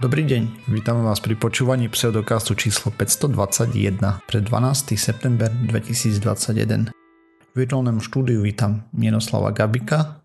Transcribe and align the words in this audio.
Dobrý 0.00 0.24
deň, 0.24 0.72
vítame 0.72 1.04
vás 1.04 1.20
pri 1.20 1.36
počúvaní 1.36 1.92
pseudokastu 1.92 2.56
číslo 2.56 2.88
521 2.88 4.00
pre 4.24 4.40
12. 4.40 4.96
september 4.96 5.52
2021. 5.52 6.88
V 6.88 7.52
virtuálnom 7.52 8.00
štúdiu 8.00 8.40
vítam 8.40 8.88
Mienoslava 8.96 9.52
Gabika 9.52 10.24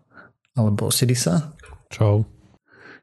alebo 0.56 0.88
Osirisa. 0.88 1.52
Čau. 1.92 2.24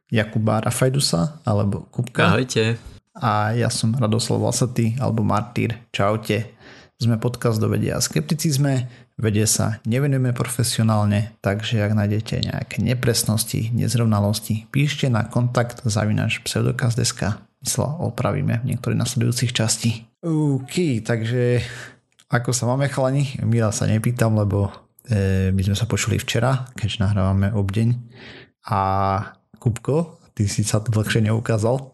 Jakuba 0.10 0.66
Rafajdusa 0.66 1.46
alebo 1.46 1.86
Kupka. 1.94 2.34
Ahojte. 2.34 2.82
A 3.22 3.54
ja 3.54 3.70
som 3.70 3.94
Radoslav 3.94 4.42
Lasatý 4.42 4.98
alebo 4.98 5.22
Martýr. 5.22 5.78
Čaute. 5.94 6.58
Sme 7.04 7.20
podcast 7.20 7.60
do 7.60 7.68
vedia 7.68 8.00
a 8.00 8.06
skepticizme, 8.06 8.88
vedie 9.20 9.44
sa 9.44 9.84
nevenujeme 9.84 10.32
profesionálne, 10.32 11.36
takže 11.44 11.84
ak 11.84 12.00
nájdete 12.00 12.48
nejaké 12.48 12.80
nepresnosti, 12.80 13.76
nezrovnalosti, 13.76 14.72
píšte 14.72 15.12
na 15.12 15.28
kontakt 15.28 15.84
zavinač 15.84 16.40
pseudokaz.sk 16.48 17.44
mysla 17.60 17.88
opravíme 18.08 18.64
v 18.64 18.72
niektorých 18.72 19.04
nasledujúcich 19.04 19.52
častí. 19.52 20.08
OK, 20.24 21.04
takže 21.04 21.60
ako 22.32 22.56
sa 22.56 22.72
máme 22.72 22.88
chalani? 22.88 23.36
Mila 23.44 23.76
sa 23.76 23.84
nepýtam, 23.84 24.40
lebo 24.40 24.72
e, 25.04 25.52
my 25.52 25.60
sme 25.60 25.76
sa 25.76 25.84
počuli 25.84 26.16
včera, 26.16 26.72
keď 26.72 27.04
nahrávame 27.04 27.52
obdeň 27.52 28.00
a 28.72 28.80
Kupko, 29.60 30.23
ty 30.34 30.50
si 30.50 30.66
sa 30.66 30.82
tu 30.82 30.94
dlhšie 30.94 31.30
neukázal. 31.30 31.78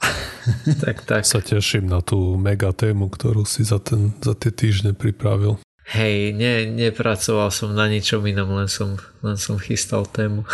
Tak, 0.81 1.05
tak. 1.05 1.21
Sa 1.29 1.45
teším 1.45 1.85
na 1.85 2.01
tú 2.01 2.33
mega 2.33 2.73
tému, 2.73 3.11
ktorú 3.11 3.45
si 3.45 3.61
za, 3.61 3.77
ten, 3.77 4.17
za 4.17 4.33
tie 4.33 4.49
týždne 4.49 4.97
pripravil. 4.97 5.61
Hej, 5.85 6.33
ne, 6.33 6.65
nepracoval 6.73 7.53
som 7.53 7.77
na 7.77 7.85
ničom 7.85 8.25
inom, 8.25 8.57
len 8.57 8.65
som, 8.65 8.97
len 9.21 9.37
som 9.37 9.61
chystal 9.61 10.09
tému. 10.09 10.47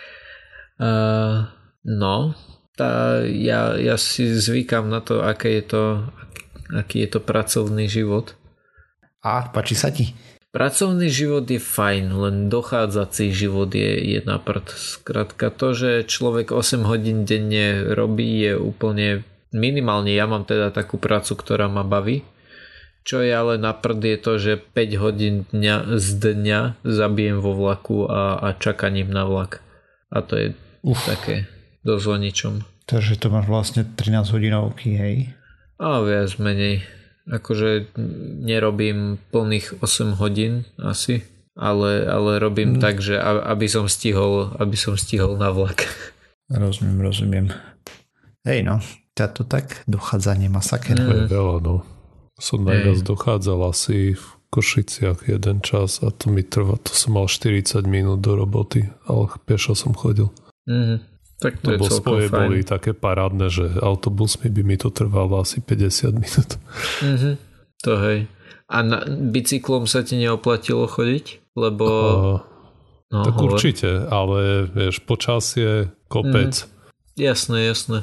uh, 0.80 1.44
no, 1.84 2.32
tá, 2.72 3.20
ja, 3.26 3.76
ja 3.76 4.00
si 4.00 4.32
zvykam 4.32 4.88
na 4.88 5.04
to, 5.04 5.20
aké 5.20 5.60
je 5.60 5.76
to, 5.76 5.82
aký 6.72 7.04
je 7.04 7.08
to 7.12 7.20
pracovný 7.20 7.84
život. 7.90 8.32
A, 9.20 9.50
páči 9.52 9.76
sa 9.76 9.92
ti? 9.92 10.14
Pracovný 10.48 11.12
život 11.12 11.44
je 11.44 11.60
fajn, 11.60 12.04
len 12.08 12.36
dochádzací 12.48 13.36
život 13.36 13.68
je 13.68 14.16
jedna 14.16 14.40
prd. 14.40 14.72
Skrátka 14.72 15.52
to, 15.52 15.76
že 15.76 16.08
človek 16.08 16.56
8 16.56 16.88
hodín 16.88 17.28
denne 17.28 17.84
robí 17.92 18.48
je 18.48 18.56
úplne 18.56 19.28
minimálne. 19.52 20.08
Ja 20.08 20.24
mám 20.24 20.48
teda 20.48 20.72
takú 20.72 20.96
prácu, 20.96 21.36
ktorá 21.36 21.68
ma 21.68 21.84
baví. 21.84 22.24
Čo 23.04 23.20
je 23.20 23.32
ale 23.32 23.60
na 23.60 23.76
prd 23.76 24.00
je 24.00 24.18
to, 24.20 24.32
že 24.40 24.52
5 24.56 25.04
hodín 25.04 25.34
dňa, 25.52 26.00
z 26.00 26.08
dňa 26.16 26.60
zabijem 26.80 27.44
vo 27.44 27.52
vlaku 27.52 28.08
a, 28.08 28.40
a 28.40 28.48
čakaním 28.56 29.12
na 29.12 29.28
vlak. 29.28 29.60
A 30.08 30.24
to 30.24 30.32
je 30.36 30.46
Uf. 30.80 30.96
také 31.04 31.44
dosť 31.84 32.04
o 32.08 32.16
ničom. 32.16 32.54
Takže 32.88 33.20
to 33.20 33.28
máš 33.28 33.44
vlastne 33.52 33.84
13 33.84 34.32
hodinovky, 34.32 34.96
hej? 34.96 35.16
A 35.76 36.00
viac 36.00 36.32
menej 36.40 36.88
akože 37.28 37.92
nerobím 38.44 39.20
plných 39.30 39.84
8 39.84 40.16
hodín 40.16 40.64
asi, 40.80 41.22
ale, 41.58 42.08
ale 42.08 42.40
robím 42.40 42.76
mm. 42.76 42.80
tak, 42.80 43.04
že 43.04 43.20
aby 43.22 43.66
som 43.68 43.86
stihol, 43.86 44.56
aby 44.56 44.76
som 44.78 44.96
stihol 44.96 45.36
na 45.36 45.52
vlak. 45.52 45.84
Rozumiem, 46.48 46.98
rozumiem. 47.04 47.46
Hej 48.48 48.64
no, 48.64 48.80
ťa 49.12 49.26
to 49.36 49.42
tak 49.44 49.84
dochádzanie 49.84 50.48
masaker. 50.48 50.96
Mm. 50.96 51.08
Je 51.08 51.16
veľa, 51.28 51.56
no. 51.60 51.84
Som 52.38 52.64
najviac 52.64 53.02
dochádzal 53.02 53.58
asi 53.68 54.14
v 54.14 54.26
Košiciach 54.48 55.28
jeden 55.28 55.60
čas 55.60 56.00
a 56.00 56.08
to 56.08 56.32
mi 56.32 56.40
trvá, 56.40 56.80
to 56.80 56.94
som 56.96 57.20
mal 57.20 57.28
40 57.28 57.84
minút 57.84 58.24
do 58.24 58.32
roboty, 58.38 58.88
ale 59.04 59.28
pešo 59.44 59.76
som 59.76 59.92
chodil. 59.92 60.32
Mm. 60.64 61.04
Tak 61.38 61.62
to 61.62 61.70
Lebo 61.70 61.86
je 61.86 61.90
svoje 61.92 62.26
fajn. 62.26 62.34
boli 62.34 62.60
také 62.62 62.90
parádne, 62.92 63.46
že 63.46 63.78
autobusmi 63.78 64.50
by 64.50 64.62
mi 64.64 64.74
to 64.74 64.90
trvalo 64.90 65.38
asi 65.38 65.58
50 65.58 66.10
minút. 66.12 66.50
Mm-hmm. 66.98 67.34
To 67.80 67.92
hej. 68.02 68.18
A 68.66 68.76
na 68.82 68.98
bicyklom 69.06 69.86
sa 69.86 70.02
ti 70.02 70.16
neoplatilo 70.16 70.84
chodiť? 70.84 71.54
Lebo... 71.54 71.86
Uh, 71.86 72.38
no, 73.08 73.22
tak 73.22 73.34
hovor. 73.34 73.54
určite, 73.54 73.86
ale 74.04 74.66
vieš, 74.66 74.98
počasie, 75.00 75.88
kopec. 76.06 76.58
Mm. 76.58 76.68
Jasné, 77.16 77.58
jasné. 77.64 77.98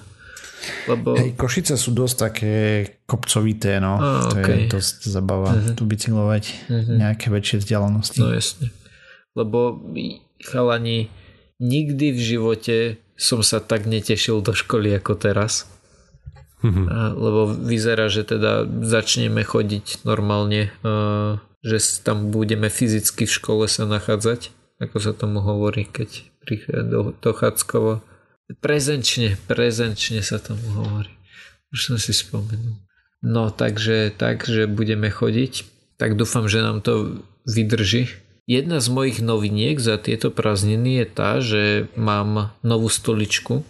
Lebo... 0.88 1.14
Hej, 1.14 1.36
Košice 1.36 1.76
sú 1.76 1.92
dosť 1.92 2.16
také 2.18 2.56
kopcovité, 3.04 3.78
no. 3.78 3.96
A, 3.96 4.26
to 4.26 4.40
okay. 4.40 4.66
je 4.66 4.72
dosť 4.72 4.98
zabava 5.06 5.52
Mhm. 5.54 5.76
tu 5.76 5.84
bicyklovať 5.84 6.44
Mhm. 6.72 6.94
nejaké 6.98 7.28
väčšie 7.30 7.62
vzdialenosti. 7.62 8.18
No 8.18 8.32
jasne. 8.32 8.72
Lebo 9.34 9.78
chalani, 10.42 11.12
nikdy 11.60 12.16
v 12.16 12.20
živote 12.22 12.76
som 13.16 13.40
sa 13.44 13.64
tak 13.64 13.88
netešil 13.88 14.44
do 14.44 14.52
školy 14.52 14.92
ako 14.96 15.16
teraz. 15.16 15.68
Mhm. 16.64 16.84
A, 16.88 16.98
lebo 17.16 17.42
vyzerá, 17.52 18.08
že 18.12 18.28
teda 18.28 18.68
začneme 18.84 19.44
chodiť 19.44 20.04
normálne, 20.08 20.72
že 21.66 21.78
tam 22.06 22.30
budeme 22.30 22.70
fyzicky 22.70 23.26
v 23.26 23.36
škole 23.36 23.66
sa 23.66 23.90
nachádzať, 23.90 24.54
ako 24.78 24.98
sa 25.02 25.12
tomu 25.16 25.42
hovorí, 25.42 25.88
keď 25.88 26.30
prichádza 26.46 26.84
do, 26.86 27.00
do 27.18 27.32
Chackovo. 27.34 27.94
Prezenčne, 28.62 29.42
prezenčne 29.50 30.22
sa 30.22 30.38
tomu 30.38 30.70
hovorí. 30.78 31.10
Už 31.74 31.90
som 31.90 31.98
si 31.98 32.14
spomenul. 32.14 32.78
No 33.26 33.50
takže, 33.50 34.14
takže 34.14 34.70
budeme 34.70 35.10
chodiť. 35.10 35.66
Tak 35.98 36.14
dúfam, 36.14 36.46
že 36.46 36.62
nám 36.62 36.86
to 36.86 37.26
vydrží. 37.50 38.14
Jedna 38.46 38.78
z 38.78 38.94
mojich 38.94 39.26
noviniek 39.26 39.82
za 39.82 39.98
tieto 39.98 40.30
prázdniny 40.30 41.02
je 41.02 41.06
tá, 41.10 41.32
že 41.42 41.90
mám 41.98 42.54
novú 42.62 42.94
stoličku, 42.94 43.66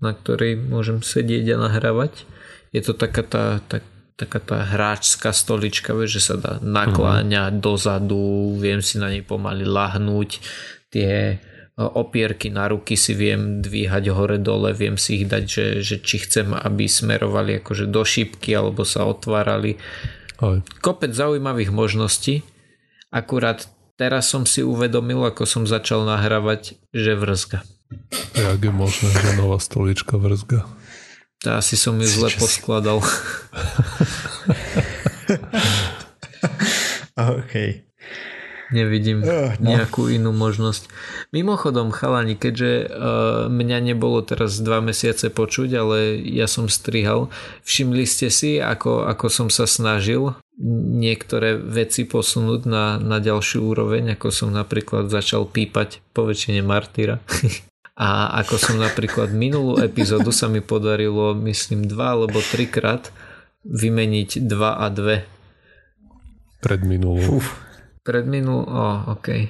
na 0.00 0.16
ktorej 0.16 0.56
môžem 0.56 1.04
sedieť 1.04 1.52
a 1.52 1.68
nahrávať. 1.68 2.24
Je 2.72 2.80
to 2.80 2.96
taká 2.96 3.20
tá, 3.20 3.60
tak, 3.68 3.84
taká 4.16 4.40
tá 4.40 4.64
hráčská 4.64 5.28
stolička, 5.28 5.92
vieš, 5.92 6.20
že 6.20 6.22
sa 6.32 6.36
dá 6.40 6.52
nakláňať 6.64 7.60
dozadu, 7.60 8.56
viem 8.56 8.80
si 8.80 8.96
na 8.96 9.12
nej 9.12 9.20
pomaly 9.20 9.68
lahnúť, 9.68 10.40
tie 10.88 11.36
o, 11.76 11.84
opierky 12.00 12.48
na 12.48 12.64
ruky 12.72 12.96
si 12.96 13.12
viem 13.12 13.60
dvíhať 13.60 14.08
hore 14.08 14.40
dole, 14.40 14.72
viem 14.72 14.96
si 14.96 15.20
ich 15.20 15.28
dať, 15.28 15.44
že, 15.44 15.66
že 15.84 15.96
či 16.00 16.24
chcem, 16.24 16.48
aby 16.56 16.88
smerovali 16.88 17.60
akože 17.60 17.92
do 17.92 18.00
šípky 18.00 18.56
alebo 18.56 18.88
sa 18.88 19.04
otvárali 19.04 19.76
Aj. 20.40 20.64
kopec 20.80 21.12
zaujímavých 21.12 21.68
možností. 21.76 22.40
Akurát 23.12 23.68
teraz 23.98 24.30
som 24.30 24.46
si 24.46 24.62
uvedomil, 24.62 25.22
ako 25.24 25.46
som 25.46 25.62
začal 25.66 26.04
nahrávať, 26.06 26.78
že 26.90 27.14
vrzga. 27.14 27.62
Jak 28.34 28.60
je 28.62 28.72
možné, 28.74 29.10
že 29.14 29.38
nová 29.38 29.58
stolička 29.62 30.18
vrzga? 30.18 30.66
To 31.44 31.60
asi 31.60 31.76
som 31.76 32.00
ju 32.00 32.08
zle 32.08 32.32
poskladal. 32.40 33.04
OK. 37.20 37.84
Nevidím 38.72 39.22
Oh, 39.22 39.52
no. 39.60 39.76
nejakú 39.76 40.08
inú 40.08 40.32
možnosť. 40.32 40.88
Mimochodom, 41.30 41.92
chalani, 41.92 42.34
keďže 42.34 42.88
uh, 42.88 43.46
mňa 43.52 43.92
nebolo 43.92 44.24
teraz 44.24 44.58
dva 44.58 44.80
mesiace 44.80 45.28
počuť, 45.30 45.70
ale 45.78 46.18
ja 46.24 46.48
som 46.48 46.66
strihal, 46.66 47.28
všimli 47.62 48.08
ste 48.08 48.32
si, 48.32 48.58
ako, 48.58 49.04
ako 49.06 49.26
som 49.30 49.48
sa 49.52 49.68
snažil 49.68 50.34
niektoré 50.62 51.58
veci 51.58 52.06
posunúť 52.06 52.60
na, 52.66 52.96
na 53.02 53.18
ďalšiu 53.18 53.74
úroveň, 53.74 54.14
ako 54.14 54.28
som 54.30 54.54
napríklad 54.54 55.10
začal 55.10 55.50
pípať 55.50 55.98
po 56.14 56.26
väčšine 56.26 56.62
Martyra. 56.62 57.18
A 57.94 58.42
ako 58.42 58.58
som 58.58 58.76
napríklad 58.82 59.30
minulú 59.30 59.78
epizódu 59.78 60.34
sa 60.34 60.50
mi 60.50 60.58
podarilo, 60.58 61.30
myslím, 61.38 61.86
dva 61.86 62.18
alebo 62.18 62.42
trikrát 62.42 63.14
vymeniť 63.62 64.50
2 64.50 64.50
a 64.58 64.86
2. 64.90 66.58
Pred 66.58 66.80
minulú. 66.82 67.38
Uf. 67.38 67.54
Pred 68.02 68.26
minulú, 68.26 68.66
oh, 68.66 69.14
okej. 69.14 69.46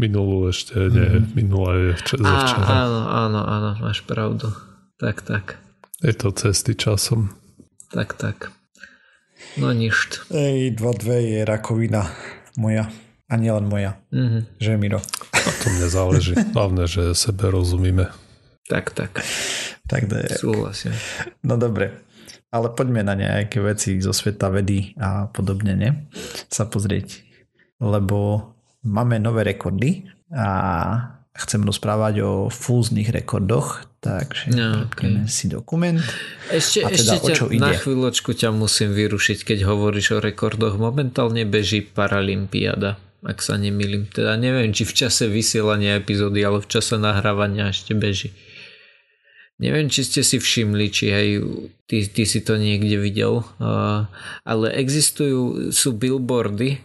Minulú 0.00 0.48
ešte 0.48 0.80
nie, 0.90 1.28
minulá 1.36 1.76
je 1.76 1.90
včera. 2.00 2.24
Á, 2.24 2.34
včera. 2.40 2.66
áno, 2.66 3.00
áno, 3.04 3.40
áno, 3.44 3.70
máš 3.78 4.00
pravdu. 4.02 4.48
Tak, 4.96 5.20
tak, 5.20 5.60
Je 6.00 6.16
to 6.16 6.32
cesty 6.32 6.72
časom. 6.72 7.36
tak, 7.92 8.16
tak. 8.16 8.48
No 9.56 9.70
ništ. 9.70 10.30
Ej, 10.30 10.74
2-2 10.74 11.04
je 11.20 11.38
rakovina 11.42 12.10
moja. 12.56 12.90
A 13.24 13.34
nielen 13.34 13.66
moja. 13.66 13.96
Mhm. 14.12 14.60
Že 14.60 14.76
Miro. 14.76 15.00
A 15.32 15.48
to 15.62 15.66
mne 15.70 15.88
záleží. 15.88 16.34
Hlavne, 16.52 16.84
že 16.84 17.16
sebe 17.16 17.48
rozumíme. 17.50 18.12
Tak, 18.64 18.96
tak, 18.96 19.20
Tak 19.84 20.08
to 20.08 20.14
je. 20.16 20.28
súhlasím. 20.40 20.92
No 21.44 21.56
dobre. 21.56 22.00
Ale 22.48 22.70
poďme 22.70 23.02
na 23.02 23.12
nejaké 23.12 23.58
veci 23.60 23.98
zo 23.98 24.14
sveta 24.14 24.46
vedy 24.48 24.94
a 24.96 25.26
podobne, 25.26 25.74
ne? 25.74 25.90
Sa 26.48 26.64
pozrieť. 26.64 27.20
Lebo 27.82 28.50
máme 28.86 29.18
nové 29.18 29.42
rekordy 29.44 30.06
a 30.30 30.46
chcem 31.34 31.66
rozprávať 31.66 32.22
o 32.22 32.30
fúznych 32.46 33.10
rekordoch, 33.10 33.82
takže 34.04 34.52
No, 34.52 34.84
okay. 34.84 35.24
si 35.24 35.48
dokument. 35.48 35.96
Ešte, 36.52 36.84
A 36.84 36.92
teda 36.92 37.16
ešte 37.16 37.40
ťa, 37.40 37.56
na 37.56 37.72
chvíľočku 37.72 38.36
ťa 38.36 38.52
musím 38.52 38.92
vyrušiť, 38.92 39.48
keď 39.48 39.64
hovoríš 39.64 40.14
o 40.14 40.18
rekordoch. 40.20 40.76
Momentálne 40.76 41.48
beží 41.48 41.80
Paralympiáda, 41.80 43.00
ak 43.24 43.40
sa 43.40 43.56
nemýlim. 43.56 44.04
Teda 44.12 44.36
neviem, 44.36 44.76
či 44.76 44.84
v 44.84 44.92
čase 44.92 45.24
vysielania 45.32 45.96
epizódy, 45.96 46.44
ale 46.44 46.60
v 46.60 46.68
čase 46.68 47.00
nahrávania 47.00 47.72
ešte 47.72 47.96
beží. 47.96 48.36
Neviem, 49.56 49.86
či 49.88 50.04
ste 50.04 50.20
si 50.26 50.36
všimli, 50.42 50.86
či 50.90 51.04
aj 51.14 51.26
ty, 51.86 52.04
ty 52.10 52.22
si 52.26 52.42
to 52.42 52.58
niekde 52.58 52.98
videl, 52.98 53.46
ale 54.42 54.66
existujú, 54.74 55.70
sú 55.70 55.94
billboardy. 55.94 56.82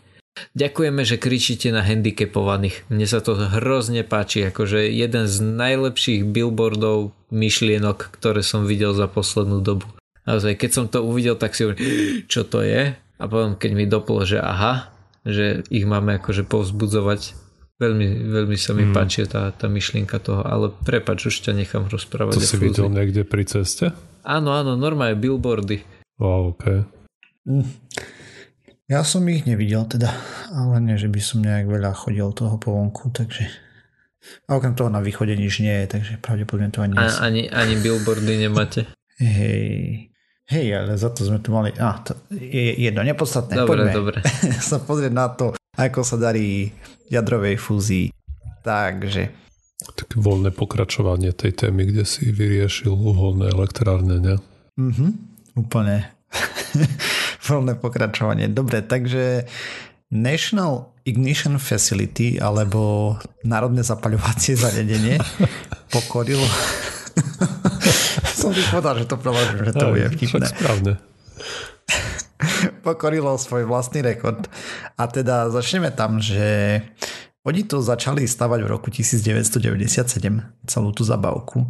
Ďakujeme, 0.55 1.01
že 1.03 1.19
kričíte 1.19 1.69
na 1.73 1.83
handicapovaných. 1.83 2.87
Mne 2.87 3.05
sa 3.09 3.19
to 3.19 3.35
hrozne 3.35 4.07
páči, 4.07 4.47
akože 4.47 4.87
jeden 4.87 5.27
z 5.27 5.35
najlepších 5.43 6.23
billboardov 6.23 7.11
myšlienok, 7.29 8.13
ktoré 8.15 8.39
som 8.45 8.63
videl 8.63 8.95
za 8.95 9.11
poslednú 9.11 9.59
dobu. 9.59 9.89
Naozaj, 10.23 10.55
keď 10.55 10.69
som 10.71 10.85
to 10.87 11.03
uvidel, 11.03 11.35
tak 11.35 11.57
si 11.57 11.67
hovorím, 11.67 11.81
čo 12.31 12.47
to 12.47 12.63
je? 12.63 12.95
A 12.95 13.23
potom, 13.27 13.59
keď 13.59 13.71
mi 13.75 13.85
doplo, 13.89 14.23
že 14.23 14.39
aha, 14.39 14.93
že 15.27 15.67
ich 15.67 15.83
máme 15.83 16.21
akože 16.21 16.47
povzbudzovať 16.47 17.49
Veľmi, 17.79 18.27
veľmi 18.27 18.57
sa 18.59 18.75
mi 18.75 18.83
hmm. 18.83 18.91
páči 18.91 19.23
tá, 19.23 19.55
tá 19.55 19.71
myšlienka 19.71 20.19
toho, 20.19 20.43
ale 20.43 20.67
prepač, 20.83 21.31
už 21.31 21.47
ťa 21.47 21.55
nechám 21.55 21.87
rozprávať. 21.87 22.35
To 22.35 22.43
si 22.43 22.59
videl 22.59 22.91
niekde 22.91 23.23
pri 23.23 23.47
ceste? 23.47 23.95
Áno, 24.27 24.51
áno, 24.51 24.75
normálne 24.75 25.15
billboardy. 25.15 25.79
Wow, 26.19 26.59
ok. 26.59 26.63
Hm. 27.47 27.63
Ja 28.89 29.05
som 29.05 29.21
ich 29.29 29.45
nevidel 29.45 29.85
teda, 29.85 30.09
ale 30.49 30.81
nie, 30.81 30.97
že 30.97 31.13
by 31.13 31.21
som 31.21 31.45
nejak 31.45 31.69
veľa 31.69 31.93
chodil 31.93 32.25
toho 32.33 32.57
po 32.57 32.73
vonku, 32.73 33.13
takže... 33.13 33.45
A 34.49 34.57
okrem 34.57 34.73
toho 34.73 34.89
na 34.89 34.97
východe 34.97 35.37
nič 35.37 35.61
nie 35.61 35.85
je, 35.85 35.93
takže 35.93 36.17
pravdepodobne 36.17 36.73
to 36.73 36.81
ani... 36.81 36.97
A, 36.97 37.05
ani, 37.21 37.45
ani 37.53 37.77
billboardy 37.77 38.49
nemáte? 38.49 38.89
Hej, 39.21 40.09
hej, 40.49 40.67
ale 40.73 40.97
za 40.97 41.13
to 41.13 41.21
sme 41.21 41.37
tu 41.37 41.53
mali... 41.53 41.69
Ah, 41.77 42.01
to 42.01 42.17
je 42.33 42.81
jedno, 42.81 43.05
nepodstatné. 43.05 43.61
Dobre, 43.61 43.93
Poďme 43.93 43.93
dobre. 43.93 44.17
sa 44.73 44.81
pozrieť 44.81 45.13
na 45.13 45.29
to, 45.37 45.53
ako 45.77 46.01
sa 46.01 46.17
darí 46.17 46.73
jadrovej 47.13 47.61
fúzii. 47.61 48.09
Takže... 48.65 49.29
Také 49.85 50.17
voľné 50.17 50.49
pokračovanie 50.49 51.29
tej 51.37 51.53
témy, 51.53 51.93
kde 51.93 52.09
si 52.09 52.33
vyriešil 52.33 52.89
uholné 52.89 53.53
elektrárne, 53.53 54.17
ne? 54.17 54.35
Mhm, 54.81 55.07
úplne. 55.61 56.09
voľné 57.49 57.73
pokračovanie. 57.81 58.47
Dobre, 58.53 58.85
takže 58.85 59.49
National 60.13 60.93
Ignition 61.05 61.57
Facility 61.57 62.37
alebo 62.37 63.13
Národné 63.45 63.81
zapaľovacie 63.81 64.57
zariadenie 64.57 65.17
pokorilo 65.93 66.45
som 68.39 68.55
si 68.55 68.63
povedal, 68.71 69.03
že 69.03 69.05
to 69.09 69.17
preložím, 69.19 69.59
že 69.67 69.73
to 69.75 69.85
bude 69.91 70.07
vtipné. 70.15 70.47
správne. 70.47 70.93
pokorilo 72.85 73.35
svoj 73.35 73.67
vlastný 73.67 74.01
rekord. 74.01 74.47
A 74.95 75.07
teda 75.07 75.51
začneme 75.51 75.91
tam, 75.91 76.23
že 76.23 76.81
oni 77.43 77.63
to 77.65 77.83
začali 77.83 78.27
stavať 78.27 78.59
v 78.63 78.67
roku 78.67 78.87
1997, 78.91 80.07
celú 80.67 80.89
tú 80.91 81.03
zabavku. 81.03 81.67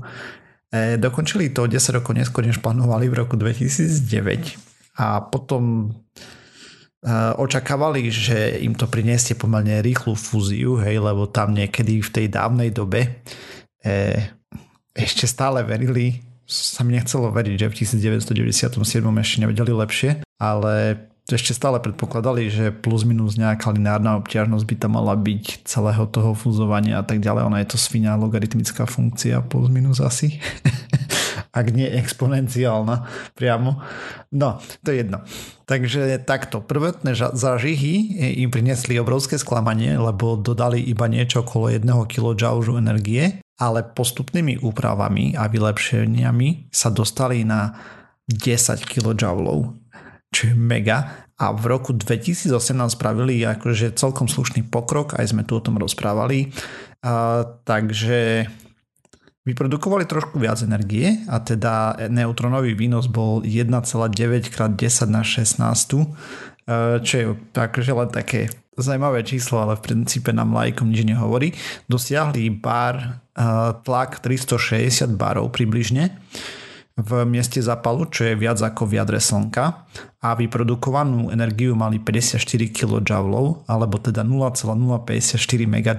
E, 0.70 0.98
dokončili 0.98 1.54
to 1.54 1.66
10 1.66 1.98
rokov 2.02 2.14
neskôr, 2.14 2.46
než 2.46 2.62
plánovali 2.62 3.10
v 3.10 3.16
roku 3.25 3.38
2009. 3.38 4.69
A 5.00 5.24
potom 5.24 5.88
e, 5.88 7.12
očakávali, 7.40 8.12
že 8.12 8.60
im 8.60 8.75
to 8.75 8.92
priniesie 8.92 9.40
pomerne 9.40 9.80
rýchlu 9.80 10.13
fúziu, 10.19 10.75
hej, 10.84 11.00
lebo 11.00 11.24
tam 11.31 11.56
niekedy 11.56 12.04
v 12.04 12.10
tej 12.12 12.25
dávnej 12.28 12.75
dobe 12.75 13.24
e, 13.80 14.19
ešte 14.92 15.24
stále 15.24 15.63
verili, 15.63 16.19
sa 16.50 16.81
mi 16.84 16.98
nechcelo 16.98 17.31
veriť, 17.31 17.56
že 17.56 17.68
v 17.69 17.78
1997 17.86 18.74
ešte 19.06 19.38
nevedeli 19.40 19.72
lepšie, 19.72 20.10
ale 20.42 20.98
ešte 21.30 21.54
stále 21.54 21.78
predpokladali, 21.78 22.50
že 22.50 22.74
plus 22.74 23.06
minus 23.06 23.38
nejaká 23.38 23.69
lineárna 23.69 24.18
obťažnosť 24.18 24.66
by 24.66 24.75
tam 24.81 24.98
mala 24.98 25.13
byť 25.13 25.62
celého 25.62 26.10
toho 26.10 26.34
fúzovania 26.34 26.98
a 27.00 27.06
tak 27.06 27.22
ďalej. 27.22 27.46
Ona 27.46 27.62
je 27.62 27.69
to 27.69 27.78
svinia 27.78 28.18
logaritmická 28.18 28.90
funkcia 28.90 29.46
plus 29.46 29.69
minus 29.69 30.01
asi. 30.01 30.42
Ak 31.50 31.74
nie 31.74 31.90
exponenciálna 31.90 33.10
priamo. 33.34 33.81
No, 34.30 34.62
to 34.86 34.94
je 34.94 35.01
jedno. 35.01 35.25
Takže 35.66 36.22
takto. 36.25 36.62
Prvotné 36.62 37.18
zážihy 37.18 38.22
im 38.42 38.50
priniesli 38.54 39.01
obrovské 39.01 39.42
sklamanie, 39.42 39.98
lebo 39.98 40.38
dodali 40.38 40.81
iba 40.81 41.10
niečo 41.10 41.42
okolo 41.42 41.74
1 41.74 41.86
kJ 42.10 42.44
energie, 42.78 43.42
ale 43.57 43.81
postupnými 43.81 44.62
úpravami 44.62 45.34
a 45.34 45.50
vylepšeniami 45.50 46.69
sa 46.69 46.94
dostali 46.94 47.42
na 47.42 47.74
10 48.30 48.86
kJ 48.86 49.25
čo 50.30 50.54
je 50.54 50.56
mega. 50.56 51.25
A 51.40 51.56
v 51.56 51.72
roku 51.72 51.96
2018 51.96 52.51
spravili 52.94 53.42
akože 53.48 53.96
celkom 53.96 54.28
slušný 54.28 54.68
pokrok, 54.68 55.18
aj 55.18 55.31
sme 55.31 55.48
tu 55.48 55.57
o 55.57 55.63
tom 55.63 55.80
rozprávali. 55.80 56.51
A, 57.01 57.48
takže 57.63 58.46
vyprodukovali 59.47 60.03
trošku 60.03 60.39
viac 60.39 60.59
energie 60.62 61.24
a 61.31 61.39
teda 61.39 61.95
neutronový 62.12 62.75
výnos 62.75 63.07
bol 63.07 63.41
1,9 63.44 63.71
x 64.45 64.56
10 64.56 65.07
na 65.07 65.24
16, 65.24 67.03
čo 67.03 67.13
je 67.15 67.25
akože 67.56 67.91
len 67.95 68.09
také 68.12 68.51
zaujímavé 68.80 69.27
číslo, 69.27 69.59
ale 69.59 69.75
v 69.75 69.91
princípe 69.91 70.31
nám 70.31 70.56
lajkom 70.56 70.88
nič 70.88 71.03
nehovorí. 71.03 71.51
Dosiahli 71.91 72.47
bar 72.51 73.24
tlak 73.83 74.24
360 74.24 75.19
barov 75.19 75.51
približne 75.51 76.15
v 77.00 77.12
mieste 77.24 77.63
zápalu, 77.63 78.12
čo 78.12 78.27
je 78.27 78.36
viac 78.36 78.59
ako 78.59 78.83
v 78.88 79.00
jadre 79.00 79.24
Slnka 79.24 79.88
a 80.19 80.36
vyprodukovanú 80.36 81.31
energiu 81.31 81.71
mali 81.71 81.95
54 81.95 82.44
kJ 82.75 83.12
alebo 83.68 83.95
teda 84.03 84.24
0,054 84.27 85.39
MJ 85.63 85.89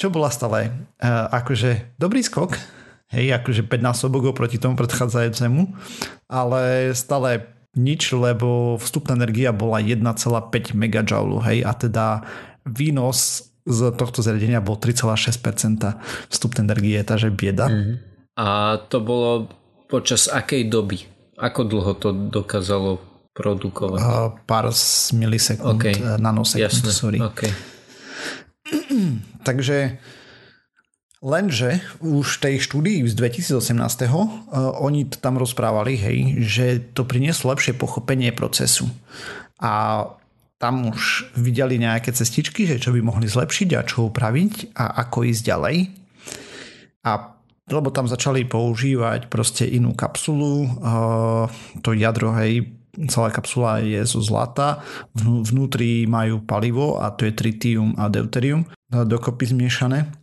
čo 0.00 0.08
bola 0.08 0.32
stále 0.32 0.72
uh, 1.04 1.28
akože 1.28 2.00
dobrý 2.00 2.24
skok, 2.24 2.56
hej, 3.12 3.36
akože 3.36 3.68
5 3.68 3.84
násobok 3.84 4.32
oproti 4.32 4.56
tomu 4.56 4.80
predchádzajúcemu, 4.80 5.76
ale 6.32 6.90
stále 6.96 7.52
nič, 7.76 8.16
lebo 8.16 8.80
vstupná 8.80 9.14
energia 9.20 9.52
bola 9.52 9.84
1,5 9.84 10.00
MJ, 10.72 11.04
hej, 11.44 11.58
a 11.68 11.72
teda 11.76 12.06
výnos 12.64 13.52
z 13.68 13.92
tohto 13.92 14.24
zariadenia 14.24 14.64
bol 14.64 14.80
3,6% 14.80 15.84
vstupnej 16.32 16.64
energie, 16.64 16.98
takže 17.04 17.28
bieda. 17.28 17.68
Mm. 17.68 18.00
A 18.40 18.80
to 18.88 19.04
bolo 19.04 19.52
Počas 19.90 20.30
akej 20.30 20.70
doby? 20.70 21.02
Ako 21.34 21.66
dlho 21.66 21.98
to 21.98 22.14
dokázalo 22.14 23.02
produkovať? 23.34 23.98
Uh, 23.98 24.30
pár 24.46 24.70
milisekúnd, 25.10 25.82
okay. 25.82 25.98
Eh, 25.98 26.14
nanosekúnd, 26.22 26.70
Jasne. 26.70 26.94
sorry. 26.94 27.18
Okay. 27.18 27.50
Takže 29.48 29.98
Lenže 31.20 31.84
už 32.00 32.40
v 32.40 32.42
tej 32.48 32.54
štúdii 32.64 33.04
z 33.04 33.12
2018. 33.12 33.76
Uh, 34.08 34.40
oni 34.80 35.04
tam 35.04 35.36
rozprávali, 35.36 35.92
hej, 36.00 36.40
že 36.48 36.66
to 36.96 37.04
prinieslo 37.04 37.52
lepšie 37.52 37.76
pochopenie 37.76 38.32
procesu. 38.32 38.88
A 39.60 40.08
tam 40.56 40.88
už 40.88 41.28
videli 41.36 41.76
nejaké 41.76 42.16
cestičky, 42.16 42.64
že 42.64 42.80
čo 42.80 42.96
by 42.96 43.04
mohli 43.04 43.28
zlepšiť 43.28 43.68
a 43.76 43.84
čo 43.84 44.08
upraviť 44.08 44.72
a 44.72 45.04
ako 45.04 45.28
ísť 45.28 45.42
ďalej. 45.44 45.76
A 47.04 47.36
lebo 47.70 47.94
tam 47.94 48.10
začali 48.10 48.42
používať 48.50 49.30
proste 49.30 49.62
inú 49.62 49.94
kapsulu, 49.94 50.66
to 51.86 51.94
jadro, 51.94 52.34
hej, 52.34 52.66
celá 53.08 53.30
kapsula 53.30 53.82
je 53.82 54.02
zo 54.02 54.18
zlata, 54.22 54.82
vnútri 55.14 56.08
majú 56.10 56.42
palivo 56.42 56.98
a 56.98 57.14
to 57.14 57.28
je 57.28 57.32
tritium 57.34 57.94
a 57.94 58.10
deuterium, 58.10 58.66
dokopy 58.90 59.54
zmiešané 59.54 60.20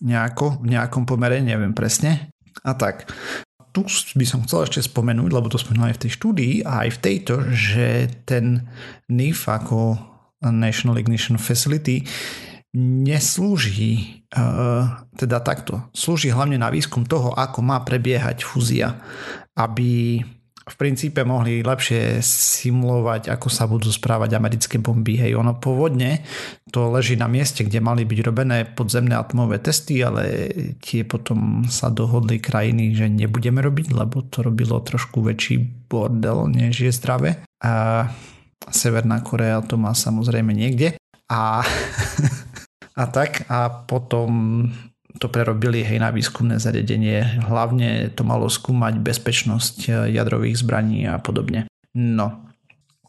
nejako, 0.00 0.64
v 0.64 0.72
nejakom 0.76 1.04
pomere, 1.04 1.44
neviem 1.44 1.76
presne. 1.76 2.32
A 2.64 2.72
tak, 2.72 3.08
tu 3.70 3.86
by 4.16 4.24
som 4.26 4.42
chcel 4.42 4.66
ešte 4.66 4.90
spomenúť, 4.90 5.30
lebo 5.30 5.46
to 5.46 5.60
spomenul 5.60 5.92
aj 5.92 6.00
v 6.00 6.02
tej 6.08 6.12
štúdii 6.16 6.54
a 6.66 6.88
aj 6.88 6.90
v 6.98 7.02
tejto, 7.04 7.34
že 7.52 7.86
ten 8.26 8.66
NIF 9.06 9.46
ako 9.46 10.00
National 10.40 10.98
Ignition 10.98 11.36
Facility 11.36 12.02
neslúži 12.80 14.24
uh, 14.32 15.04
teda 15.18 15.42
takto. 15.42 15.90
Slúži 15.90 16.30
hlavne 16.30 16.56
na 16.56 16.70
výskum 16.70 17.02
toho, 17.02 17.34
ako 17.34 17.60
má 17.66 17.82
prebiehať 17.82 18.46
fúzia, 18.46 18.94
aby 19.58 20.22
v 20.60 20.74
princípe 20.76 21.24
mohli 21.24 21.64
lepšie 21.64 22.20
simulovať, 22.22 23.32
ako 23.32 23.48
sa 23.48 23.64
budú 23.64 23.88
správať 23.88 24.36
americké 24.36 24.76
bomby. 24.76 25.16
Hej, 25.16 25.34
ono 25.40 25.56
pôvodne 25.56 26.22
to 26.68 26.92
leží 26.92 27.16
na 27.16 27.26
mieste, 27.26 27.64
kde 27.66 27.80
mali 27.82 28.04
byť 28.04 28.18
robené 28.22 28.68
podzemné 28.68 29.16
atomové 29.16 29.58
testy, 29.58 30.04
ale 30.04 30.52
tie 30.84 31.02
potom 31.02 31.66
sa 31.66 31.88
dohodli 31.90 32.38
krajiny, 32.38 32.94
že 32.94 33.08
nebudeme 33.08 33.58
robiť, 33.64 33.90
lebo 33.90 34.22
to 34.28 34.44
robilo 34.44 34.78
trošku 34.84 35.24
väčší 35.24 35.88
bordel, 35.90 36.46
než 36.46 36.86
je 36.86 36.92
zdravé. 36.92 37.42
A 37.64 38.06
Severná 38.70 39.24
Korea 39.24 39.64
to 39.64 39.80
má 39.80 39.96
samozrejme 39.96 40.52
niekde. 40.52 40.94
A 41.32 41.64
a 43.00 43.04
tak 43.08 43.48
a 43.48 43.70
potom 43.70 44.66
to 45.18 45.26
prerobili 45.26 45.82
hej 45.82 45.98
na 45.98 46.14
výskumné 46.14 46.62
zariadenie. 46.62 47.42
Hlavne 47.48 48.14
to 48.14 48.22
malo 48.22 48.46
skúmať 48.46 49.02
bezpečnosť 49.02 49.76
eh, 49.88 49.92
jadrových 50.14 50.62
zbraní 50.62 51.08
a 51.10 51.18
podobne. 51.18 51.66
No, 51.96 52.46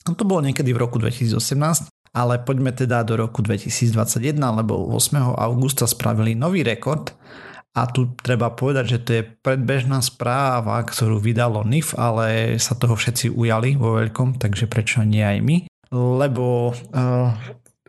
to 0.01 0.25
bolo 0.25 0.41
niekedy 0.41 0.73
v 0.73 0.81
roku 0.81 0.97
2018, 0.97 1.93
ale 2.17 2.41
poďme 2.41 2.73
teda 2.73 3.05
do 3.05 3.13
roku 3.21 3.45
2021, 3.45 4.33
lebo 4.33 4.89
8. 4.97 5.21
augusta 5.37 5.85
spravili 5.85 6.33
nový 6.33 6.65
rekord 6.65 7.13
A 7.71 7.87
tu 7.87 8.11
treba 8.19 8.51
povedať, 8.51 8.85
že 8.97 8.99
to 8.99 9.11
je 9.15 9.23
predbežná 9.23 10.03
správa, 10.03 10.83
ktorú 10.83 11.23
vydalo 11.23 11.63
NIF, 11.63 11.95
ale 11.95 12.59
sa 12.59 12.75
toho 12.75 12.99
všetci 12.99 13.31
ujali 13.31 13.79
vo 13.79 13.95
veľkom, 13.95 14.35
takže 14.35 14.67
prečo 14.67 15.07
nie 15.07 15.23
aj 15.23 15.39
my? 15.39 15.57
Lebo 15.95 16.75
uh, 16.75 17.31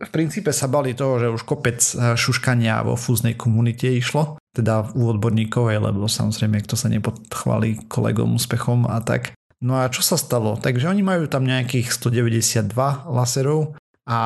v 0.03 0.11
princípe 0.11 0.51
sa 0.51 0.67
bali 0.67 0.99
toho, 0.99 1.23
že 1.23 1.29
už 1.31 1.43
kopec 1.47 1.79
eh, 1.79 2.19
šuškania 2.19 2.83
vo 2.83 2.99
fúznej 2.99 3.39
komunite 3.39 3.87
išlo, 3.87 4.43
teda 4.51 4.93
u 4.99 5.09
odborníkov, 5.15 5.71
lebo 5.71 6.11
samozrejme, 6.11 6.61
kto 6.67 6.75
sa 6.75 6.91
nepodchváli 6.91 7.87
kolegom 7.87 8.35
úspechom 8.35 8.91
a 8.91 8.99
tak. 9.01 9.33
No 9.63 9.79
a 9.79 9.87
čo 9.87 10.03
sa 10.03 10.19
stalo? 10.19 10.59
Takže 10.59 10.91
oni 10.91 11.07
majú 11.07 11.31
tam 11.31 11.47
nejakých 11.47 11.95
192 11.95 12.75
laserov 13.07 13.79
a 14.11 14.19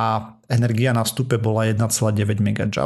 energia 0.49 0.97
na 0.97 1.05
vstupe 1.05 1.37
bola 1.37 1.69
1,9 1.69 2.41
MJ. 2.41 2.81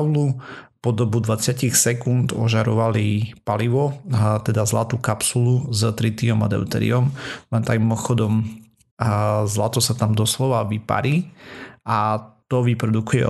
Po 0.81 0.91
dobu 0.97 1.23
20 1.23 1.71
sekúnd 1.71 2.33
ožarovali 2.35 3.39
palivo, 3.47 4.03
a 4.11 4.43
teda 4.43 4.67
zlatú 4.67 4.99
kapsulu 4.99 5.71
s 5.71 5.85
tritiom 5.95 6.43
a 6.43 6.51
deuteriom. 6.51 7.13
Len 7.53 7.63
tak 7.63 7.79
mimochodom 7.79 8.43
zlato 9.47 9.79
sa 9.79 9.95
tam 9.95 10.17
doslova 10.17 10.65
vyparí 10.67 11.31
a 11.87 12.19
to 12.51 12.67
vyprodukuje 12.67 13.23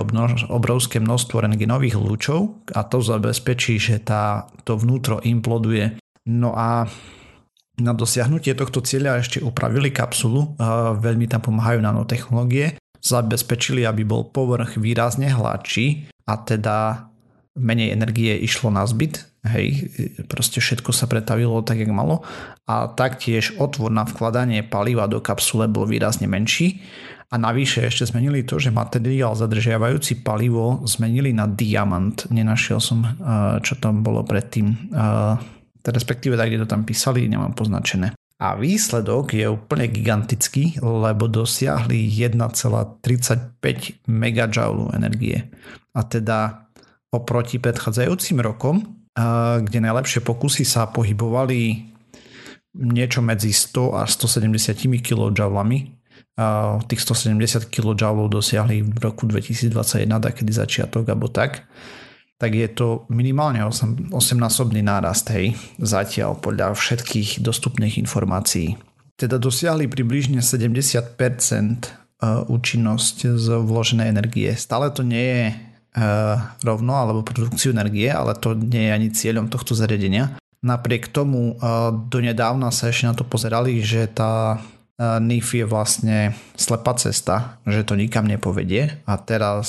obrovské 0.49 0.97
množstvo 0.97 1.45
rengenových 1.45 1.93
lúčov 1.93 2.65
a 2.73 2.81
to 2.81 3.05
zabezpečí, 3.05 3.77
že 3.77 4.01
tá, 4.01 4.49
to 4.65 4.81
vnútro 4.81 5.21
imploduje. 5.21 6.01
No 6.25 6.57
a 6.57 6.89
na 7.77 7.93
dosiahnutie 7.93 8.57
tohto 8.57 8.81
cieľa 8.81 9.21
ešte 9.21 9.37
upravili 9.45 9.93
kapsulu, 9.93 10.57
veľmi 10.97 11.29
tam 11.29 11.45
pomáhajú 11.45 11.85
nanotechnológie, 11.85 12.81
zabezpečili, 12.97 13.85
aby 13.85 14.01
bol 14.01 14.33
povrch 14.33 14.81
výrazne 14.81 15.29
hladší 15.29 16.09
a 16.25 16.33
teda 16.41 17.09
menej 17.55 17.91
energie 17.91 18.37
išlo 18.39 18.71
na 18.71 18.87
zbyt, 18.87 19.27
hej, 19.43 19.91
proste 20.31 20.63
všetko 20.63 20.95
sa 20.95 21.09
pretavilo 21.09 21.59
tak, 21.65 21.83
jak 21.83 21.91
malo 21.91 22.23
a 22.63 22.87
taktiež 22.87 23.57
otvor 23.59 23.91
na 23.91 24.07
vkladanie 24.07 24.63
paliva 24.63 25.09
do 25.11 25.19
kapsule 25.19 25.67
bol 25.67 25.83
výrazne 25.83 26.29
menší 26.31 26.79
a 27.31 27.39
navyše 27.39 27.87
ešte 27.87 28.11
zmenili 28.11 28.43
to, 28.43 28.59
že 28.59 28.75
materiál 28.75 29.31
zadržiavajúci 29.39 30.19
palivo 30.19 30.83
zmenili 30.83 31.31
na 31.31 31.47
diamant. 31.47 32.27
Nenašiel 32.27 32.83
som, 32.83 33.07
eh, 33.07 33.15
čo 33.63 33.79
tam 33.79 34.03
bolo 34.03 34.27
predtým. 34.27 34.91
Eh, 34.91 35.35
respektíve 35.87 36.35
tak, 36.35 36.51
kde 36.51 36.67
to 36.67 36.71
tam 36.75 36.83
písali, 36.83 37.31
nemám 37.31 37.55
poznačené. 37.55 38.13
A 38.41 38.57
výsledok 38.57 39.37
je 39.37 39.45
úplne 39.47 39.87
gigantický, 39.87 40.81
lebo 40.81 41.29
dosiahli 41.29 42.09
1,35 42.09 44.01
MJ 44.09 44.91
energie. 44.91 45.45
A 45.93 46.03
teda 46.03 46.67
oproti 47.11 47.59
predchádzajúcim 47.59 48.39
rokom, 48.39 49.03
kde 49.61 49.79
najlepšie 49.83 50.23
pokusy 50.23 50.63
sa 50.63 50.87
pohybovali 50.87 51.91
niečo 52.71 53.19
medzi 53.19 53.51
100 53.51 54.07
až 54.07 54.09
170 54.15 54.79
kJ 55.03 55.43
tých 56.87 57.01
170 57.03 57.67
kJ 57.67 58.03
dosiahli 58.31 58.81
v 58.87 58.97
roku 59.03 59.27
2021, 59.27 60.07
takedy 60.07 60.51
začiatok 60.55 61.11
alebo 61.11 61.27
tak, 61.27 61.67
tak 62.39 62.57
je 62.57 62.65
to 62.71 63.05
minimálne 63.13 63.61
8, 63.61 64.09
8-násobný 64.09 64.81
nárast, 64.81 65.29
hej, 65.29 65.53
zatiaľ 65.77 66.39
podľa 66.41 66.73
všetkých 66.73 67.43
dostupných 67.45 68.01
informácií. 68.01 68.79
Teda 69.13 69.37
dosiahli 69.37 69.85
približne 69.85 70.41
70% 70.41 70.81
e, 70.97 71.89
účinnosť 72.49 73.37
z 73.37 73.47
vloženej 73.61 74.07
energie. 74.09 74.49
Stále 74.57 74.89
to 74.89 75.05
nie 75.05 75.21
je 75.21 75.45
rovno 76.63 76.93
alebo 76.95 77.27
produkciu 77.27 77.75
energie, 77.75 78.07
ale 78.07 78.31
to 78.39 78.55
nie 78.55 78.87
je 78.87 78.95
ani 78.95 79.07
cieľom 79.11 79.51
tohto 79.51 79.75
zariadenia. 79.75 80.39
Napriek 80.61 81.09
tomu 81.09 81.57
e, 81.57 81.65
donedávna 82.07 82.69
sa 82.69 82.93
ešte 82.93 83.09
na 83.09 83.17
to 83.17 83.25
pozerali, 83.25 83.81
že 83.81 84.07
tá 84.07 84.61
NIF 85.01 85.57
je 85.57 85.65
vlastne 85.65 86.37
slepá 86.53 86.93
cesta, 86.93 87.57
že 87.65 87.81
to 87.81 87.97
nikam 87.97 88.29
nepovedie 88.29 89.01
a 89.09 89.17
teraz 89.17 89.67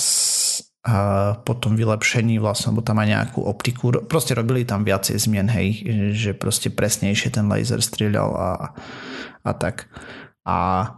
a 0.83 1.38
po 1.47 1.55
tom 1.55 1.79
vylepšení 1.79 2.43
vlastne, 2.43 2.75
lebo 2.75 2.83
tam 2.83 2.99
aj 2.99 3.09
nejakú 3.14 3.47
optiku, 3.47 4.02
proste 4.02 4.35
robili 4.35 4.67
tam 4.67 4.83
viacej 4.83 5.14
zmien, 5.14 5.47
hej, 5.47 5.87
že 6.11 6.35
proste 6.35 6.75
presnejšie 6.75 7.31
ten 7.31 7.47
laser 7.47 7.79
strieľal 7.79 8.31
a, 8.35 8.50
a 9.47 9.50
tak. 9.55 9.87
A 10.43 10.91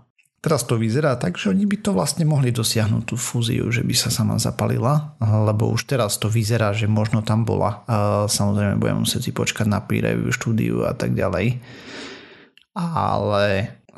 teraz 0.44 0.68
to 0.68 0.76
vyzerá 0.76 1.16
tak, 1.16 1.40
že 1.40 1.48
oni 1.48 1.64
by 1.64 1.80
to 1.80 1.96
vlastne 1.96 2.28
mohli 2.28 2.52
dosiahnuť 2.52 3.02
tú 3.08 3.16
fúziu, 3.16 3.64
že 3.72 3.80
by 3.80 3.96
sa 3.96 4.12
sama 4.12 4.36
zapalila, 4.36 5.16
lebo 5.24 5.72
už 5.72 5.88
teraz 5.88 6.20
to 6.20 6.28
vyzerá, 6.28 6.76
že 6.76 6.84
možno 6.84 7.24
tam 7.24 7.48
bola. 7.48 7.80
Samozrejme 8.28 8.76
budem 8.76 9.08
musieť 9.08 9.24
si 9.24 9.32
počkať 9.32 9.64
na 9.64 9.80
peer 9.80 10.20
štúdiu 10.28 10.84
a 10.84 10.92
tak 10.92 11.16
ďalej. 11.16 11.64
Ale 12.76 13.44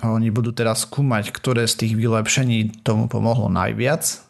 oni 0.07 0.29
budú 0.31 0.55
teraz 0.55 0.87
skúmať, 0.87 1.35
ktoré 1.35 1.67
z 1.67 1.83
tých 1.83 1.93
vylepšení 1.99 2.87
tomu 2.87 3.11
pomohlo 3.11 3.51
najviac, 3.51 4.23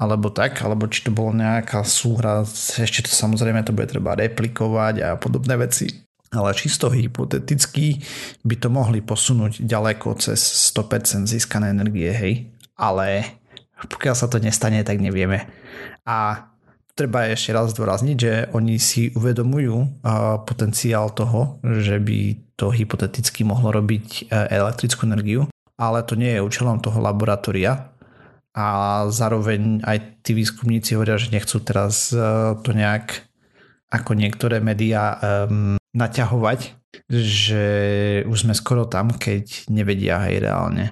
alebo 0.00 0.32
tak, 0.32 0.60
alebo 0.64 0.88
či 0.88 1.04
to 1.04 1.12
bolo 1.12 1.36
nejaká 1.36 1.84
súhra, 1.84 2.44
ešte 2.76 3.04
to 3.04 3.12
samozrejme 3.12 3.60
to 3.64 3.76
bude 3.76 3.88
treba 3.88 4.16
replikovať 4.16 4.94
a 5.00 5.08
podobné 5.20 5.60
veci. 5.60 6.08
Ale 6.30 6.54
čisto 6.54 6.94
hypoteticky 6.94 7.98
by 8.46 8.54
to 8.54 8.70
mohli 8.70 9.02
posunúť 9.02 9.66
ďaleko 9.66 10.14
cez 10.22 10.38
100% 10.70 11.26
získané 11.26 11.74
energie, 11.74 12.10
hej. 12.14 12.34
Ale 12.78 13.40
pokiaľ 13.90 14.14
sa 14.14 14.30
to 14.30 14.38
nestane, 14.38 14.78
tak 14.86 15.02
nevieme. 15.02 15.50
A 16.06 16.46
treba 16.94 17.26
ešte 17.26 17.50
raz 17.50 17.72
zdôrazniť, 17.72 18.16
že 18.16 18.32
oni 18.52 18.76
si 18.76 19.08
uvedomujú 19.16 20.04
potenciál 20.44 21.10
toho, 21.16 21.58
že 21.64 21.96
by 21.96 22.36
to 22.60 22.68
hypoteticky 22.68 23.40
mohlo 23.40 23.72
robiť 23.72 24.28
e, 24.28 24.52
elektrickú 24.52 25.08
energiu, 25.08 25.48
ale 25.80 26.04
to 26.04 26.12
nie 26.12 26.36
je 26.36 26.44
účelom 26.44 26.76
toho 26.84 27.00
laboratória 27.00 27.88
a 28.52 28.66
zároveň 29.08 29.80
aj 29.80 30.20
tí 30.20 30.36
výskumníci 30.36 30.92
hovoria, 30.92 31.16
že 31.16 31.32
nechcú 31.32 31.64
teraz 31.64 32.12
e, 32.12 32.20
to 32.60 32.76
nejak 32.76 33.24
ako 33.88 34.12
niektoré 34.12 34.60
médiá 34.60 35.16
um, 35.48 35.79
naťahovať, 35.94 36.60
že 37.10 37.64
už 38.26 38.46
sme 38.46 38.54
skoro 38.54 38.86
tam, 38.86 39.14
keď 39.14 39.70
nevedia 39.70 40.22
aj 40.22 40.34
reálne. 40.38 40.86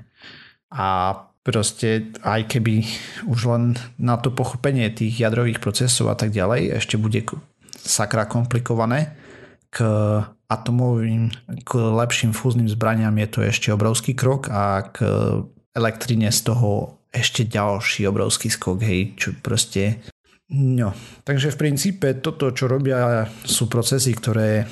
A 0.74 1.14
proste 1.46 2.12
aj 2.20 2.44
keby 2.50 2.84
už 3.24 3.40
len 3.48 3.64
na 3.96 4.20
to 4.20 4.28
pochopenie 4.28 4.92
tých 4.92 5.16
jadrových 5.16 5.64
procesov 5.64 6.12
a 6.12 6.16
tak 6.18 6.34
ďalej 6.34 6.76
ešte 6.76 7.00
bude 7.00 7.24
sakra 7.78 8.28
komplikované, 8.28 9.16
k 9.68 9.84
atomovým, 10.48 11.28
k 11.64 11.70
lepším 11.76 12.32
fúznym 12.32 12.68
zbraniam 12.68 13.12
je 13.20 13.28
to 13.28 13.40
ešte 13.44 13.68
obrovský 13.68 14.16
krok 14.16 14.48
a 14.48 14.92
k 14.92 15.04
elektrine 15.76 16.32
z 16.32 16.40
toho 16.52 17.00
ešte 17.12 17.48
ďalší 17.48 18.08
obrovský 18.08 18.52
skok, 18.52 18.80
hej, 18.84 19.16
čo 19.16 19.36
proste 19.40 20.04
No, 20.48 20.96
takže 21.28 21.52
v 21.52 21.60
princípe 21.60 22.16
toto, 22.24 22.48
čo 22.56 22.72
robia, 22.72 23.28
sú 23.44 23.68
procesy, 23.68 24.16
ktoré 24.16 24.64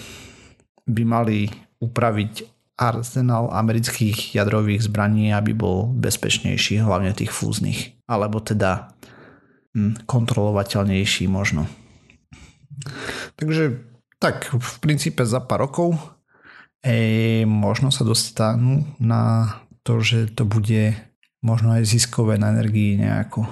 by 0.89 1.03
mali 1.05 1.53
upraviť 1.85 2.57
arzenál 2.77 3.53
amerických 3.53 4.37
jadrových 4.37 4.89
zbraní, 4.89 5.33
aby 5.33 5.53
bol 5.53 5.93
bezpečnejší, 5.93 6.81
hlavne 6.81 7.13
tých 7.13 7.33
fúznych. 7.33 7.97
Alebo 8.09 8.41
teda 8.41 8.93
hm, 9.77 10.09
kontrolovateľnejší 10.09 11.29
možno. 11.29 11.69
Takže 13.37 13.81
tak 14.21 14.53
v 14.53 14.75
princípe 14.81 15.25
za 15.25 15.45
pár 15.45 15.69
rokov 15.69 15.97
e, 16.85 17.45
možno 17.45 17.93
sa 17.93 18.05
dostanú 18.05 18.85
na 19.01 19.57
to, 19.85 20.01
že 20.01 20.33
to 20.33 20.49
bude 20.49 20.97
možno 21.41 21.77
aj 21.77 21.85
ziskové 21.85 22.41
na 22.41 22.53
energii 22.53 22.97
nejako. 23.01 23.45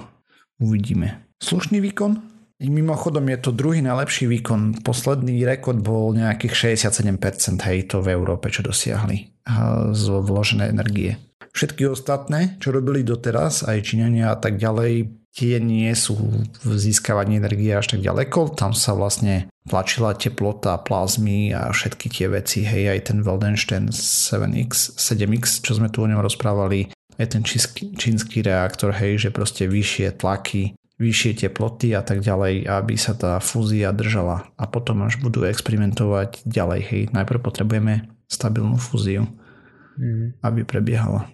Uvidíme. 0.61 1.24
Slušný 1.43 1.83
výkon? 1.83 2.35
Mimochodom 2.55 3.27
je 3.27 3.37
to 3.43 3.51
druhý 3.51 3.83
najlepší 3.83 4.31
výkon. 4.31 4.79
Posledný 4.79 5.43
rekord 5.43 5.83
bol 5.83 6.15
nejakých 6.15 6.79
67% 6.79 7.59
hej, 7.67 7.91
to 7.91 7.99
v 7.99 8.15
Európe, 8.15 8.47
čo 8.47 8.63
dosiahli 8.63 9.43
z 9.91 10.03
vloženej 10.07 10.71
energie. 10.71 11.19
Všetky 11.51 11.91
ostatné, 11.91 12.55
čo 12.63 12.71
robili 12.71 13.03
doteraz, 13.03 13.67
aj 13.67 13.91
Číňania 13.91 14.31
a 14.31 14.39
tak 14.39 14.55
ďalej, 14.55 15.11
tie 15.35 15.59
nie 15.59 15.91
sú 15.95 16.15
v 16.63 16.71
získavaní 16.79 17.43
energie 17.43 17.75
až 17.75 17.95
tak 17.95 18.01
ďaleko. 18.03 18.55
Tam 18.55 18.71
sa 18.71 18.95
vlastne 18.95 19.51
tlačila 19.67 20.15
teplota, 20.15 20.79
plazmy 20.79 21.51
a 21.51 21.75
všetky 21.75 22.07
tie 22.07 22.27
veci. 22.31 22.63
Hej, 22.63 22.83
aj 22.87 22.99
ten 23.11 23.19
Weldenstein 23.19 23.91
7X, 23.91 24.95
7X, 24.95 25.59
čo 25.59 25.75
sme 25.75 25.91
tu 25.91 26.03
o 26.03 26.07
ňom 26.07 26.23
rozprávali, 26.23 26.87
aj 27.19 27.27
ten 27.35 27.43
čínsky, 27.43 27.91
čínsky 27.99 28.39
reaktor, 28.43 28.95
hej, 28.95 29.27
že 29.27 29.29
proste 29.35 29.67
vyššie 29.67 30.15
tlaky, 30.15 30.75
vyššie 30.95 31.47
teploty 31.47 31.91
a 31.91 32.01
tak 32.01 32.23
ďalej, 32.23 32.67
aby 32.67 32.95
sa 32.95 33.15
tá 33.15 33.39
fúzia 33.43 33.91
držala. 33.91 34.47
A 34.55 34.63
potom 34.67 35.03
až 35.03 35.19
budú 35.19 35.43
experimentovať 35.43 36.47
ďalej. 36.47 36.81
Hej, 36.87 37.01
najprv 37.11 37.39
potrebujeme 37.43 38.07
stabilnú 38.31 38.79
fúziu, 38.79 39.27
mm. 39.99 40.39
aby 40.39 40.63
prebiehala. 40.63 41.27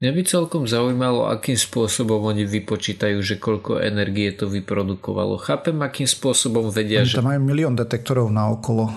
Mňa 0.00 0.16
by 0.16 0.22
celkom 0.24 0.64
zaujímalo, 0.64 1.28
akým 1.28 1.60
spôsobom 1.60 2.24
oni 2.24 2.48
vypočítajú, 2.48 3.20
že 3.20 3.36
koľko 3.36 3.84
energie 3.84 4.32
to 4.32 4.48
vyprodukovalo. 4.48 5.36
Chápem, 5.36 5.76
akým 5.84 6.08
spôsobom 6.08 6.72
vedia, 6.72 7.04
oni 7.04 7.12
že... 7.12 7.20
Tam 7.20 7.28
majú 7.28 7.44
milión 7.44 7.76
detektorov 7.76 8.32
na 8.32 8.48
okolo. 8.48 8.88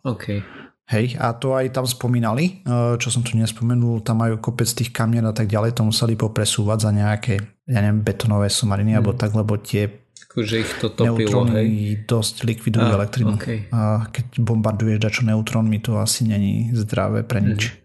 OK. 0.00 0.40
Hej, 0.86 1.18
a 1.18 1.34
to 1.36 1.52
aj 1.52 1.76
tam 1.76 1.84
spomínali, 1.84 2.62
eh, 2.64 2.94
čo 2.96 3.12
som 3.12 3.20
tu 3.20 3.36
nespomenul, 3.36 4.00
tam 4.00 4.22
majú 4.22 4.40
kopec 4.40 4.70
tých 4.70 4.94
kamien 4.94 5.28
a 5.28 5.34
tak 5.36 5.50
ďalej, 5.50 5.76
to 5.76 5.82
museli 5.84 6.16
popresúvať 6.16 6.78
za 6.78 6.90
nejaké, 6.94 7.36
ja 7.66 7.78
neviem, 7.82 8.02
betonové 8.06 8.46
sumariny 8.46 8.94
hmm. 8.94 8.98
alebo 9.02 9.12
tak, 9.12 9.34
lebo 9.34 9.58
tie 9.58 9.90
akože 10.30 10.54
ich 10.60 10.72
to 10.78 10.92
topilo, 10.92 11.48
hej? 11.48 12.04
dosť 12.04 12.44
likvidujú 12.44 12.86
ah, 12.86 12.96
elektrinu. 13.00 13.34
Okay. 13.40 13.72
A 13.72 14.06
keď 14.12 14.36
bombarduješ 14.36 14.98
dačo 15.00 15.22
neutrónmi, 15.24 15.80
to 15.80 15.96
asi 15.96 16.28
není 16.28 16.70
zdravé 16.76 17.24
pre 17.24 17.40
nič. 17.40 17.72
Hmm. 17.72 17.84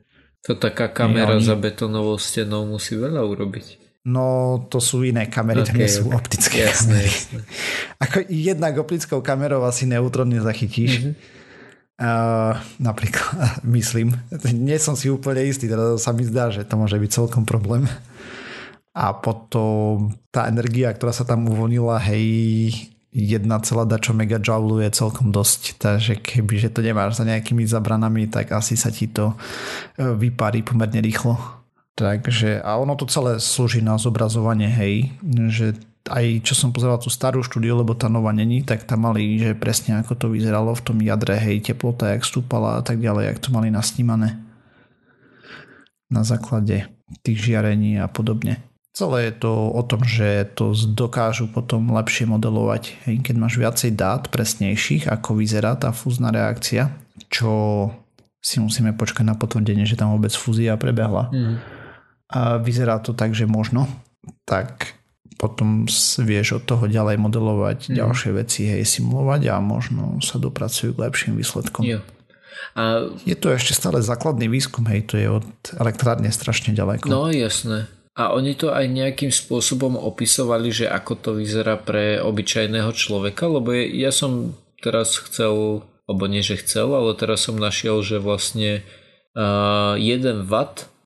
To 0.50 0.52
taká 0.58 0.92
kamera 0.92 1.38
oni... 1.38 1.46
za 1.46 1.56
betonovou 1.56 2.18
stenou 2.20 2.68
musí 2.68 2.98
veľa 2.98 3.24
urobiť. 3.24 3.82
No, 4.02 4.58
to 4.66 4.82
sú 4.82 5.06
iné 5.06 5.30
kamery, 5.30 5.62
okay, 5.62 5.70
to 5.70 5.78
nie 5.78 5.90
sú 5.90 6.04
optické 6.10 6.66
jasné, 6.66 7.06
kamery. 7.06 7.10
Jasné. 7.14 7.40
Ako 8.04 8.18
jednak 8.28 8.74
optickou 8.82 9.22
kamerou 9.22 9.62
asi 9.62 9.86
neutrón 9.86 10.34
nezachytíš. 10.34 10.92
Mm-hmm. 11.06 11.14
Uh, 12.02 12.58
napríklad, 12.82 13.62
myslím, 13.78 14.18
nie 14.58 14.76
som 14.82 14.98
si 14.98 15.08
úplne 15.08 15.46
istý, 15.46 15.70
teda 15.70 16.02
sa 16.02 16.12
mi 16.12 16.26
zdá, 16.26 16.50
že 16.50 16.66
to 16.66 16.74
môže 16.76 16.98
byť 16.98 17.12
celkom 17.14 17.46
problém. 17.46 17.86
A 18.92 19.16
potom 19.16 20.12
tá 20.36 20.52
energia, 20.52 20.92
ktorá 20.92 21.16
sa 21.16 21.24
tam 21.24 21.48
uvoľnila, 21.48 21.96
hej, 22.12 22.92
1, 23.12 23.44
dačo 23.92 24.16
megajoule 24.16 24.88
je 24.88 24.96
celkom 24.96 25.36
dosť, 25.36 25.80
takže 25.80 26.24
kebyže 26.24 26.72
to 26.72 26.80
nemáš 26.80 27.20
za 27.20 27.28
nejakými 27.28 27.68
zabranami, 27.68 28.32
tak 28.32 28.56
asi 28.56 28.80
sa 28.80 28.88
ti 28.88 29.12
to 29.12 29.36
e, 30.00 30.16
vyparí 30.16 30.64
pomerne 30.64 31.04
rýchlo. 31.04 31.36
Takže, 31.92 32.64
a 32.64 32.80
ono 32.80 32.96
to 32.96 33.04
celé 33.12 33.44
slúži 33.44 33.84
na 33.84 34.00
zobrazovanie, 34.00 34.72
hej, 34.72 35.12
že 35.52 35.76
aj 36.08 36.48
čo 36.48 36.56
som 36.56 36.72
pozeral 36.72 36.98
tú 37.04 37.12
starú 37.12 37.44
štúdiu, 37.44 37.76
lebo 37.76 37.94
tá 37.94 38.08
nová 38.08 38.32
není, 38.32 38.64
tak 38.64 38.88
tam 38.88 39.06
mali, 39.06 39.38
že 39.38 39.60
presne 39.60 40.00
ako 40.00 40.16
to 40.16 40.26
vyzeralo 40.32 40.72
v 40.72 40.82
tom 40.88 40.98
jadre, 41.04 41.36
hej, 41.36 41.62
teplota, 41.68 42.16
jak 42.16 42.24
stúpala 42.24 42.80
a 42.80 42.82
tak 42.82 43.04
ďalej, 43.04 43.28
jak 43.28 43.40
to 43.44 43.50
mali 43.52 43.68
nasnímané 43.68 44.40
na 46.08 46.24
základe 46.24 46.88
tých 47.28 47.40
žiarení 47.44 48.00
a 48.00 48.08
podobne. 48.08 48.71
Celé 48.92 49.32
je 49.32 49.48
to 49.48 49.72
o 49.72 49.82
tom, 49.88 50.04
že 50.04 50.52
to 50.52 50.76
dokážu 50.76 51.48
potom 51.48 51.96
lepšie 51.96 52.28
modelovať. 52.28 53.08
Keď 53.24 53.36
máš 53.40 53.56
viacej 53.56 53.96
dát 53.96 54.28
presnejších, 54.28 55.08
ako 55.08 55.40
vyzerá 55.40 55.80
tá 55.80 55.96
fúzna 55.96 56.28
reakcia, 56.28 56.92
čo 57.32 57.88
si 58.44 58.60
musíme 58.60 58.92
počkať 58.92 59.24
na 59.24 59.40
potvrdenie, 59.40 59.88
že 59.88 59.96
tam 59.96 60.12
vôbec 60.12 60.36
fúzia 60.36 60.76
prebehla. 60.76 61.32
Mm. 61.32 61.56
A 62.36 62.60
vyzerá 62.60 63.00
to 63.00 63.16
tak, 63.16 63.32
že 63.32 63.48
možno, 63.48 63.88
tak 64.44 65.00
potom 65.40 65.88
vieš 66.20 66.60
od 66.60 66.64
toho 66.68 66.84
ďalej 66.90 67.16
modelovať 67.16 67.80
mm. 67.88 67.96
ďalšie 67.96 68.32
veci, 68.36 68.68
hej, 68.68 68.84
simulovať 68.84 69.56
a 69.56 69.64
možno 69.64 70.20
sa 70.20 70.36
dopracujú 70.36 71.00
k 71.00 71.02
lepším 71.08 71.40
výsledkom. 71.40 71.88
Jo. 71.88 72.04
A... 72.76 73.08
Je 73.24 73.40
to 73.40 73.56
ešte 73.56 73.72
stále 73.72 74.04
základný 74.04 74.52
výskum, 74.52 74.84
hej, 74.92 75.08
to 75.08 75.16
je 75.16 75.32
od 75.32 75.48
elektrárne 75.80 76.28
strašne 76.28 76.76
ďaleko. 76.76 77.08
No 77.08 77.32
jasné. 77.32 77.88
A 78.12 78.36
oni 78.36 78.60
to 78.60 78.76
aj 78.76 78.92
nejakým 78.92 79.32
spôsobom 79.32 79.96
opisovali, 79.96 80.68
že 80.68 80.86
ako 80.92 81.14
to 81.16 81.30
vyzerá 81.40 81.80
pre 81.80 82.20
obyčajného 82.20 82.92
človeka, 82.92 83.48
lebo 83.48 83.72
ja 83.72 84.12
som 84.12 84.60
teraz 84.84 85.16
chcel, 85.16 85.88
alebo 86.12 86.24
nie 86.28 86.44
že 86.44 86.60
chcel, 86.60 86.92
ale 86.92 87.16
teraz 87.16 87.48
som 87.48 87.56
našiel, 87.56 88.04
že 88.04 88.20
vlastne 88.20 88.84
uh, 89.32 89.96
1 89.96 90.44
W 90.44 90.54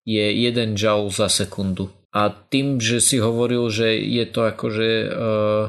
je 0.02 0.26
1 0.50 0.74
joule 0.74 1.14
za 1.14 1.30
sekundu. 1.30 1.94
A 2.10 2.32
tým, 2.32 2.82
že 2.82 3.04
si 3.04 3.22
hovoril, 3.22 3.70
že 3.70 4.02
je 4.02 4.26
to 4.26 4.48
akože... 4.50 4.90
Uh, 5.14 5.64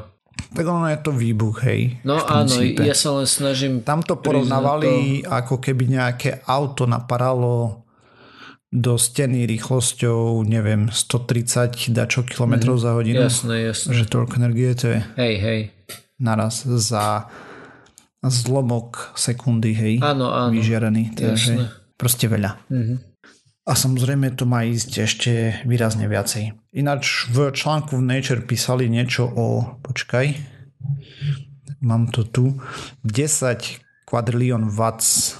tak 0.57 0.65
ono 0.65 0.89
je 0.89 0.99
to 1.01 1.11
výbuch, 1.13 1.65
hej. 1.65 2.01
No 2.01 2.17
áno, 2.23 2.61
ja 2.61 2.97
sa 2.97 3.13
len 3.13 3.29
snažím... 3.29 3.85
Tam 3.85 4.01
to 4.01 4.17
porovnávali 4.17 5.21
to... 5.21 5.29
ako 5.29 5.61
keby 5.61 5.91
nejaké 5.91 6.41
auto 6.49 6.89
naparalo 6.89 7.85
do 8.67 8.99
steny 8.99 9.47
rýchlosťou, 9.47 10.43
neviem, 10.43 10.91
130 10.91 11.95
dačo 11.95 12.27
kilometrov 12.27 12.75
mm, 12.75 12.83
za 12.83 12.91
hodinu. 12.91 13.21
Jasné, 13.23 13.55
jasné. 13.71 13.91
Že 13.95 14.03
toľko 14.11 14.33
energie 14.43 14.69
to 14.75 14.87
je. 14.91 14.99
Hej, 15.15 15.35
hej. 15.39 15.59
Naraz 16.19 16.67
za 16.67 17.31
zlomok 18.27 19.15
sekundy, 19.15 19.71
hej. 19.71 19.93
Áno, 20.03 20.27
áno. 20.27 20.51
Vyžiarený. 20.51 21.15
Takže 21.15 21.71
proste 21.95 22.27
veľa. 22.27 22.59
Mm-hmm. 22.67 22.97
A 23.67 23.71
samozrejme 23.75 24.35
to 24.35 24.47
má 24.47 24.63
ísť 24.63 24.91
ešte 25.03 25.31
výrazne 25.67 26.07
viacej. 26.07 26.55
Ináč 26.71 27.27
v 27.27 27.51
článku 27.51 27.99
v 27.99 28.03
Nature 28.03 28.47
písali 28.47 28.87
niečo 28.87 29.27
o, 29.27 29.75
počkaj, 29.83 30.31
mám 31.83 32.07
to 32.11 32.23
tu, 32.23 32.45
10 33.03 34.07
kvadrilión 34.07 34.71
watts 34.71 35.35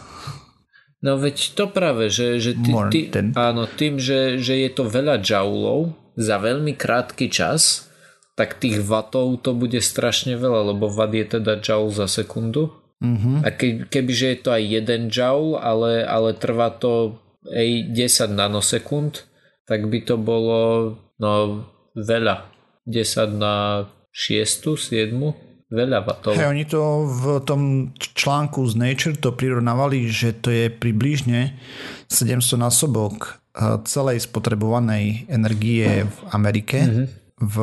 No 1.05 1.21
veď 1.21 1.53
to 1.53 1.69
práve, 1.69 2.10
že, 2.10 2.41
že 2.41 2.57
ty, 2.57 2.73
ty, 2.89 3.01
áno, 3.38 3.69
tým, 3.69 4.01
že, 4.01 4.41
že 4.41 4.57
je 4.57 4.69
to 4.73 4.89
veľa 4.89 5.21
joulov 5.21 5.93
za 6.17 6.41
veľmi 6.41 6.73
krátky 6.73 7.29
čas, 7.29 7.93
tak 8.33 8.57
tých 8.57 8.81
vatov 8.81 9.41
to 9.45 9.53
bude 9.53 9.77
strašne 9.77 10.33
veľa, 10.38 10.73
lebo 10.73 10.89
watt 10.89 11.13
je 11.13 11.25
teda 11.38 11.62
joule 11.62 11.93
za 11.93 12.10
sekundu. 12.10 12.73
Mm-hmm. 12.97 13.45
A 13.45 13.47
ke, 13.53 13.86
kebyže 13.86 14.27
je 14.33 14.39
to 14.41 14.49
aj 14.49 14.63
1 14.65 15.13
joule, 15.13 15.62
ale, 15.62 16.01
ale 16.01 16.33
trvá 16.33 16.73
to 16.73 17.21
aj 17.45 17.93
10 17.93 18.33
nanosekúnd, 18.33 19.29
tak 19.69 19.86
by 19.86 20.01
to 20.01 20.17
bolo 20.17 20.97
no, 21.21 21.65
veľa. 21.93 22.49
10 22.89 23.38
na 23.38 23.86
6, 24.10 24.79
7 24.79 25.13
veľa 25.67 25.99
vatov. 26.03 26.32
Hey, 26.36 26.47
oni 26.47 26.63
to 26.63 27.08
v 27.08 27.23
tom 27.43 27.91
článku 27.99 28.63
z 28.71 28.73
Nature 28.80 29.15
to 29.19 29.36
prirovnávali, 29.36 30.08
že 30.08 30.32
to 30.39 30.47
je 30.51 30.71
približne 30.71 31.56
700 32.08 32.56
násobok 32.56 33.39
eh, 33.56 33.80
celej 33.84 34.23
spotrebovanej 34.27 35.27
energie 35.27 36.08
v 36.08 36.17
Amerike 36.32 36.80
mm-hmm. 36.84 37.06
v 37.43 37.56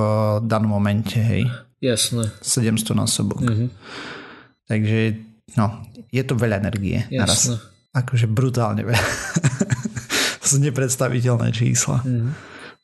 danom 0.44 0.76
momente, 0.76 1.16
hej. 1.16 1.48
Jasné. 1.80 2.32
700 2.40 2.96
násobok. 2.96 3.40
Mm-hmm. 3.44 3.68
Takže, 4.64 4.98
no, 5.60 5.84
je 6.08 6.22
to 6.24 6.36
veľa 6.36 6.60
energie 6.64 7.04
Jasné. 7.08 7.20
naraz. 7.20 7.40
Akože 7.94 8.26
brutálne 8.28 8.84
veľa. 8.84 9.00
to 10.40 10.44
sú 10.44 10.56
nepredstaviteľné 10.60 11.52
čísla 11.52 12.04
mm-hmm. 12.04 12.30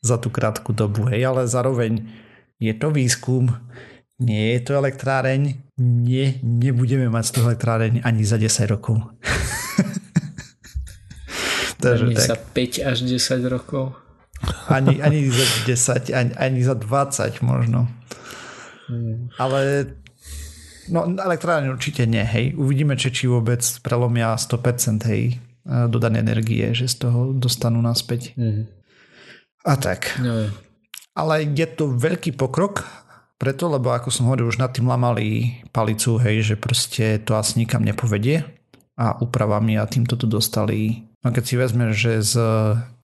za 0.00 0.16
tú 0.16 0.32
krátku 0.32 0.72
dobu, 0.72 1.08
hej, 1.12 1.28
ale 1.28 1.44
zároveň 1.44 2.08
je 2.60 2.72
to 2.76 2.92
výskum, 2.92 3.48
nie 4.20 4.54
je 4.56 4.60
to 4.60 4.76
elektráreň, 4.76 5.56
nie, 5.80 6.36
nebudeme 6.44 7.08
mať 7.08 7.24
z 7.24 7.32
toho 7.40 7.46
elektráreň 7.50 8.04
ani 8.04 8.22
za 8.22 8.36
10 8.36 8.68
rokov. 8.68 9.00
Takže 11.82 12.04
ani 12.04 12.14
tak. 12.14 12.28
za 12.28 12.36
5 12.36 12.90
až 12.92 12.98
10 13.08 13.48
rokov? 13.48 13.96
Ani, 14.68 15.00
ani 15.00 15.32
za 15.32 15.46
10, 15.64 16.12
ani, 16.12 16.32
ani 16.36 16.60
za 16.60 16.76
20 16.76 17.40
možno. 17.40 17.88
Hmm. 18.92 19.32
Ale 19.40 19.88
no, 20.92 21.08
elektráreň 21.08 21.72
určite 21.72 22.04
nie, 22.04 22.20
hej. 22.20 22.52
Uvidíme, 22.60 23.00
či, 23.00 23.08
či 23.08 23.24
vôbec 23.24 23.64
prelomia 23.80 24.36
100% 24.36 25.00
hej, 25.08 25.40
dodané 25.88 26.20
energie, 26.20 26.76
že 26.76 26.92
z 26.92 27.08
toho 27.08 27.32
dostanú 27.32 27.80
naspäť. 27.80 28.36
Hmm. 28.36 28.68
A 29.64 29.76
tak. 29.80 30.20
No. 30.20 30.48
Ale 31.16 31.44
je 31.44 31.66
to 31.68 31.96
veľký 31.96 32.36
pokrok 32.36 32.84
preto, 33.40 33.72
lebo 33.72 33.96
ako 33.96 34.12
som 34.12 34.28
hovoril, 34.28 34.52
už 34.52 34.60
nad 34.60 34.68
tým 34.68 34.84
lamali 34.84 35.56
palicu, 35.72 36.20
hej, 36.20 36.52
že 36.52 36.54
proste 36.60 37.16
to 37.24 37.40
asi 37.40 37.64
nikam 37.64 37.80
nepovedie 37.80 38.44
a 39.00 39.16
úpravami 39.16 39.80
a 39.80 39.88
týmto 39.88 40.20
to 40.20 40.28
dostali. 40.28 41.08
A 41.24 41.32
keď 41.32 41.44
si 41.48 41.54
vezme, 41.56 41.96
že 41.96 42.20
z, 42.20 42.36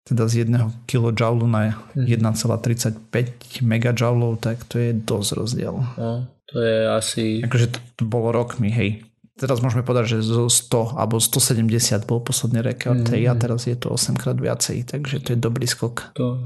teda 0.04 0.28
z 0.28 0.44
1 0.44 0.84
kJ 0.84 1.24
na 1.48 1.80
1,35 1.96 2.20
mhm. 2.20 3.64
MJ, 3.64 3.88
tak 4.36 4.60
to 4.68 4.76
je 4.76 4.92
dosť 4.92 5.30
rozdiel. 5.40 5.74
No, 5.96 6.28
to 6.52 6.56
je 6.60 6.76
asi... 6.84 7.24
Akože 7.40 7.72
to, 7.72 7.80
to 7.96 8.04
bolo 8.04 8.28
rokmi, 8.28 8.68
hej. 8.68 9.08
Teraz 9.36 9.60
môžeme 9.60 9.84
povedať, 9.84 10.16
že 10.16 10.32
zo 10.32 10.48
100 10.48 10.96
alebo 10.96 11.20
170 11.20 11.68
bol 12.08 12.24
posledný 12.24 12.64
rekord 12.64 13.04
mm-hmm. 13.04 13.28
a 13.28 13.32
teraz 13.36 13.68
je 13.68 13.76
to 13.76 13.92
8 13.92 14.16
krát 14.16 14.40
viacej, 14.40 14.88
takže 14.88 15.20
to 15.20 15.36
je 15.36 15.38
dobrý 15.40 15.68
skok. 15.68 16.16
To... 16.16 16.40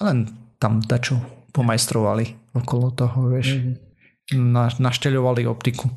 Len 0.00 0.32
tam 0.56 0.80
dačo 0.80 1.41
pomajstrovali 1.52 2.56
okolo 2.56 2.92
toho, 2.92 3.32
vieš. 3.32 3.60
Mm-hmm. 3.60 4.52
Na, 4.52 4.72
našteľovali 4.72 5.44
optiku. 5.44 5.92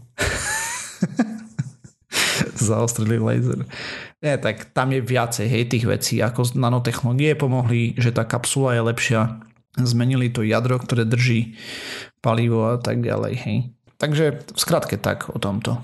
Zaostrili 2.67 3.19
laser. 3.19 3.63
Nie, 4.19 4.35
tak 4.41 4.73
tam 4.75 4.91
je 4.91 5.03
viacej 5.03 5.47
hej, 5.47 5.69
tých 5.69 5.85
vecí, 5.85 6.19
ako 6.19 6.57
nanotechnológie 6.57 7.37
pomohli, 7.37 7.95
že 7.95 8.11
tá 8.11 8.27
kapsula 8.27 8.75
je 8.75 8.81
lepšia. 8.83 9.21
Zmenili 9.75 10.31
to 10.31 10.41
jadro, 10.41 10.79
ktoré 10.79 11.03
drží 11.03 11.59
palivo 12.23 12.73
a 12.73 12.79
tak 12.79 13.03
ďalej. 13.03 13.33
Hej. 13.43 13.57
Takže 13.99 14.25
v 14.51 14.59
skratke 14.59 14.99
tak 14.99 15.31
o 15.31 15.39
tomto. 15.39 15.79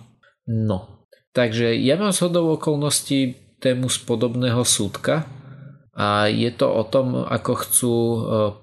No, 0.49 1.07
takže 1.31 1.75
ja 1.77 1.95
mám 1.95 2.11
z 2.11 2.27
hodou 2.27 2.55
okolností 2.55 3.39
tému 3.61 3.87
z 3.87 4.03
podobného 4.03 4.65
súdka, 4.65 5.23
A 6.01 6.25
je 6.33 6.49
to 6.49 6.65
o 6.65 6.81
tom, 6.81 7.29
ako 7.29 7.51
chcú 7.61 7.95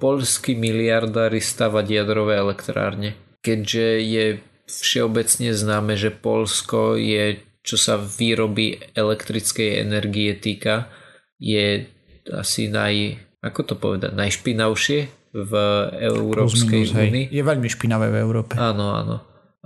polskí 0.02 0.58
miliardári 0.58 1.38
stavať 1.38 1.86
jadrové 1.86 2.34
elektrárne. 2.34 3.14
Keďže 3.46 3.86
je 4.02 4.24
všeobecne 4.66 5.54
známe, 5.54 5.94
že 5.94 6.10
Polsko 6.10 6.98
je, 6.98 7.38
čo 7.62 7.78
sa 7.78 7.94
výroby 7.94 8.82
elektrickej 8.90 9.86
energie 9.86 10.34
týka, 10.34 10.90
je 11.38 11.86
asi 12.34 12.66
naj, 12.66 13.22
ako 13.38 13.60
to 13.62 13.74
povedať, 13.78 14.18
najšpinavšie 14.18 14.98
v 15.30 15.52
Európskej 15.94 16.90
únii. 16.90 17.30
Je 17.30 17.42
veľmi 17.46 17.70
špinavé 17.70 18.10
v 18.10 18.18
Európe. 18.18 18.58
Áno, 18.58 18.98
áno. 18.98 19.16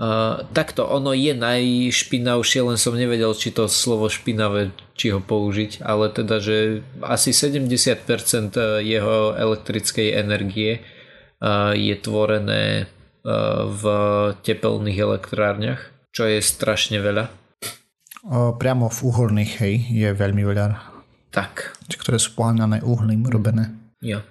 Uh, 0.03 0.43
takto 0.51 0.83
ono 0.83 1.15
je 1.15 1.31
najšpinavšie, 1.31 2.67
len 2.67 2.75
som 2.75 2.99
nevedel, 2.99 3.31
či 3.39 3.55
to 3.55 3.71
slovo 3.71 4.11
špinavé, 4.11 4.75
či 4.99 5.15
ho 5.15 5.23
použiť, 5.23 5.79
ale 5.79 6.11
teda, 6.11 6.43
že 6.43 6.83
asi 7.07 7.31
70% 7.31 8.83
jeho 8.83 9.39
elektrickej 9.39 10.19
energie 10.19 10.83
uh, 10.83 11.71
je 11.71 11.95
tvorené 12.03 12.91
uh, 12.91 13.71
v 13.71 13.85
tepelných 14.43 14.99
elektrárniach, 14.99 16.11
čo 16.11 16.27
je 16.27 16.43
strašne 16.43 16.99
veľa. 16.99 17.31
O, 18.27 18.59
priamo 18.59 18.91
v 18.91 18.99
uholných, 19.07 19.53
hej, 19.63 19.75
je 19.87 20.11
veľmi 20.11 20.43
veľa. 20.43 20.83
Tak. 21.31 21.79
Ktoré 21.87 22.19
sú 22.19 22.35
poháňané 22.35 22.83
uhlím 22.83 23.23
robené. 23.31 23.71
Jo. 24.03 24.23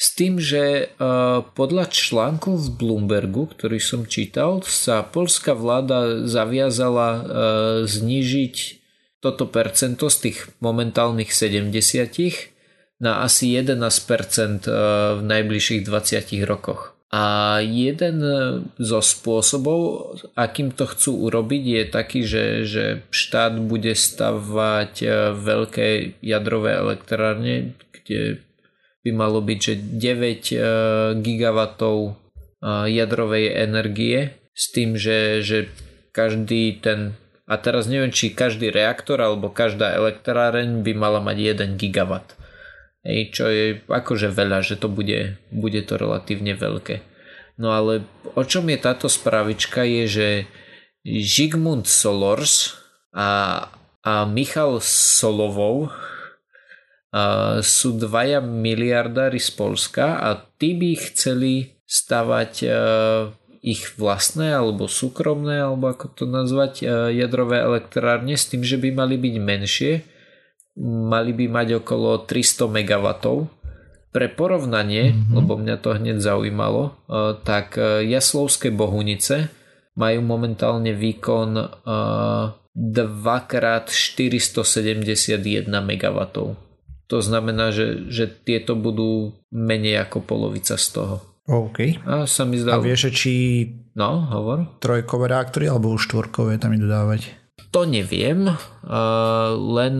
S 0.00 0.16
tým, 0.16 0.40
že 0.40 0.88
uh, 0.96 1.44
podľa 1.52 1.92
článku 1.92 2.56
v 2.56 2.68
Bloombergu, 2.72 3.52
ktorý 3.52 3.76
som 3.76 4.08
čítal, 4.08 4.64
sa 4.64 5.04
polská 5.04 5.52
vláda 5.52 6.24
zaviazala 6.24 7.08
uh, 7.12 7.22
znížiť 7.84 8.80
toto 9.20 9.44
percento 9.44 10.08
z 10.08 10.16
tých 10.24 10.38
momentálnych 10.64 11.28
70 11.28 11.68
na 12.96 13.20
asi 13.28 13.52
11% 13.52 13.76
uh, 13.76 15.20
v 15.20 15.22
najbližších 15.28 15.84
20 15.84 16.48
rokoch. 16.48 16.96
A 17.12 17.58
jeden 17.60 18.22
zo 18.78 19.00
spôsobov, 19.02 20.14
akým 20.38 20.70
to 20.70 20.86
chcú 20.86 21.26
urobiť, 21.26 21.62
je 21.66 21.84
taký, 21.90 22.20
že, 22.22 22.44
že 22.70 22.84
štát 23.10 23.58
bude 23.58 23.98
stavať 23.98 25.02
veľké 25.34 26.22
jadrové 26.22 26.70
elektrárne, 26.78 27.74
kde 27.90 28.46
by 29.00 29.10
malo 29.16 29.40
byť, 29.40 29.58
že 29.58 29.74
9 29.76 30.52
e, 30.52 30.56
gigawatov 31.20 31.96
e, 32.04 32.12
jadrovej 32.92 33.46
energie 33.56 34.36
s 34.52 34.64
tým, 34.72 34.96
že, 35.00 35.40
že 35.40 35.72
každý 36.12 36.80
ten 36.80 37.16
a 37.50 37.58
teraz 37.58 37.90
neviem, 37.90 38.14
či 38.14 38.30
každý 38.30 38.70
reaktor 38.70 39.18
alebo 39.18 39.50
každá 39.50 39.90
elektráreň 39.98 40.86
by 40.86 40.92
mala 40.94 41.18
mať 41.18 41.66
1 41.66 41.82
gigawatt. 41.82 42.38
Ej, 43.02 43.34
čo 43.34 43.50
je 43.50 43.82
akože 43.90 44.30
veľa, 44.30 44.62
že 44.62 44.78
to 44.78 44.86
bude, 44.86 45.34
bude 45.50 45.80
to 45.82 45.98
relatívne 45.98 46.54
veľké. 46.54 47.02
No 47.58 47.74
ale 47.74 48.06
o 48.38 48.42
čom 48.46 48.70
je 48.70 48.78
táto 48.78 49.10
spravička 49.10 49.82
je, 49.82 50.02
že 50.06 50.28
Žigmund 51.02 51.90
Solors 51.90 52.76
a, 53.10 53.66
a 54.04 54.12
Michal 54.30 54.78
Solovov 54.84 55.90
sú 57.60 57.98
dvaja 57.98 58.38
miliardári 58.38 59.42
z 59.42 59.50
Polska 59.58 60.22
a 60.22 60.38
tí 60.38 60.78
by 60.78 60.94
chceli 61.10 61.74
stavať 61.82 62.52
e, 62.62 62.70
ich 63.66 63.98
vlastné 63.98 64.54
alebo 64.54 64.86
súkromné, 64.86 65.58
alebo 65.58 65.90
ako 65.90 66.06
to 66.14 66.30
nazvať, 66.30 66.86
e, 66.86 67.18
jadrové 67.18 67.66
elektrárne 67.66 68.38
s 68.38 68.46
tým, 68.46 68.62
že 68.62 68.78
by 68.78 68.94
mali 68.94 69.18
byť 69.18 69.34
menšie, 69.42 70.06
mali 70.86 71.34
by 71.34 71.50
mať 71.50 71.82
okolo 71.82 72.30
300 72.30 72.70
MW. 72.70 73.06
Pre 74.10 74.26
porovnanie, 74.34 75.14
mm-hmm. 75.14 75.38
lebo 75.38 75.54
mňa 75.54 75.86
to 75.86 75.94
hneď 75.94 76.18
zaujímalo, 76.18 76.98
tak 77.46 77.78
Jaslovské 78.02 78.74
Bohunice 78.74 79.54
majú 79.94 80.18
momentálne 80.26 80.90
výkon 80.90 81.54
2x471 82.74 85.70
MW. 85.70 86.18
To 87.10 87.18
znamená, 87.18 87.74
že, 87.74 88.06
že 88.06 88.30
tieto 88.30 88.78
budú 88.78 89.34
menej 89.50 90.06
ako 90.06 90.22
polovica 90.22 90.78
z 90.78 90.86
toho. 90.94 91.16
OK. 91.50 91.98
A 92.06 92.30
sa 92.30 92.46
mi 92.46 92.62
zdá... 92.62 92.78
A 92.78 92.82
vieš, 92.82 93.10
či 93.10 93.66
no, 93.98 94.30
hovor? 94.30 94.78
trojkové 94.78 95.26
reaktory 95.34 95.66
alebo 95.66 95.90
už 95.90 96.06
štvorkové 96.06 96.62
tam 96.62 96.70
idú 96.70 96.86
dávať? 96.86 97.34
To 97.74 97.86
neviem, 97.86 98.50
len 99.54 99.94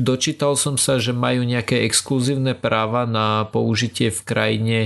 dočítal 0.00 0.56
som 0.56 0.80
sa, 0.80 0.96
že 0.96 1.12
majú 1.12 1.44
nejaké 1.44 1.84
exkluzívne 1.84 2.56
práva 2.56 3.04
na 3.04 3.44
použitie 3.48 4.08
v 4.08 4.20
krajine 4.24 4.78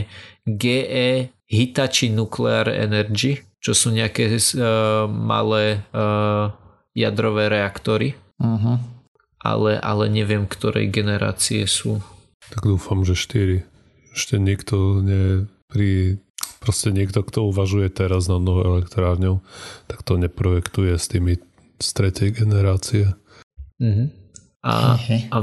GE 0.42 1.31
Hitachi 1.47 2.11
Nuclear 2.11 2.66
Energy, 2.66 3.38
čo 3.62 3.71
sú 3.71 3.94
nejaké 3.94 4.35
uh, 4.35 5.07
malé 5.07 5.87
uh, 5.94 6.51
jadrové 6.90 7.51
reaktory. 7.51 8.18
Uh-huh 8.42 8.98
ale, 9.55 9.81
ale 9.81 10.11
neviem, 10.13 10.45
ktorej 10.45 10.93
generácie 10.93 11.65
sú. 11.65 12.05
Tak 12.53 12.65
dúfam, 12.65 13.05
že 13.05 13.17
4. 13.17 13.65
Ešte 14.13 14.37
niekto 14.41 15.01
ne, 15.01 15.49
pri 15.69 16.21
proste 16.59 16.91
niekto, 16.91 17.23
kto 17.23 17.49
uvažuje 17.49 17.89
teraz 17.89 18.27
na 18.27 18.37
novou 18.43 18.77
elektrárňou, 18.77 19.41
tak 19.87 20.03
to 20.03 20.19
neprojektuje 20.19 20.97
s 20.99 21.07
tými 21.07 21.39
z 21.79 21.89
tretej 21.95 22.35
generácie. 22.35 23.15
Mm-hmm. 23.79 24.09
A, 24.67 24.99
a 25.31 25.37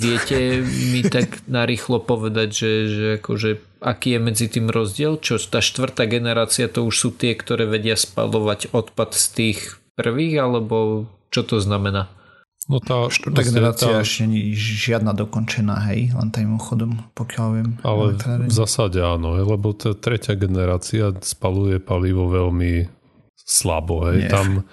viete 0.00 0.64
mi 0.64 1.04
tak 1.04 1.44
narýchlo 1.44 2.00
povedať, 2.00 2.48
že, 2.48 2.72
že 2.88 3.06
akože, 3.20 3.50
aký 3.84 4.16
je 4.16 4.20
medzi 4.24 4.46
tým 4.48 4.72
rozdiel? 4.72 5.20
Čo 5.20 5.36
tá 5.36 5.60
štvrtá 5.60 6.08
generácia 6.08 6.72
to 6.72 6.88
už 6.88 6.96
sú 6.96 7.08
tie, 7.12 7.36
ktoré 7.36 7.68
vedia 7.68 7.92
spalovať 7.92 8.72
odpad 8.72 9.12
z 9.12 9.24
tých 9.36 9.58
prvých, 10.00 10.40
alebo 10.40 11.06
čo 11.28 11.44
to 11.44 11.60
znamená? 11.60 12.08
No 12.64 12.80
tá, 12.80 13.12
Štvrtá 13.12 13.44
generácia 13.44 13.92
tá... 13.92 14.00
ešte 14.00 14.24
nie 14.24 14.56
žiadna 14.56 15.12
dokončená, 15.12 15.84
hej, 15.92 16.16
len 16.16 16.28
tým 16.32 16.56
chodom, 16.56 16.96
pokiaľ 17.12 17.46
viem. 17.52 17.70
Ale 17.84 18.16
v 18.48 18.54
zásade 18.54 19.04
áno, 19.04 19.36
lebo 19.36 19.76
tá 19.76 19.92
tretia 19.92 20.32
generácia 20.32 21.12
spaluje 21.20 21.76
palivo 21.76 22.32
veľmi 22.32 22.88
slabo, 23.36 24.08
hej. 24.08 24.24
Nie. 24.24 24.30
Tam 24.32 24.64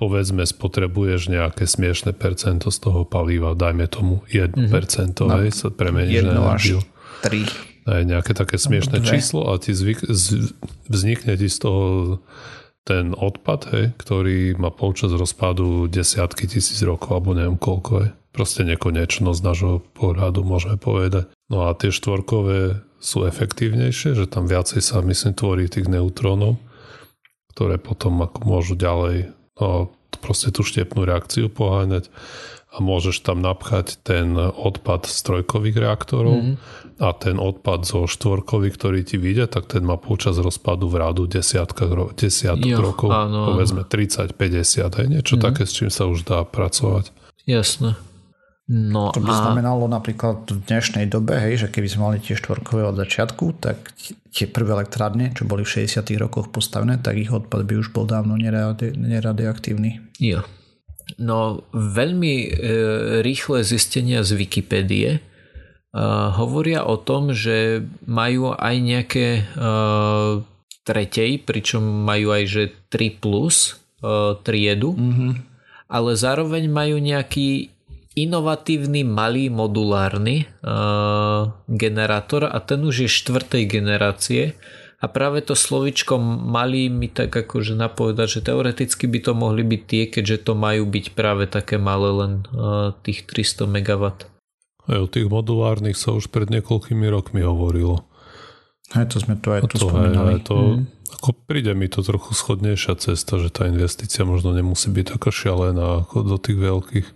povedzme 0.00 0.42
spotrebuješ 0.48 1.28
nejaké 1.28 1.68
smiešné 1.68 2.16
percento 2.16 2.72
z 2.72 2.78
toho 2.80 3.04
paliva, 3.04 3.52
dajme 3.52 3.92
tomu 3.92 4.24
1%, 4.32 4.56
mm-hmm. 4.56 5.28
no, 5.28 5.36
hej, 5.44 5.52
sa 5.52 5.68
premeníš 5.68 6.24
na 6.24 6.40
energiu. 6.40 6.80
3. 7.28 7.84
Aj 7.84 8.00
nejaké 8.08 8.32
také 8.32 8.56
smiešné 8.56 9.04
číslo 9.04 9.52
a 9.52 9.60
ti 9.60 9.76
zvyk, 9.76 10.08
z, 10.08 10.56
vznikne 10.88 11.36
ti 11.36 11.52
z 11.52 11.58
toho 11.60 11.84
ten 12.84 13.16
odpad, 13.16 13.60
hej, 13.72 13.84
ktorý 13.96 14.60
má 14.60 14.68
počas 14.68 15.10
rozpadu 15.16 15.88
desiatky 15.88 16.44
tisíc 16.44 16.78
rokov, 16.84 17.16
alebo 17.16 17.32
neviem 17.32 17.56
koľko 17.56 17.92
je. 18.04 18.08
Proste 18.34 18.62
nekonečno 18.66 19.32
z 19.32 19.40
nášho 19.40 19.74
pohľadu 19.96 20.44
môžeme 20.44 20.76
povedať. 20.76 21.32
No 21.48 21.64
a 21.64 21.72
tie 21.72 21.88
štvorkové 21.88 22.84
sú 23.00 23.24
efektívnejšie, 23.24 24.16
že 24.16 24.28
tam 24.28 24.44
viacej 24.48 24.80
sa 24.84 25.00
myslím 25.00 25.32
tvorí 25.32 25.64
tých 25.68 25.88
neutrónov, 25.88 26.60
ktoré 27.56 27.80
potom 27.80 28.20
ako 28.20 28.38
môžu 28.44 28.74
ďalej 28.76 29.32
no, 29.60 29.92
proste 30.20 30.52
tú 30.52 30.64
štiepnú 30.64 31.04
reakciu 31.04 31.52
poháňať 31.52 32.08
a 32.74 32.82
môžeš 32.82 33.22
tam 33.22 33.38
napchať 33.38 34.02
ten 34.02 34.34
odpad 34.34 35.06
z 35.06 35.18
trojkových 35.22 35.78
reaktorov 35.78 36.42
mm-hmm. 36.42 36.98
a 36.98 37.08
ten 37.14 37.38
odpad 37.38 37.86
zo 37.86 38.10
štvorkových, 38.10 38.74
ktorý 38.74 39.00
ti 39.06 39.14
vyjde, 39.14 39.46
tak 39.46 39.70
ten 39.70 39.86
má 39.86 39.94
počas 39.94 40.42
rozpadu 40.42 40.90
v 40.90 40.98
rádu 40.98 41.30
desiatka, 41.30 41.86
desiatok 42.18 42.66
jo, 42.66 42.82
rokov, 42.82 43.14
áno, 43.14 43.54
povedzme 43.54 43.86
30-50, 43.86 44.90
aj 44.90 45.06
niečo 45.06 45.38
mm-hmm. 45.38 45.46
také, 45.46 45.62
s 45.62 45.72
čím 45.78 45.90
sa 45.94 46.10
už 46.10 46.26
dá 46.26 46.42
pracovať. 46.42 47.14
Jasné. 47.46 47.94
No 48.64 49.12
to 49.12 49.20
by 49.20 49.28
a... 49.28 49.38
znamenalo 49.44 49.84
napríklad 49.86 50.48
v 50.48 50.58
dnešnej 50.64 51.06
dobe, 51.12 51.36
hej, 51.36 51.68
že 51.68 51.68
keby 51.68 51.84
sme 51.84 52.02
mali 52.10 52.18
tie 52.18 52.32
štvorkové 52.32 52.88
od 52.88 52.96
začiatku, 52.96 53.60
tak 53.60 53.92
tie 54.32 54.48
prvé 54.48 54.72
elektrárne, 54.72 55.36
čo 55.36 55.44
boli 55.44 55.68
v 55.68 55.84
60 55.84 56.00
rokoch 56.16 56.48
postavené, 56.48 56.96
tak 56.96 57.20
ich 57.20 57.28
odpad 57.28 57.68
by 57.68 57.74
už 57.76 57.92
bol 57.92 58.08
dávno 58.08 58.40
neradioaktívny. 58.40 60.16
Jo. 60.16 60.48
No 61.20 61.62
veľmi 61.70 62.34
e, 62.34 62.48
rýchle 63.20 63.60
zistenia 63.60 64.24
z 64.24 64.40
Wikipédie 64.40 65.10
e, 65.16 65.20
hovoria 66.34 66.82
o 66.88 66.96
tom, 66.96 67.36
že 67.36 67.84
majú 68.08 68.56
aj 68.56 68.74
nejaké 68.80 69.26
e, 69.40 69.64
tretej, 70.84 71.44
pričom 71.44 71.84
majú 71.84 72.32
aj 72.32 72.44
že 72.48 72.62
3 72.88 73.20
plus 73.22 73.76
e, 74.00 74.36
triedu, 74.40 74.96
mm-hmm. 74.96 75.32
ale 75.92 76.10
zároveň 76.16 76.72
majú 76.72 76.96
nejaký 77.00 77.74
inovatívny 78.14 79.02
malý 79.02 79.50
modulárny 79.50 80.44
e, 80.44 80.74
generátor 81.68 82.48
a 82.48 82.58
ten 82.64 82.80
už 82.80 83.06
je 83.06 83.10
štvrtej 83.10 83.64
generácie 83.68 84.42
a 85.00 85.04
práve 85.10 85.42
to 85.44 85.58
slovičko 85.58 86.16
malý 86.22 86.88
mi 86.88 87.10
tak 87.10 87.34
akože 87.34 87.74
napovedať, 87.76 88.40
že 88.40 88.40
teoreticky 88.46 89.04
by 89.10 89.18
to 89.20 89.32
mohli 89.36 89.62
byť 89.66 89.82
tie, 89.84 90.02
keďže 90.08 90.48
to 90.48 90.52
majú 90.54 90.86
byť 90.86 91.06
práve 91.12 91.44
také 91.50 91.76
malé 91.76 92.10
len 92.14 92.32
uh, 92.54 92.94
tých 93.02 93.26
300 93.26 93.68
MW. 93.68 94.04
Aj 94.84 94.98
o 95.00 95.08
tých 95.08 95.26
modulárnych 95.28 95.96
sa 95.96 96.12
už 96.12 96.28
pred 96.28 96.48
niekoľkými 96.52 97.06
rokmi 97.08 97.40
hovorilo. 97.40 98.04
Aj 98.92 99.08
to 99.08 99.16
sme 99.18 99.40
tu 99.40 99.48
aj 99.50 99.64
tu 99.66 99.80
to, 99.80 99.88
spomínali. 99.88 100.38
Aj, 100.38 100.44
to, 100.44 100.56
mm. 100.78 100.82
ako 101.20 101.28
príde 101.48 101.72
mi 101.72 101.88
to 101.88 102.04
trochu 102.04 102.36
schodnejšia 102.36 102.94
cesta, 103.00 103.40
že 103.40 103.48
tá 103.48 103.64
investícia 103.64 104.28
možno 104.28 104.52
nemusí 104.52 104.92
byť 104.92 105.16
taká 105.16 105.32
šialená 105.32 106.04
ako 106.04 106.16
do 106.22 106.36
tých 106.36 106.58
veľkých. 106.60 107.08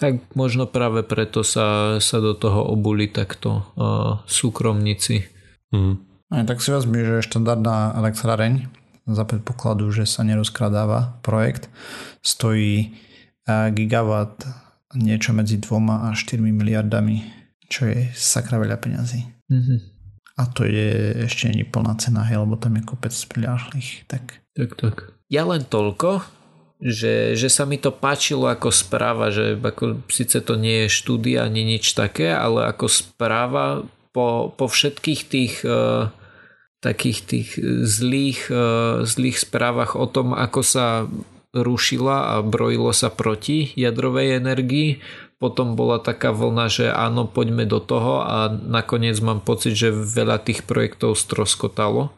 Tak 0.00 0.32
možno 0.32 0.64
práve 0.64 1.04
preto 1.04 1.44
sa, 1.44 2.00
sa 2.00 2.18
do 2.18 2.32
toho 2.32 2.72
obuli 2.72 3.12
takto 3.12 3.68
uh, 3.76 4.24
súkromníci. 4.24 5.28
Mm. 5.76 6.11
Aj 6.32 6.48
tak 6.48 6.64
si 6.64 6.72
vezmi, 6.72 7.04
že 7.04 7.28
štandardná 7.28 7.92
elektráreň 8.00 8.72
za 9.04 9.28
predpokladu, 9.28 9.92
že 9.92 10.08
sa 10.08 10.24
nerozkradáva 10.24 11.20
projekt, 11.20 11.68
stojí 12.24 12.96
gigawatt 13.46 14.48
niečo 14.96 15.36
medzi 15.36 15.60
dvoma 15.60 16.08
a 16.08 16.16
4 16.16 16.40
miliardami, 16.40 17.20
čo 17.68 17.84
je 17.84 18.08
sakra 18.16 18.56
veľa 18.56 18.80
peňazí. 18.80 19.28
Mm-hmm. 19.52 19.78
A 20.40 20.42
to 20.48 20.64
je 20.64 21.20
ešte 21.28 21.52
nie 21.52 21.68
plná 21.68 22.00
cena, 22.00 22.24
hej, 22.24 22.40
lebo 22.40 22.56
tam 22.56 22.80
je 22.80 22.88
kopec 22.88 23.12
priľahlých. 23.12 24.08
Tak. 24.08 24.24
tak, 24.56 24.70
tak. 24.80 24.96
Ja 25.28 25.44
len 25.44 25.68
toľko, 25.68 26.24
že, 26.80 27.36
že 27.36 27.48
sa 27.52 27.68
mi 27.68 27.76
to 27.76 27.92
páčilo 27.92 28.48
ako 28.48 28.72
správa, 28.72 29.28
že 29.28 29.60
ako, 29.60 30.08
síce 30.08 30.40
to 30.40 30.56
nie 30.56 30.88
je 30.88 30.96
štúdia 30.96 31.44
ani 31.44 31.62
nič 31.62 31.92
také, 31.92 32.32
ale 32.32 32.68
ako 32.68 32.88
správa 32.88 33.84
po, 34.12 34.52
po 34.56 34.66
všetkých 34.68 35.20
tých 35.28 35.54
uh, 35.64 36.08
takých 36.82 37.18
tých 37.22 37.48
zlých, 37.86 38.50
uh, 38.50 39.06
zlých 39.06 39.38
správach 39.38 39.94
o 39.94 40.10
tom, 40.10 40.34
ako 40.34 40.60
sa 40.66 41.06
rušila 41.54 42.36
a 42.36 42.42
brojilo 42.42 42.90
sa 42.90 43.12
proti 43.12 43.70
jadrovej 43.78 44.42
energii. 44.42 44.98
Potom 45.38 45.74
bola 45.74 45.98
taká 45.98 46.30
vlna, 46.34 46.66
že 46.70 46.86
áno, 46.90 47.26
poďme 47.26 47.66
do 47.66 47.78
toho 47.82 48.22
a 48.22 48.50
nakoniec 48.50 49.18
mám 49.22 49.42
pocit, 49.42 49.74
že 49.74 49.94
veľa 49.94 50.42
tých 50.42 50.62
projektov 50.66 51.18
stroskotalo. 51.18 52.14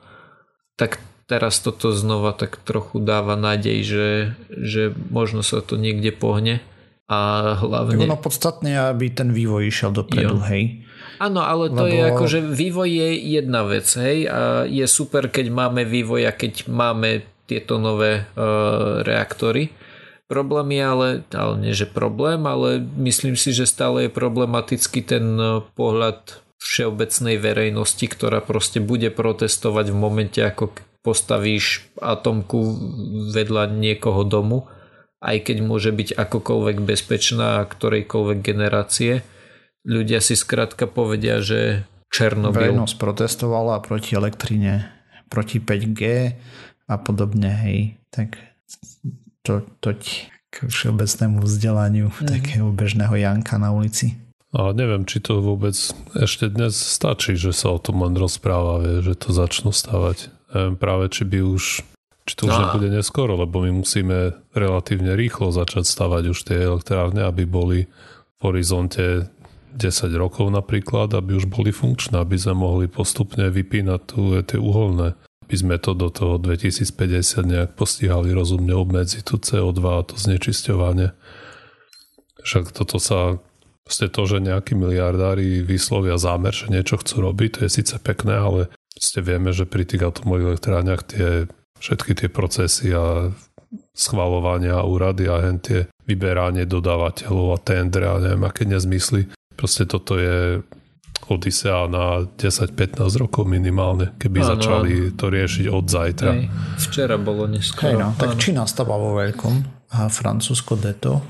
Tak 0.77 1.01
teraz 1.25 1.61
toto 1.65 1.91
znova 1.91 2.37
tak 2.37 2.61
trochu 2.61 3.01
dáva 3.01 3.35
nádej, 3.35 3.79
že, 3.83 4.09
že 4.53 4.83
možno 5.09 5.41
sa 5.41 5.65
to 5.65 5.81
niekde 5.81 6.13
pohne. 6.13 6.61
A 7.09 7.53
hlavne... 7.61 8.01
Tak 8.01 8.09
ono 8.09 8.21
podstatné, 8.21 8.71
aby 8.93 9.13
ten 9.13 9.33
vývoj 9.33 9.69
išiel 9.69 9.93
dopredu, 9.93 10.41
jo. 10.41 10.49
hej. 10.49 10.85
Áno, 11.21 11.41
ale 11.45 11.71
to 11.71 11.87
Lebo... 11.87 11.95
je 11.95 12.01
ako, 12.11 12.25
že 12.27 12.39
vývoj 12.43 12.89
je 12.91 13.09
jedna 13.39 13.63
vec, 13.63 13.87
hej, 13.95 14.19
a 14.27 14.65
je 14.67 14.87
super, 14.91 15.31
keď 15.31 15.53
máme 15.53 15.83
vývoj 15.87 16.29
a 16.29 16.33
keď 16.35 16.67
máme 16.69 17.25
tieto 17.45 17.77
nové 17.77 18.25
uh, 18.25 19.05
reaktory. 19.05 19.73
Problém 20.25 20.81
je 20.81 20.85
ale, 20.85 21.09
ale 21.37 21.55
nie 21.61 21.77
že 21.77 21.85
problém, 21.85 22.49
ale 22.49 22.81
myslím 22.97 23.37
si, 23.37 23.53
že 23.53 23.69
stále 23.69 24.09
je 24.09 24.11
problematický 24.11 25.05
ten 25.05 25.37
e, 25.37 25.61
pohľad 25.77 26.41
všeobecnej 26.57 27.37
verejnosti, 27.37 28.09
ktorá 28.09 28.41
proste 28.41 28.81
bude 28.81 29.13
protestovať 29.13 29.93
v 29.93 29.97
momente, 30.01 30.41
ako 30.41 30.73
postavíš 31.05 31.85
atomku 32.01 32.57
vedľa 33.37 33.77
niekoho 33.77 34.25
domu, 34.25 34.65
aj 35.21 35.53
keď 35.53 35.57
môže 35.61 35.93
byť 35.93 36.17
akokoľvek 36.17 36.77
bezpečná 36.81 37.61
a 37.61 37.69
ktorejkoľvek 37.69 38.39
generácie. 38.41 39.21
Ľudia 39.85 40.25
si 40.25 40.35
skrátka 40.35 40.89
povedia, 40.89 41.45
že 41.45 41.85
Černobyl... 42.09 42.73
Verejnosť 42.73 42.97
protestovala 42.97 43.85
proti 43.85 44.17
elektrine, 44.17 44.89
proti 45.29 45.61
5G, 45.61 46.03
a 46.85 46.95
podobne, 47.01 47.49
hej, 47.49 47.79
tak 48.13 48.37
to, 49.41 49.65
toť 49.81 50.01
k 50.53 50.57
všeobecnému 50.69 51.41
vzdelaniu 51.43 52.13
mm. 52.13 52.29
takého 52.29 52.69
bežného 52.71 53.17
Janka 53.17 53.57
na 53.57 53.73
ulici. 53.73 54.21
A 54.55 54.71
neviem, 54.71 55.03
či 55.03 55.19
to 55.19 55.43
vôbec 55.43 55.75
ešte 56.15 56.47
dnes 56.47 56.79
stačí, 56.79 57.35
že 57.35 57.51
sa 57.51 57.75
o 57.75 57.83
tom 57.83 58.07
len 58.07 58.15
rozpráva, 58.15 58.79
vie, 58.79 59.03
že 59.03 59.19
to 59.19 59.35
začnú 59.35 59.75
stavať. 59.75 60.31
Neviem 60.55 60.77
práve, 60.79 61.11
či 61.11 61.27
by 61.27 61.43
už 61.43 61.83
či 62.25 62.41
to 62.41 62.49
už 62.49 62.57
no. 62.57 62.61
nebude 62.65 62.89
neskoro, 62.89 63.37
lebo 63.37 63.61
my 63.61 63.85
musíme 63.85 64.33
relatívne 64.57 65.13
rýchlo 65.13 65.53
začať 65.53 65.85
stavať 65.85 66.33
už 66.33 66.39
tie 66.41 66.57
elektrárne, 66.57 67.21
aby 67.21 67.45
boli 67.45 67.85
v 67.85 68.41
horizonte 68.41 69.29
10 69.75 70.15
rokov 70.15 70.49
napríklad, 70.51 71.13
aby 71.19 71.35
už 71.35 71.51
boli 71.51 71.75
funkčné, 71.75 72.19
aby 72.23 72.39
sme 72.39 72.55
mohli 72.55 72.87
postupne 72.87 73.51
vypínať 73.51 74.01
tu, 74.07 74.35
tie 74.43 74.59
uholné 74.59 75.19
by 75.45 75.57
sme 75.61 75.77
to 75.77 75.93
do 75.93 76.09
toho 76.09 76.41
2050 76.41 77.45
nejak 77.45 77.71
postihali 77.77 78.33
rozumne 78.33 78.73
obmedziť 78.73 79.23
tu 79.29 79.37
CO2 79.37 79.81
a 79.85 80.01
to 80.09 80.17
znečisťovanie. 80.17 81.13
Však 82.41 82.73
toto 82.73 82.97
sa 82.97 83.37
Proste 83.85 84.09
to, 84.09 84.25
že 84.25 84.41
nejakí 84.41 84.73
miliardári 84.73 85.61
vyslovia 85.61 86.17
zámer, 86.17 86.57
že 86.57 86.73
niečo 86.73 86.97
chcú 86.97 87.29
robiť, 87.29 87.49
to 87.53 87.61
je 87.69 87.71
síce 87.71 88.01
pekné, 88.01 88.33
ale 88.33 88.61
ste 88.97 89.21
vieme, 89.21 89.53
že 89.53 89.69
pri 89.69 89.85
tých 89.85 90.09
atomových 90.09 90.57
elektrániach 90.57 91.03
tie, 91.05 91.29
všetky 91.85 92.17
tie 92.17 92.29
procesy 92.33 92.97
a 92.97 93.29
schvalovania 93.93 94.81
a 94.81 94.89
úrady 94.89 95.29
a 95.29 95.37
hen 95.45 95.61
tie 95.61 95.85
vyberanie 96.09 96.65
dodávateľov 96.65 97.49
a 97.53 97.59
tendre 97.61 98.09
a 98.09 98.17
neviem 98.25 98.49
aké 98.49 98.65
nezmysly. 98.65 99.29
Proste 99.55 99.87
toto 99.87 100.19
je 100.19 100.63
Odisea 101.25 101.89
na 101.89 102.29
10-15 102.37 103.01
rokov 103.17 103.49
minimálne, 103.49 104.13
keby 104.21 104.45
ano. 104.45 104.49
začali 104.57 105.17
to 105.17 105.33
riešiť 105.33 105.67
od 105.73 105.85
zajtra. 105.89 106.31
Hej. 106.37 106.45
Včera 106.77 107.17
bolo 107.17 107.49
neskoro. 107.49 107.89
Hej, 107.89 107.95
no, 107.97 108.09
tak 108.13 108.37
Čína 108.37 108.69
stáva 108.69 109.01
vo 109.01 109.17
veľkom 109.17 109.55
a 109.97 110.13
Francúzsko 110.13 110.77
deto. 110.77 111.25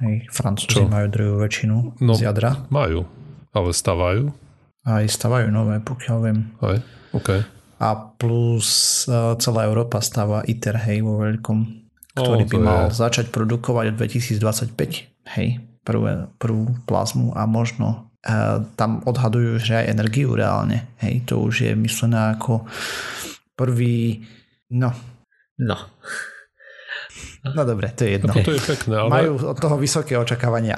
Hej, 0.00 0.30
Francúzi 0.32 0.86
Čo? 0.86 0.88
majú 0.88 1.06
druhú 1.12 1.34
väčšinu 1.42 1.98
no, 1.98 2.12
z 2.14 2.30
jadra. 2.30 2.62
Majú, 2.72 3.04
ale 3.52 3.68
stavajú. 3.74 4.32
Aj 4.86 5.04
stavajú 5.04 5.52
nové, 5.52 5.76
pokiaľ 5.82 6.16
viem. 6.24 6.38
Hej, 6.62 6.78
okay. 7.12 7.40
A 7.80 7.96
plus 7.96 8.68
e, 9.08 9.36
celá 9.40 9.68
Európa 9.68 10.00
stáva 10.00 10.44
ITER, 10.46 10.78
hej, 10.88 11.04
vo 11.04 11.20
veľkom, 11.20 11.58
ktorý 12.16 12.44
oh, 12.46 12.50
by 12.54 12.58
mal 12.60 12.82
je. 12.88 12.96
začať 12.96 13.32
produkovať 13.32 13.92
od 13.92 13.96
2025, 13.98 15.36
hej, 15.36 15.48
prvú, 15.90 16.30
prvú 16.38 16.64
plazmu 16.86 17.34
a 17.34 17.42
možno 17.50 18.06
tam 18.76 19.00
odhadujú, 19.08 19.58
že 19.58 19.80
aj 19.80 19.90
energiu 19.96 20.36
reálne. 20.38 20.86
Hej, 21.02 21.26
to 21.26 21.40
už 21.40 21.66
je 21.66 21.72
myslené 21.74 22.36
ako 22.36 22.68
prvý, 23.58 24.22
no. 24.70 24.92
No. 25.58 25.76
No 27.40 27.64
dobre, 27.64 27.88
to 27.96 28.04
je 28.04 28.20
jedno. 28.20 28.36
Okay. 28.36 28.44
To 28.44 28.52
je 28.52 28.60
pekné, 28.60 28.94
ale... 29.00 29.08
Majú 29.08 29.32
od 29.48 29.56
toho 29.56 29.76
vysoké 29.80 30.20
očakávania. 30.20 30.76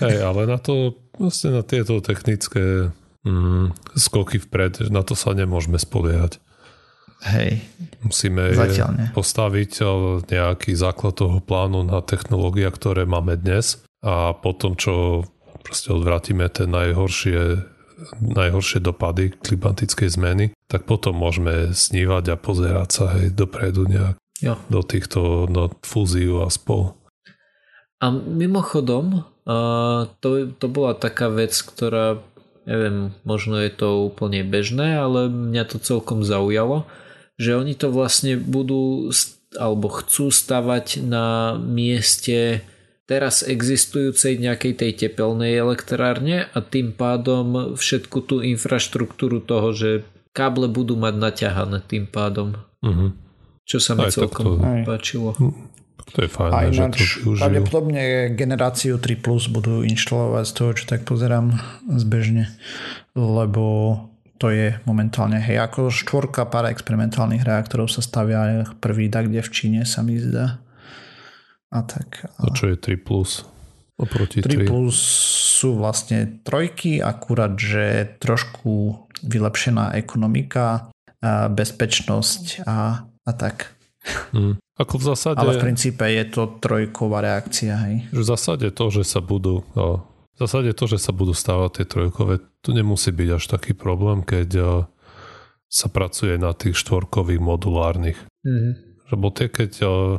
Hej, 0.00 0.24
ale 0.24 0.48
na 0.48 0.56
to, 0.56 0.96
vlastne 1.20 1.60
na 1.60 1.60
tieto 1.60 2.00
technické 2.00 2.88
mm, 3.28 3.92
skoky 3.92 4.40
vpred, 4.40 4.88
na 4.88 5.04
to 5.04 5.12
sa 5.12 5.36
nemôžeme 5.36 5.76
spoliehať. 5.76 6.40
Hej. 7.24 7.60
Musíme 8.04 8.52
postaviť 9.12 9.84
nejaký 10.28 10.72
základ 10.76 11.16
toho 11.16 11.40
plánu 11.40 11.84
na 11.84 12.00
technológia, 12.04 12.68
ktoré 12.68 13.04
máme 13.08 13.36
dnes 13.36 13.84
a 14.04 14.36
potom, 14.36 14.76
čo 14.76 15.24
proste 15.64 15.88
odvrátime 15.96 16.44
tie 16.52 16.68
najhoršie, 16.68 17.64
najhoršie 18.20 18.84
dopady 18.84 19.32
klimatickej 19.32 20.08
zmeny, 20.12 20.44
tak 20.68 20.84
potom 20.84 21.16
môžeme 21.16 21.72
snívať 21.72 22.36
a 22.36 22.36
pozerať 22.36 22.88
sa 22.92 23.04
aj 23.16 23.32
dopredu 23.32 23.88
nejak 23.88 24.20
jo. 24.44 24.60
do 24.68 24.80
týchto 24.84 25.48
do 25.48 25.72
fúziu 25.80 26.44
a 26.44 26.52
spol. 26.52 26.92
A 28.04 28.12
mimochodom, 28.12 29.24
uh, 29.48 30.04
to, 30.20 30.52
to 30.52 30.66
bola 30.68 30.92
taká 30.92 31.32
vec, 31.32 31.56
ktorá, 31.56 32.20
neviem, 32.68 33.16
možno 33.24 33.56
je 33.56 33.72
to 33.72 34.12
úplne 34.12 34.44
bežné, 34.44 35.00
ale 35.00 35.32
mňa 35.32 35.64
to 35.64 35.80
celkom 35.80 36.20
zaujalo, 36.20 36.84
že 37.40 37.56
oni 37.56 37.72
to 37.72 37.88
vlastne 37.88 38.36
budú 38.36 39.08
alebo 39.54 39.86
chcú 39.86 40.34
stavať 40.34 41.00
na 41.06 41.54
mieste 41.54 42.66
teraz 43.04 43.44
existujúcej 43.44 44.40
nejakej 44.40 44.72
tej 44.80 44.92
tepelnej 44.96 45.52
elektrárne 45.60 46.48
a 46.52 46.58
tým 46.64 46.96
pádom 46.96 47.76
všetku 47.76 48.18
tú 48.24 48.40
infraštruktúru 48.40 49.44
toho, 49.44 49.76
že 49.76 49.90
káble 50.32 50.66
budú 50.66 50.96
mať 50.96 51.14
naťahané 51.20 51.78
tým 51.84 52.08
pádom. 52.08 52.56
Uh-huh. 52.80 53.12
Čo 53.64 53.78
sa 53.80 53.92
mi 53.96 54.08
Aj 54.08 54.12
celkom 54.12 54.60
to... 54.60 54.84
páčilo. 54.84 55.32
Hm, 55.36 55.54
to 56.12 56.18
je 56.24 56.28
fajn, 56.28 56.50
Aj 56.52 56.68
že 56.68 56.82
to 56.92 56.98
využijú. 57.00 57.40
Pravdepodobne 57.40 58.02
generáciu 58.36 58.94
3 59.00 59.24
Plus 59.24 59.48
budú 59.48 59.80
inštalovať 59.84 60.44
z 60.44 60.52
toho, 60.52 60.70
čo 60.76 60.84
tak 60.84 61.08
pozerám 61.08 61.56
zbežne, 61.88 62.52
lebo 63.16 63.96
to 64.36 64.50
je 64.50 64.76
momentálne, 64.84 65.38
hej, 65.40 65.62
ako 65.62 65.88
štvorka 65.88 66.44
pár 66.50 66.68
experimentálnych 66.68 67.46
reaktorov 67.46 67.88
sa 67.88 68.04
stavia 68.04 68.66
prvý 68.82 69.08
tak, 69.08 69.30
kde 69.30 69.40
v 69.40 69.52
Číne 69.54 69.80
sa 69.88 70.04
mi 70.04 70.20
zdá 70.20 70.60
a 71.72 71.80
tak. 71.84 72.28
A 72.38 72.50
čo 72.52 72.68
je 72.72 72.76
3 72.76 72.98
plus? 73.00 73.46
Oproti 73.94 74.42
3, 74.42 74.66
3 74.66 74.70
plus 74.70 74.98
sú 75.54 75.78
vlastne 75.78 76.42
trojky, 76.42 76.98
akurát, 76.98 77.54
že 77.54 78.18
trošku 78.18 79.06
vylepšená 79.22 79.94
ekonomika, 79.94 80.90
a 81.24 81.48
bezpečnosť 81.48 82.68
a, 82.68 83.06
a 83.08 83.30
tak. 83.32 83.72
Hmm. 84.36 84.60
Ako 84.76 85.00
v 85.00 85.04
zásade... 85.14 85.40
Ale 85.40 85.56
v 85.56 85.64
princípe 85.70 86.04
je 86.04 86.24
to 86.28 86.58
trojková 86.60 87.22
reakcia. 87.24 87.72
Hej. 87.88 87.94
V 88.12 88.24
zásade 88.26 88.68
to, 88.74 88.90
že 88.90 89.06
sa 89.06 89.22
budú 89.22 89.64
no, 89.72 90.04
V 90.34 90.38
zásade 90.44 90.74
to, 90.74 90.84
že 90.90 90.98
sa 90.98 91.14
budú 91.14 91.32
stávať 91.32 91.70
tie 91.80 91.86
trojkové, 91.86 92.42
tu 92.60 92.74
nemusí 92.74 93.14
byť 93.14 93.28
až 93.38 93.44
taký 93.46 93.72
problém, 93.72 94.26
keď 94.26 94.48
uh, 94.58 94.66
sa 95.70 95.86
pracuje 95.88 96.36
na 96.36 96.52
tých 96.52 96.74
štvorkových 96.74 97.40
modulárnych. 97.40 98.18
Mm-hmm. 98.42 98.72
Lebo 99.14 99.26
tie, 99.30 99.46
keď 99.46 99.72
uh, 99.86 100.18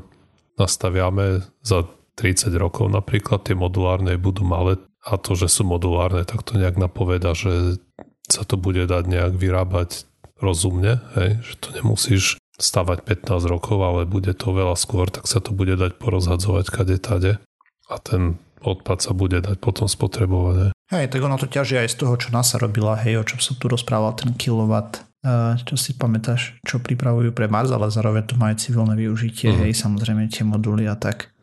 nastaviame 0.56 1.44
za 1.62 1.88
30 2.16 2.52
rokov 2.56 2.88
napríklad, 2.88 3.44
tie 3.44 3.56
modulárne 3.56 4.16
budú 4.16 4.48
malé 4.48 4.80
a 5.06 5.20
to, 5.20 5.38
že 5.38 5.52
sú 5.52 5.68
modulárne, 5.68 6.24
tak 6.26 6.42
to 6.42 6.58
nejak 6.58 6.80
napoveda, 6.80 7.36
že 7.36 7.78
sa 8.26 8.42
to 8.42 8.58
bude 8.58 8.90
dať 8.90 9.04
nejak 9.06 9.34
vyrábať 9.38 10.10
rozumne, 10.42 11.04
hej? 11.14 11.40
že 11.46 11.54
to 11.62 11.68
nemusíš 11.78 12.24
stavať 12.56 13.04
15 13.04 13.52
rokov, 13.52 13.78
ale 13.84 14.08
bude 14.08 14.32
to 14.32 14.56
veľa 14.56 14.80
skôr, 14.80 15.12
tak 15.12 15.28
sa 15.28 15.44
to 15.44 15.52
bude 15.52 15.76
dať 15.76 16.00
porozhadzovať 16.00 16.66
kade 16.72 16.98
tade 17.04 17.32
a 17.92 17.96
ten 18.00 18.40
odpad 18.64 19.04
sa 19.04 19.12
bude 19.14 19.44
dať 19.44 19.62
potom 19.62 19.86
spotrebovať. 19.86 20.74
Hej, 20.90 21.06
tak 21.12 21.22
ono 21.22 21.38
to 21.38 21.46
ťaží 21.46 21.78
aj 21.78 21.92
z 21.92 21.96
toho, 22.02 22.14
čo 22.18 22.34
NASA 22.34 22.58
robila, 22.58 22.98
hej, 22.98 23.22
o 23.22 23.28
čom 23.28 23.38
som 23.38 23.60
tu 23.60 23.70
rozprával, 23.70 24.18
ten 24.18 24.34
kilowatt, 24.34 25.06
čo 25.66 25.76
si 25.76 25.98
pamätáš, 25.98 26.62
čo 26.62 26.78
pripravujú 26.78 27.34
pre 27.34 27.50
Mars, 27.50 27.74
ale 27.74 27.90
zároveň 27.90 28.24
to 28.30 28.36
majú 28.38 28.56
civilné 28.56 28.94
využitie, 28.94 29.50
uh-huh. 29.50 29.62
hej, 29.66 29.74
samozrejme 29.74 30.30
tie 30.30 30.46
moduly 30.46 30.86
a 30.86 30.94
tak. 30.94 31.34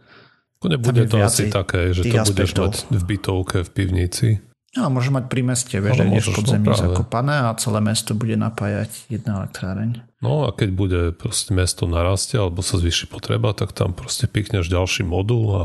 Nebude 0.62 1.10
to 1.10 1.18
asi 1.18 1.50
také, 1.50 1.90
že 1.90 2.06
to 2.06 2.22
budeš 2.22 2.54
mať 2.54 2.74
v 2.94 3.02
bytovke, 3.02 3.66
v 3.66 3.70
pivnici. 3.74 4.28
No, 4.72 4.88
môže 4.88 5.12
mať 5.12 5.28
pri 5.28 5.42
meste, 5.44 5.76
vieš, 5.76 6.00
že 6.00 6.08
ideš 6.08 6.32
pod 6.32 6.48
zemi 6.48 6.72
zakopané 6.72 7.44
a 7.44 7.52
celé 7.60 7.84
mesto 7.84 8.16
bude 8.16 8.40
napájať 8.40 8.88
jedna 9.12 9.44
elektráreň. 9.44 10.00
No 10.24 10.48
a 10.48 10.54
keď 10.54 10.68
bude 10.72 11.00
proste 11.12 11.52
mesto 11.52 11.84
narastie 11.84 12.40
alebo 12.40 12.64
sa 12.64 12.80
zvýši 12.80 13.10
potreba, 13.10 13.52
tak 13.52 13.76
tam 13.76 13.92
proste 13.92 14.24
pikneš 14.24 14.72
ďalší 14.72 15.04
modul 15.04 15.44
a 15.52 15.64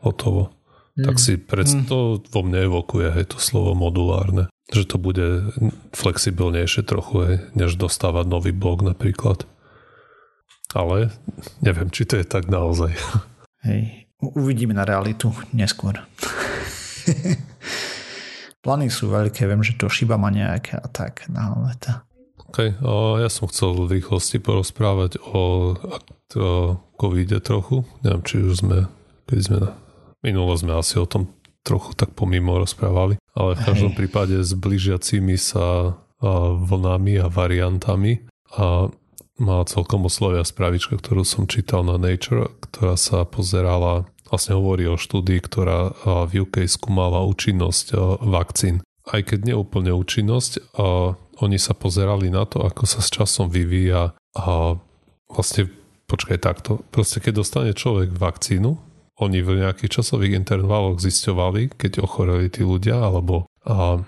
hotovo. 0.00 0.56
Mm. 0.96 1.04
Tak 1.04 1.16
si 1.20 1.36
predstav, 1.36 1.84
mm. 1.84 1.88
to 1.90 1.98
vo 2.32 2.40
mne 2.40 2.64
evokuje 2.64 3.12
hej, 3.12 3.28
to 3.28 3.36
slovo 3.36 3.76
modulárne. 3.76 4.48
Že 4.70 4.82
to 4.86 4.96
bude 5.02 5.26
flexibilnejšie 5.92 6.86
trochu, 6.86 7.14
hej, 7.26 7.36
než 7.58 7.74
dostávať 7.74 8.26
nový 8.30 8.54
blok 8.54 8.86
napríklad. 8.86 9.42
Ale 10.70 11.10
neviem, 11.58 11.90
či 11.90 12.06
to 12.06 12.14
je 12.14 12.26
tak 12.26 12.46
naozaj. 12.46 12.94
Hej, 13.66 14.06
uvidíme 14.22 14.70
na 14.70 14.86
realitu 14.86 15.34
neskôr. 15.50 15.98
Plány 18.64 18.92
sú 18.92 19.10
veľké, 19.10 19.48
viem, 19.48 19.64
že 19.64 19.74
to 19.74 19.88
šiba 19.88 20.20
má 20.20 20.28
nejaké 20.30 20.76
a 20.78 20.86
tak 20.86 21.26
na 21.32 21.56
leta. 21.64 22.04
OK, 22.50 22.82
o, 22.82 23.16
ja 23.16 23.30
som 23.32 23.48
chcel 23.48 23.72
v 23.72 23.98
rýchlosti 23.98 24.42
porozprávať 24.42 25.22
o, 25.22 25.74
o 26.36 26.50
covide 26.98 27.40
trochu. 27.40 27.88
Neviem, 28.04 28.22
či 28.26 28.42
už 28.42 28.66
sme, 28.66 28.90
keď 29.30 29.38
sme 29.40 29.58
na... 29.64 29.70
Minulo 30.20 30.52
sme 30.52 30.76
asi 30.76 31.00
o 31.00 31.08
tom 31.08 31.32
trochu 31.66 31.92
tak 31.92 32.16
pomimo 32.16 32.56
rozprávali, 32.56 33.20
ale 33.36 33.56
v 33.56 33.64
každom 33.64 33.92
Hej. 33.92 33.98
prípade 34.00 34.36
s 34.40 34.56
blížiacimi 34.56 35.36
sa 35.36 35.96
vlnami 36.64 37.20
a 37.20 37.32
variantami 37.32 38.24
a 38.56 38.92
má 39.40 39.58
celkom 39.64 40.04
oslovia 40.04 40.44
spravička, 40.44 41.00
ktorú 41.00 41.24
som 41.24 41.48
čítal 41.48 41.80
na 41.80 41.96
Nature, 41.96 42.52
ktorá 42.60 43.00
sa 43.00 43.24
pozerala 43.24 44.04
vlastne 44.28 44.54
hovorí 44.54 44.84
o 44.86 45.00
štúdii, 45.00 45.40
ktorá 45.42 45.96
v 46.28 46.44
UK 46.46 46.68
skúmala 46.68 47.24
účinnosť 47.24 47.96
vakcín. 48.20 48.84
Aj 49.08 49.24
keď 49.24 49.56
neúplne 49.56 49.90
účinnosť, 49.96 50.76
oni 51.40 51.58
sa 51.58 51.72
pozerali 51.72 52.28
na 52.28 52.44
to, 52.44 52.62
ako 52.62 52.84
sa 52.84 53.00
s 53.00 53.08
časom 53.08 53.48
vyvíja 53.48 54.12
a 54.36 54.76
vlastne 55.26 55.72
počkaj 56.06 56.38
takto, 56.38 56.84
proste 56.92 57.18
keď 57.18 57.32
dostane 57.42 57.72
človek 57.72 58.12
vakcínu, 58.12 58.76
oni 59.20 59.44
v 59.44 59.60
nejakých 59.60 60.00
časových 60.00 60.40
intervaloch 60.40 60.98
zisťovali, 60.98 61.76
keď 61.76 62.00
ochoreli 62.00 62.48
tí 62.48 62.64
ľudia, 62.64 62.96
alebo 62.96 63.44
a 63.68 64.00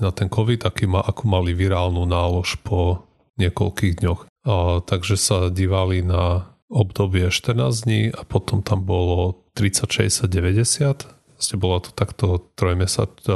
na 0.00 0.10
ten 0.16 0.32
COVID, 0.32 0.64
aký 0.64 0.88
ma, 0.88 1.04
akú 1.04 1.28
mali 1.28 1.52
virálnu 1.52 2.08
nálož 2.08 2.56
po 2.64 3.04
niekoľkých 3.36 4.00
dňoch. 4.00 4.20
A, 4.48 4.80
takže 4.80 5.20
sa 5.20 5.52
dívali 5.52 6.00
na 6.00 6.48
obdobie 6.72 7.28
14 7.28 7.84
dní 7.84 8.02
a 8.08 8.24
potom 8.24 8.64
tam 8.64 8.82
bolo 8.88 9.44
30, 9.52 9.84
60, 9.84 10.24
90. 10.24 11.04
Vlastne 11.36 11.58
bolo 11.60 11.76
to 11.84 11.90
takto 11.92 12.48
trojmesač, 12.56 13.28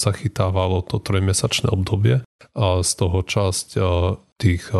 zachytávalo 0.00 0.80
to 0.86 1.02
trojmesačné 1.02 1.68
obdobie 1.68 2.24
a 2.56 2.66
z 2.80 2.90
toho 2.96 3.20
časť 3.20 3.66
tých 4.38 4.70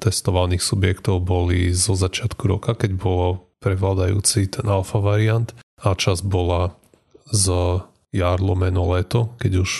testovaných 0.00 0.64
subjektov 0.64 1.22
boli 1.22 1.70
zo 1.70 1.92
začiatku 1.94 2.48
roka, 2.48 2.72
keď 2.74 2.96
bolo 2.96 3.51
prevládajúci 3.62 4.50
ten 4.50 4.66
alfa 4.66 4.98
variant 4.98 5.54
a 5.78 5.94
časť 5.94 6.26
bola 6.26 6.74
z 7.30 7.78
jar 8.12 8.38
lomeno 8.42 8.90
leto, 8.92 9.38
keď 9.38 9.52
už 9.62 9.72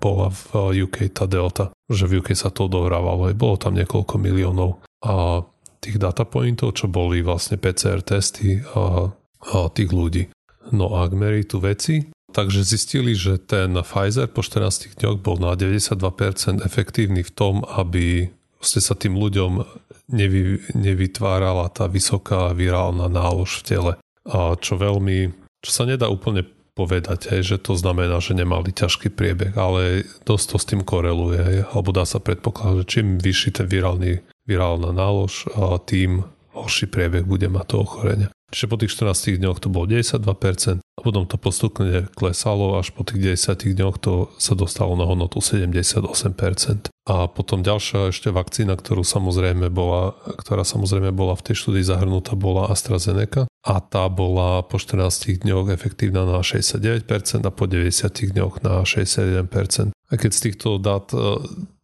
bola 0.00 0.32
v 0.32 0.80
UK 0.88 1.12
tá 1.12 1.28
delta, 1.28 1.70
že 1.92 2.08
v 2.08 2.24
UK 2.24 2.32
sa 2.32 2.48
to 2.48 2.66
odohrávalo, 2.66 3.28
aj 3.28 3.36
bolo 3.36 3.60
tam 3.60 3.76
niekoľko 3.76 4.16
miliónov 4.16 4.80
a 5.04 5.44
tých 5.80 6.00
data 6.00 6.24
pointov, 6.24 6.76
čo 6.76 6.88
boli 6.88 7.20
vlastne 7.24 7.60
PCR 7.60 8.04
testy 8.04 8.60
a, 8.76 9.12
a 9.44 9.56
tých 9.72 9.92
ľudí. 9.92 10.28
No 10.72 10.92
a 10.96 11.08
k 11.08 11.14
meritu 11.16 11.60
veci, 11.60 12.12
takže 12.32 12.64
zistili, 12.64 13.16
že 13.16 13.40
ten 13.40 13.72
Pfizer 13.80 14.28
po 14.28 14.44
14 14.44 14.96
dňoch 14.96 15.18
bol 15.20 15.40
na 15.40 15.56
92% 15.56 16.64
efektívny 16.64 17.24
v 17.24 17.32
tom, 17.32 17.64
aby 17.64 18.28
vlastne 18.60 18.82
sa 18.84 18.92
tým 18.92 19.16
ľuďom 19.16 19.64
nevy, 20.10 20.60
nevytvárala 20.74 21.70
tá 21.70 21.86
vysoká 21.86 22.50
virálna 22.52 23.06
nálož 23.06 23.62
v 23.62 23.66
tele. 23.66 23.92
A 24.26 24.54
čo 24.58 24.76
veľmi, 24.76 25.32
čo 25.64 25.70
sa 25.70 25.88
nedá 25.88 26.10
úplne 26.12 26.44
povedať, 26.74 27.34
hej, 27.34 27.42
že 27.44 27.56
to 27.60 27.74
znamená, 27.74 28.22
že 28.22 28.32
nemali 28.32 28.70
ťažký 28.70 29.12
priebeh, 29.12 29.54
ale 29.58 30.06
dosť 30.24 30.46
to 30.46 30.56
s 30.56 30.68
tým 30.68 30.82
koreluje, 30.86 31.38
hej, 31.40 31.58
alebo 31.74 31.90
dá 31.90 32.06
sa 32.06 32.22
predpokladať, 32.22 32.76
že 32.84 32.90
čím 32.90 33.06
vyšší 33.18 33.50
ten 33.60 33.66
virálny 33.66 34.22
virálna 34.48 34.90
nálož 34.90 35.46
a 35.54 35.78
tým 35.78 36.26
horší 36.56 36.90
priebeh 36.90 37.22
bude 37.22 37.46
mať 37.46 37.66
to 37.70 37.76
ochorenie. 37.86 38.28
Čiže 38.50 38.66
po 38.66 38.76
tých 38.76 38.92
14 38.94 39.38
dňoch 39.38 39.58
to 39.62 39.70
bolo 39.70 39.86
92% 39.86 40.82
a 40.82 41.00
potom 41.00 41.24
to 41.24 41.40
postupne 41.40 42.10
klesalo, 42.12 42.76
až 42.76 42.92
po 42.92 43.06
tých 43.06 43.38
10 43.38 43.78
dňoch 43.78 43.96
to 44.02 44.28
sa 44.36 44.52
dostalo 44.58 44.98
na 44.98 45.06
hodnotu 45.08 45.40
78%. 45.40 46.92
A 47.08 47.26
potom 47.26 47.64
ďalšia 47.64 48.12
ešte 48.12 48.28
vakcína, 48.28 48.76
ktorú 48.76 49.02
samozrejme 49.02 49.72
bola, 49.72 50.12
ktorá 50.36 50.62
samozrejme 50.62 51.10
bola 51.14 51.34
v 51.34 51.50
tej 51.50 51.56
štúdii 51.56 51.86
zahrnutá, 51.88 52.36
bola 52.36 52.68
AstraZeneca 52.68 53.48
a 53.64 53.74
tá 53.80 54.06
bola 54.12 54.60
po 54.66 54.76
14 54.76 55.40
dňoch 55.40 55.72
efektívna 55.72 56.28
na 56.28 56.44
69% 56.44 57.06
a 57.46 57.50
po 57.50 57.64
90 57.64 58.36
dňoch 58.36 58.60
na 58.60 58.84
61%. 58.84 59.96
A 60.10 60.12
keď 60.18 60.30
z 60.34 60.40
týchto 60.42 60.76
dát 60.76 61.06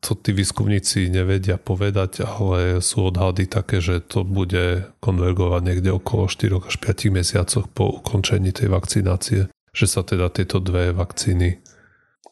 to 0.07 0.15
tí 0.15 0.31
výskumníci 0.31 1.11
nevedia 1.11 1.59
povedať, 1.59 2.23
ale 2.23 2.79
sú 2.79 3.11
odhady 3.11 3.51
také, 3.51 3.83
že 3.83 3.99
to 3.99 4.23
bude 4.23 4.87
konvergovať 5.03 5.61
niekde 5.67 5.91
okolo 5.91 6.31
4 6.31 6.63
až 6.63 6.79
5 6.79 7.11
mesiacoch 7.11 7.67
po 7.67 7.99
ukončení 7.99 8.55
tej 8.55 8.71
vakcinácie, 8.71 9.51
že 9.51 9.87
sa 9.91 10.07
teda 10.07 10.31
tieto 10.31 10.63
dve 10.63 10.95
vakcíny 10.95 11.59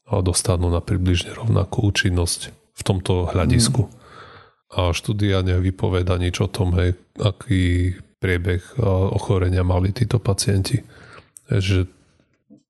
dostanú 0.07 0.71
na 0.71 0.79
približne 0.79 1.35
rovnakú 1.35 1.91
účinnosť 1.91 2.55
v 2.55 2.83
tomto 2.87 3.35
hľadisku. 3.35 3.91
Mm. 3.91 3.93
A 4.75 4.81
štúdia 4.95 5.43
nevypoveda 5.43 6.15
nič 6.15 6.39
o 6.39 6.49
tom, 6.51 6.79
hej, 6.79 6.95
aký 7.19 7.99
priebeh 8.23 8.79
ochorenia 9.19 9.67
mali 9.67 9.91
títo 9.91 10.23
pacienti. 10.23 10.79
Že 11.51 11.91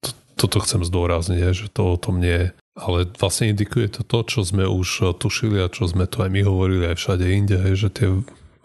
to, 0.01 0.11
toto 0.41 0.65
chcem 0.65 0.81
zdôrazniť, 0.81 1.53
že 1.53 1.69
to 1.69 1.93
o 1.93 2.01
tom 2.01 2.25
nie 2.25 2.49
je 2.49 2.64
ale 2.75 3.07
vlastne 3.19 3.55
indikuje 3.55 3.87
to 3.87 4.03
to, 4.03 4.19
čo 4.27 4.41
sme 4.43 4.67
už 4.67 4.89
eh, 5.03 5.13
tušili 5.15 5.63
a 5.63 5.71
čo 5.71 5.87
sme 5.87 6.11
tu 6.11 6.23
aj 6.23 6.31
my 6.31 6.43
hovorili 6.43 6.91
aj 6.91 6.99
všade 6.99 7.27
inde, 7.27 7.59
že 7.79 7.89
tie 7.91 8.11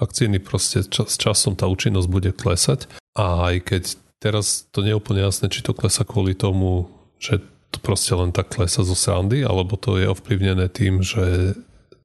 vakcíny 0.02 0.42
proste 0.42 0.86
čas, 0.88 1.20
časom 1.20 1.54
tá 1.54 1.70
účinnosť 1.70 2.08
bude 2.10 2.32
klesať 2.34 2.90
a 3.14 3.54
aj 3.54 3.56
keď 3.68 3.84
teraz 4.20 4.68
to 4.74 4.82
nie 4.82 4.96
je 4.96 5.00
úplne 5.00 5.22
jasné, 5.22 5.48
či 5.52 5.62
to 5.62 5.78
klesa 5.78 6.04
kvôli 6.04 6.34
tomu, 6.34 6.90
že 7.20 7.44
to 7.70 7.78
proste 7.84 8.12
len 8.18 8.34
tak 8.34 8.50
klesa 8.50 8.82
zo 8.82 8.98
srandy, 8.98 9.46
alebo 9.46 9.78
to 9.78 10.02
je 10.02 10.10
ovplyvnené 10.10 10.74
tým, 10.74 11.06
že 11.06 11.54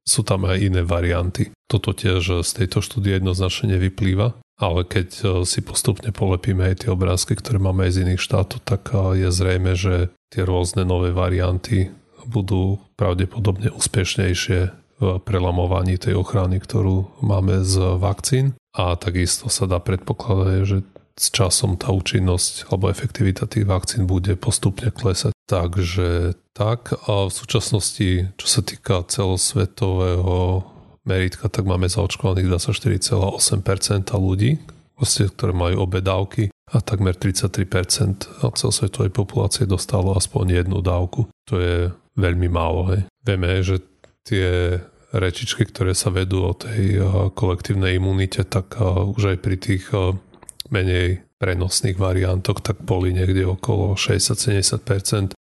sú 0.05 0.21
tam 0.21 0.45
aj 0.45 0.61
iné 0.61 0.85
varianty. 0.85 1.49
Toto 1.65 1.97
tiež 1.97 2.45
z 2.45 2.51
tejto 2.53 2.85
štúdie 2.85 3.17
jednoznačne 3.17 3.79
nevyplýva, 3.79 4.37
ale 4.61 4.81
keď 4.85 5.09
eh, 5.23 5.29
si 5.49 5.65
postupne 5.65 6.13
polepíme 6.13 6.63
aj 6.69 6.85
tie 6.85 6.91
obrázky, 6.93 7.39
ktoré 7.39 7.57
máme 7.57 7.89
aj 7.89 7.93
z 7.97 8.01
iných 8.11 8.23
štátov, 8.23 8.59
tak 8.63 8.93
eh, 8.93 9.27
je 9.27 9.29
zrejme, 9.33 9.73
že 9.75 10.13
tie 10.35 10.43
rôzne 10.43 10.83
nové 10.83 11.15
varianty 11.15 11.95
budú 12.27 12.83
pravdepodobne 12.99 13.71
úspešnejšie 13.71 14.61
v 14.99 15.19
prelamovaní 15.23 15.95
tej 15.95 16.19
ochrany, 16.19 16.59
ktorú 16.59 17.23
máme 17.23 17.63
z 17.63 17.99
vakcín. 18.03 18.59
A 18.75 18.99
takisto 18.99 19.47
sa 19.47 19.71
dá 19.71 19.79
predpokladať, 19.79 20.59
že 20.67 20.79
s 21.15 21.31
časom 21.31 21.79
tá 21.79 21.95
účinnosť 21.95 22.67
alebo 22.75 22.91
efektivita 22.91 23.47
tých 23.47 23.71
vakcín 23.71 24.11
bude 24.11 24.35
postupne 24.35 24.91
klesať. 24.91 25.31
Takže 25.47 26.35
tak 26.59 26.91
a 27.07 27.31
v 27.31 27.33
súčasnosti, 27.33 28.35
čo 28.35 28.47
sa 28.47 28.61
týka 28.67 29.07
celosvetového 29.07 30.67
meritka, 31.07 31.47
tak 31.47 31.69
máme 31.69 31.87
zaočkovaných 31.87 32.51
24,8% 32.51 34.11
ľudí, 34.19 34.59
ktoré 34.99 35.53
majú 35.53 35.85
obe 35.85 35.99
dávky 36.01 36.49
a 36.73 36.81
takmer 36.81 37.19
33% 37.19 38.41
celosvetovej 38.41 39.13
populácie 39.13 39.69
dostalo 39.69 40.17
aspoň 40.17 40.65
jednu 40.65 40.81
dávku. 40.81 41.29
To 41.51 41.55
je 41.61 41.93
veľmi 42.17 42.49
málo. 42.49 42.95
Hej. 42.95 43.07
Vieme, 43.27 43.61
že 43.61 43.83
tie 44.25 44.79
rečičky, 45.15 45.69
ktoré 45.69 45.95
sa 45.95 46.11
vedú 46.11 46.49
o 46.49 46.57
tej 46.57 46.99
kolektívnej 47.37 48.01
imunite, 48.01 48.43
tak 48.49 48.81
už 49.15 49.37
aj 49.37 49.39
pri 49.45 49.57
tých 49.61 49.93
menej 50.73 51.23
prenosných 51.39 52.01
variantoch, 52.01 52.65
tak 52.65 52.81
boli 52.83 53.13
niekde 53.13 53.45
okolo 53.45 53.95
60-70%, 53.95 55.37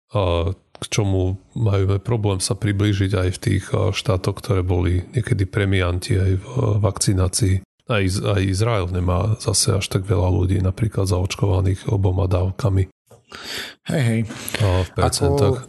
k 0.83 0.85
čomu 0.91 1.39
majú 1.55 1.95
problém 2.03 2.43
sa 2.43 2.59
priblížiť 2.59 3.11
aj 3.15 3.29
v 3.31 3.39
tých 3.39 3.63
štátoch, 3.71 4.43
ktoré 4.43 4.61
boli 4.61 4.99
niekedy 5.15 5.47
premianti 5.47 6.19
aj 6.19 6.31
v 6.43 6.47
vakcinácii. 6.83 7.55
Aj, 7.91 8.03
aj 8.03 8.41
Izrael 8.47 8.87
nemá 8.87 9.35
zase 9.43 9.75
až 9.75 9.85
tak 9.91 10.07
veľa 10.07 10.31
ľudí 10.31 10.63
napríklad 10.63 11.03
zaočkovaných 11.03 11.91
oboma 11.91 12.31
dávkami. 12.31 12.87
Hej, 13.91 14.03
hej. 14.07 14.21
A 14.63 14.87
v 14.87 14.89
percentách. 14.95 15.67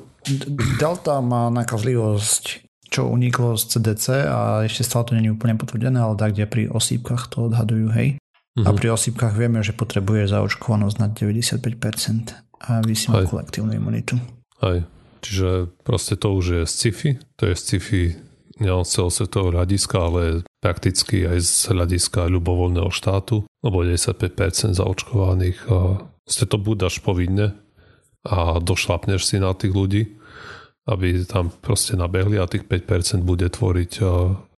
Delta 0.78 1.20
má 1.20 1.52
nakazlivosť 1.52 2.64
čo 2.94 3.10
uniklo 3.10 3.58
z 3.58 3.74
CDC 3.74 4.06
a 4.30 4.62
ešte 4.62 4.86
stále 4.86 5.04
to 5.10 5.12
nie 5.18 5.26
je 5.26 5.34
úplne 5.34 5.58
potvrdené, 5.58 5.98
ale 5.98 6.14
tak, 6.14 6.38
kde 6.38 6.46
pri 6.46 6.64
osýpkach 6.70 7.26
to 7.26 7.50
odhadujú, 7.50 7.90
hej. 7.90 8.08
Uh-huh. 8.54 8.62
A 8.62 8.70
mhm. 8.70 8.78
pri 8.78 8.88
osýpkach 8.94 9.34
vieme, 9.34 9.66
že 9.66 9.74
potrebuje 9.74 10.30
zaočkovanosť 10.30 10.96
na 11.02 11.10
95% 11.10 12.38
a 12.38 12.78
vy 12.86 12.94
si 12.94 13.10
má 13.10 13.26
kolektívnu 13.26 13.74
imunitu. 13.74 14.14
Aj. 14.62 14.86
Čiže 15.24 15.72
proste 15.82 16.14
to 16.14 16.36
už 16.36 16.44
je 16.46 16.62
sci-fi, 16.68 17.10
to 17.40 17.50
je 17.50 17.54
sci-fi 17.56 18.02
nielen 18.60 18.84
z 18.86 19.00
celosvetového 19.00 19.56
hľadiska, 19.58 19.96
ale 19.98 20.46
prakticky 20.64 21.28
aj 21.28 21.44
z 21.44 21.76
hľadiska 21.76 22.32
ľubovoľného 22.32 22.88
štátu, 22.88 23.44
lebo 23.60 23.84
95% 23.84 24.80
zaočkovaných 24.80 25.68
ste 26.24 26.44
to 26.48 26.56
budáš 26.56 27.04
povinne 27.04 27.52
a 28.24 28.56
došlapneš 28.64 29.28
si 29.28 29.36
na 29.36 29.52
tých 29.52 29.76
ľudí 29.76 30.02
aby 30.84 31.24
tam 31.24 31.48
proste 31.48 31.96
nabehli 31.96 32.36
a 32.36 32.48
tých 32.48 32.68
5% 32.68 33.24
bude 33.24 33.48
tvoriť 33.48 33.92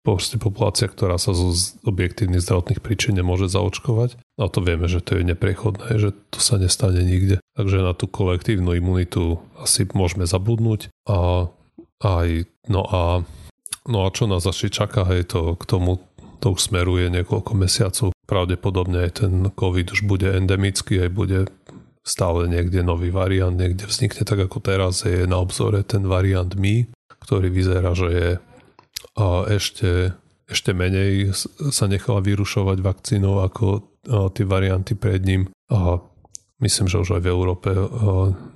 proste 0.03 0.39
populácia, 0.39 0.87
ktorá 0.87 1.19
sa 1.19 1.35
zo 1.35 1.51
objektívnych 1.83 2.43
zdravotných 2.43 2.83
príčin 2.83 3.19
nemôže 3.19 3.51
zaočkovať. 3.51 4.19
A 4.39 4.47
to 4.47 4.63
vieme, 4.63 4.87
že 4.87 5.03
to 5.03 5.19
je 5.19 5.27
neprechodné, 5.27 5.99
že 5.99 6.15
to 6.31 6.39
sa 6.39 6.59
nestane 6.59 7.03
nikde. 7.03 7.43
Takže 7.59 7.83
na 7.83 7.95
tú 7.95 8.07
kolektívnu 8.07 8.75
imunitu 8.79 9.43
asi 9.59 9.87
môžeme 9.91 10.27
zabudnúť. 10.27 10.91
A 11.11 11.51
aj, 12.03 12.29
no 12.71 12.83
a, 12.87 13.27
no 13.87 14.07
a 14.07 14.13
čo 14.15 14.27
nás 14.27 14.47
ešte 14.47 14.83
čaká, 14.83 15.07
hej, 15.07 15.31
to 15.31 15.55
k 15.59 15.65
tomu 15.67 16.03
to 16.43 16.53
už 16.53 16.69
smeruje 16.69 17.09
niekoľko 17.09 17.53
mesiacov. 17.57 18.09
Pravdepodobne 18.29 19.09
aj 19.09 19.25
ten 19.25 19.33
COVID 19.49 19.97
už 19.97 20.05
bude 20.05 20.29
endemický, 20.29 21.01
aj 21.01 21.11
bude 21.11 21.41
stále 22.07 22.47
niekde 22.47 22.87
nový 22.87 23.11
variant, 23.11 23.57
niekde 23.57 23.89
vznikne 23.89 24.23
tak 24.23 24.47
ako 24.47 24.63
teraz 24.63 25.03
je 25.03 25.27
na 25.27 25.43
obzore 25.43 25.83
ten 25.83 26.07
variant 26.07 26.53
Mi, 26.55 26.87
ktorý 27.19 27.51
vyzerá, 27.51 27.97
že 27.97 28.09
je 28.13 28.29
ešte, 29.51 30.15
ešte 30.47 30.71
menej 30.77 31.35
sa 31.73 31.89
nechala 31.89 32.23
vyrušovať 32.23 32.79
vakcínou 32.79 33.43
ako 33.43 33.83
tie 34.07 34.45
varianty 34.47 34.95
pred 34.95 35.25
ním 35.25 35.51
a 35.73 35.99
myslím, 36.63 36.87
že 36.87 37.03
už 37.03 37.19
aj 37.19 37.23
v 37.27 37.33
Európe 37.33 37.75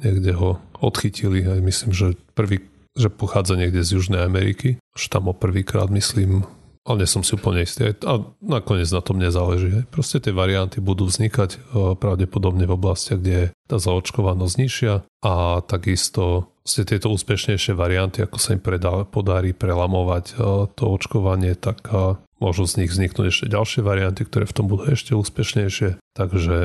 niekde 0.05 0.37
ho 0.37 0.62
odchytili 0.78 1.43
aj 1.43 1.61
myslím, 1.64 1.91
že 1.91 2.14
prvý 2.39 2.62
že 3.01 3.09
pochádza 3.09 3.57
niekde 3.57 3.81
z 3.81 3.97
Južnej 3.97 4.21
Ameriky, 4.21 4.77
že 4.93 5.07
tam 5.09 5.33
o 5.33 5.35
prvýkrát 5.35 5.89
myslím 5.89 6.45
ale 6.91 7.05
nie 7.05 7.09
som 7.09 7.21
si 7.21 7.37
úplne 7.37 7.63
istý. 7.63 7.93
A 8.09 8.13
nakoniec 8.41 8.89
na 8.89 9.05
tom 9.05 9.21
nezáleží. 9.21 9.85
Proste 9.93 10.17
tie 10.19 10.33
varianty 10.33 10.81
budú 10.81 11.07
vznikať 11.07 11.51
e, 11.55 11.59
pravdepodobne 11.95 12.65
v 12.65 12.75
oblastiach, 12.75 13.21
kde 13.21 13.35
je 13.37 13.47
tá 13.69 13.77
zaočkovanosť 13.77 14.55
nižšia 14.57 14.95
a 15.23 15.35
takisto 15.61 16.51
ste 16.65 16.89
tieto 16.89 17.13
úspešnejšie 17.13 17.77
varianty, 17.77 18.25
ako 18.25 18.37
sa 18.41 18.57
im 18.57 18.63
predá, 18.63 19.05
podarí 19.05 19.53
prelamovať 19.53 20.25
e, 20.33 20.35
to 20.73 20.85
očkovanie, 20.89 21.53
tak 21.53 21.85
e, 21.93 22.17
môžu 22.41 22.65
z 22.65 22.83
nich 22.83 22.91
vzniknúť 22.91 23.27
ešte 23.29 23.47
ďalšie 23.53 23.81
varianty, 23.85 24.25
ktoré 24.25 24.49
v 24.49 24.57
tom 24.57 24.67
budú 24.67 24.89
ešte 24.89 25.13
úspešnejšie. 25.13 26.01
Takže 26.17 26.57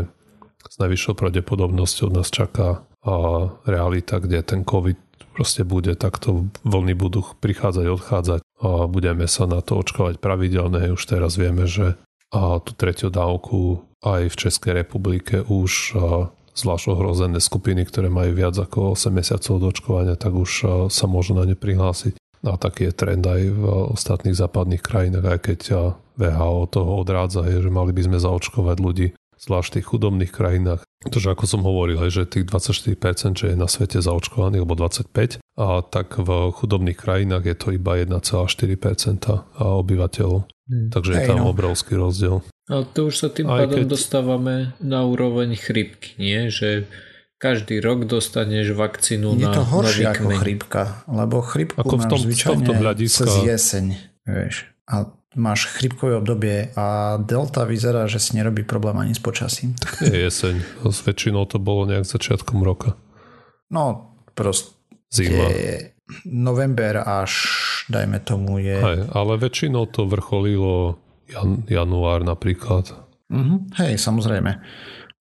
s 0.65 0.75
najvyššou 0.81 1.13
pravdepodobnosťou 1.19 2.09
nás 2.09 2.33
čaká 2.33 2.81
realita, 3.69 4.17
kde 4.17 4.41
ten 4.41 4.65
COVID 4.65 5.14
proste 5.35 5.67
bude 5.67 5.99
takto, 5.99 6.47
vlny 6.63 6.95
budú 6.95 7.27
prichádzať, 7.43 7.85
odchádzať 7.91 8.41
a 8.63 8.87
budeme 8.87 9.27
sa 9.27 9.43
na 9.51 9.59
to 9.59 9.75
očkovať 9.75 10.23
pravidelne. 10.23 10.95
Už 10.95 11.03
teraz 11.03 11.35
vieme, 11.35 11.67
že 11.67 11.99
a 12.31 12.63
tú 12.63 12.71
tretiu 12.71 13.11
dávku 13.11 13.83
aj 13.99 14.31
v 14.31 14.35
Českej 14.35 14.71
republike 14.79 15.43
už 15.43 15.95
zvlášť 16.55 16.85
ohrozené 16.95 17.43
skupiny, 17.43 17.83
ktoré 17.83 18.07
majú 18.07 18.31
viac 18.31 18.55
ako 18.55 18.95
8 18.95 19.11
mesiacov 19.11 19.53
do 19.59 19.67
očkovania, 19.71 20.15
tak 20.15 20.31
už 20.31 20.51
sa 20.87 21.05
môžu 21.05 21.35
na 21.35 21.43
ne 21.43 21.59
prihlásiť. 21.59 22.15
A 22.45 22.55
taký 22.55 22.87
je 22.87 22.93
trend 22.95 23.25
aj 23.25 23.41
v 23.51 23.63
ostatných 23.91 24.37
západných 24.37 24.79
krajinách, 24.79 25.25
aj 25.25 25.39
keď 25.41 25.59
VHO 26.15 26.69
toho 26.71 26.91
odrádza, 27.01 27.43
je, 27.49 27.59
že 27.59 27.71
mali 27.73 27.91
by 27.91 28.01
sme 28.07 28.17
zaočkovať 28.21 28.77
ľudí 28.79 29.07
zvlášť 29.39 29.67
v 29.67 29.75
tých 29.79 29.87
chudobných 29.87 30.31
krajinách. 30.31 30.81
Pretože 31.05 31.27
ako 31.31 31.45
som 31.45 31.61
hovoril, 31.61 32.01
že 32.09 32.25
tých 32.25 32.49
24%, 32.49 33.37
čo 33.37 33.45
je 33.51 33.55
na 33.55 33.69
svete 33.69 34.01
zaočkovaných, 34.01 34.65
alebo 34.65 34.73
25%, 34.73 35.37
a 35.55 35.85
tak 35.85 36.17
v 36.17 36.29
chudobných 36.51 36.97
krajinách 36.97 37.45
je 37.45 37.55
to 37.55 37.67
iba 37.71 37.95
1,4% 38.01 39.55
obyvateľov. 39.55 40.49
Hmm. 40.65 40.89
Takže 40.89 41.11
je 41.13 41.21
tam 41.29 41.45
no. 41.45 41.53
obrovský 41.53 41.93
rozdiel. 41.93 42.41
A 42.65 42.81
to 42.81 43.13
už 43.13 43.15
sa 43.21 43.29
tým 43.29 43.45
Aj 43.45 43.69
pádom 43.69 43.85
keď... 43.85 43.93
dostávame 43.93 44.73
na 44.81 45.05
úroveň 45.05 45.53
chrypky, 45.53 46.17
nie? 46.17 46.49
Že 46.49 46.89
každý 47.37 47.77
rok 47.77 48.09
dostaneš 48.09 48.73
vakcínu 48.73 49.37
je 49.37 49.45
na 49.45 49.53
Je 49.53 49.57
to 49.61 49.63
horšie 49.69 50.05
ako 50.09 50.27
chrypka, 50.41 50.83
lebo 51.05 51.45
chrypku 51.45 51.77
ako 51.77 51.95
v 52.01 52.05
tom, 52.09 52.17
máš 52.17 52.25
zvyčajne 52.25 52.65
hľadiska... 52.65 53.29
cez 53.29 53.35
jeseň. 53.45 53.85
Vieš. 54.25 54.55
A 54.89 54.95
máš 55.35 55.67
chrypkové 55.75 56.15
obdobie 56.15 56.71
a 56.75 57.17
delta 57.19 57.67
vyzerá, 57.67 58.07
že 58.07 58.19
si 58.19 58.39
nerobí 58.39 58.63
problém 58.63 58.97
ani 58.97 59.15
s 59.15 59.19
počasím. 59.19 59.75
Je 60.01 60.15
jeseň. 60.27 60.63
S 60.87 60.99
väčšinou 61.03 61.45
to 61.45 61.59
bolo 61.59 61.85
nejak 61.85 62.07
začiatkom 62.07 62.63
roka. 62.63 62.95
No, 63.69 64.15
proste 64.31 64.71
Zima. 65.11 65.51
november 66.25 67.03
až, 67.03 67.31
dajme 67.91 68.19
tomu, 68.23 68.57
je... 68.63 68.77
Hej, 68.79 68.99
ale 69.11 69.33
väčšinou 69.37 69.91
to 69.91 70.07
vrcholilo 70.07 70.99
jan, 71.27 71.65
január 71.67 72.23
napríklad. 72.23 72.93
Mhm, 73.29 73.73
hej, 73.81 73.97
samozrejme. 73.97 74.61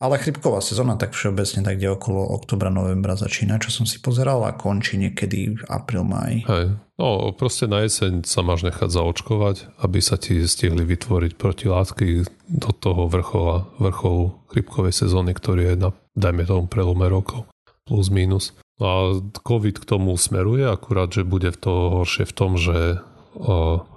Ale 0.04 0.20
chrypková 0.20 0.60
sezóna 0.60 1.00
tak 1.00 1.16
všeobecne 1.16 1.64
tak 1.64 1.80
kde 1.80 1.96
okolo 1.96 2.36
oktobra, 2.36 2.68
novembra 2.68 3.16
začína, 3.16 3.56
čo 3.56 3.72
som 3.72 3.88
si 3.88 4.04
pozeral 4.04 4.44
a 4.44 4.52
končí 4.52 5.00
niekedy 5.00 5.56
v 5.56 5.62
apríl, 5.64 6.04
maj. 6.04 6.44
Hej. 6.44 6.76
No 7.00 7.32
proste 7.32 7.64
na 7.64 7.80
jeseň 7.80 8.20
sa 8.28 8.44
máš 8.44 8.68
nechať 8.68 8.92
zaočkovať, 8.92 9.80
aby 9.80 9.98
sa 10.04 10.20
ti 10.20 10.44
stihli 10.44 10.84
vytvoriť 10.84 11.40
protilátky 11.40 12.28
do 12.52 12.70
toho 12.76 13.08
vrchola, 13.08 13.64
vrcholu 13.80 14.44
chrypkovej 14.52 14.92
sezóny, 14.92 15.32
ktorý 15.32 15.72
je 15.72 15.88
na, 15.88 15.90
dajme 16.12 16.44
tomu, 16.44 16.68
prelome 16.68 17.08
rokov. 17.08 17.48
Plus, 17.88 18.12
minus. 18.12 18.52
No 18.76 18.84
a 18.84 18.98
COVID 19.40 19.80
k 19.80 19.88
tomu 19.88 20.20
smeruje, 20.20 20.68
akurát, 20.68 21.08
že 21.08 21.24
bude 21.24 21.48
to 21.56 21.96
horšie 21.96 22.28
v 22.28 22.36
tom, 22.36 22.60
že 22.60 23.00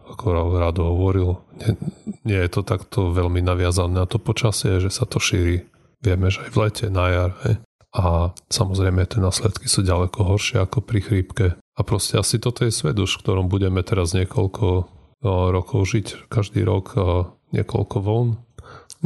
ako 0.08 0.24
Rado 0.56 0.88
hovoril, 0.88 1.44
nie, 1.60 1.76
nie 2.24 2.40
je 2.40 2.50
to 2.50 2.62
takto 2.64 3.12
veľmi 3.12 3.44
naviazané 3.44 4.02
na 4.02 4.08
to 4.08 4.18
počasie, 4.18 4.80
že 4.80 4.90
sa 4.90 5.04
to 5.04 5.20
šíri 5.20 5.68
Vieme, 6.08 6.32
že 6.32 6.40
aj 6.48 6.52
v 6.56 6.58
lete, 6.64 6.86
na 6.88 7.06
jar. 7.12 7.32
Hej. 7.44 7.56
A 7.92 8.32
samozrejme 8.48 9.04
tie 9.10 9.20
následky 9.20 9.68
sú 9.68 9.84
ďaleko 9.84 10.24
horšie 10.24 10.64
ako 10.64 10.80
pri 10.80 11.00
chrípke. 11.04 11.46
A 11.60 11.82
proste 11.84 12.16
asi 12.16 12.40
toto 12.40 12.64
je 12.64 12.72
svet 12.72 12.96
už, 12.96 13.20
v 13.20 13.22
ktorom 13.28 13.52
budeme 13.52 13.84
teraz 13.84 14.16
niekoľko 14.16 14.66
o, 14.68 14.82
rokov 15.52 15.84
žiť. 15.86 16.30
Každý 16.32 16.64
rok 16.64 16.96
niekoľko 17.52 17.98
vln, 18.00 18.28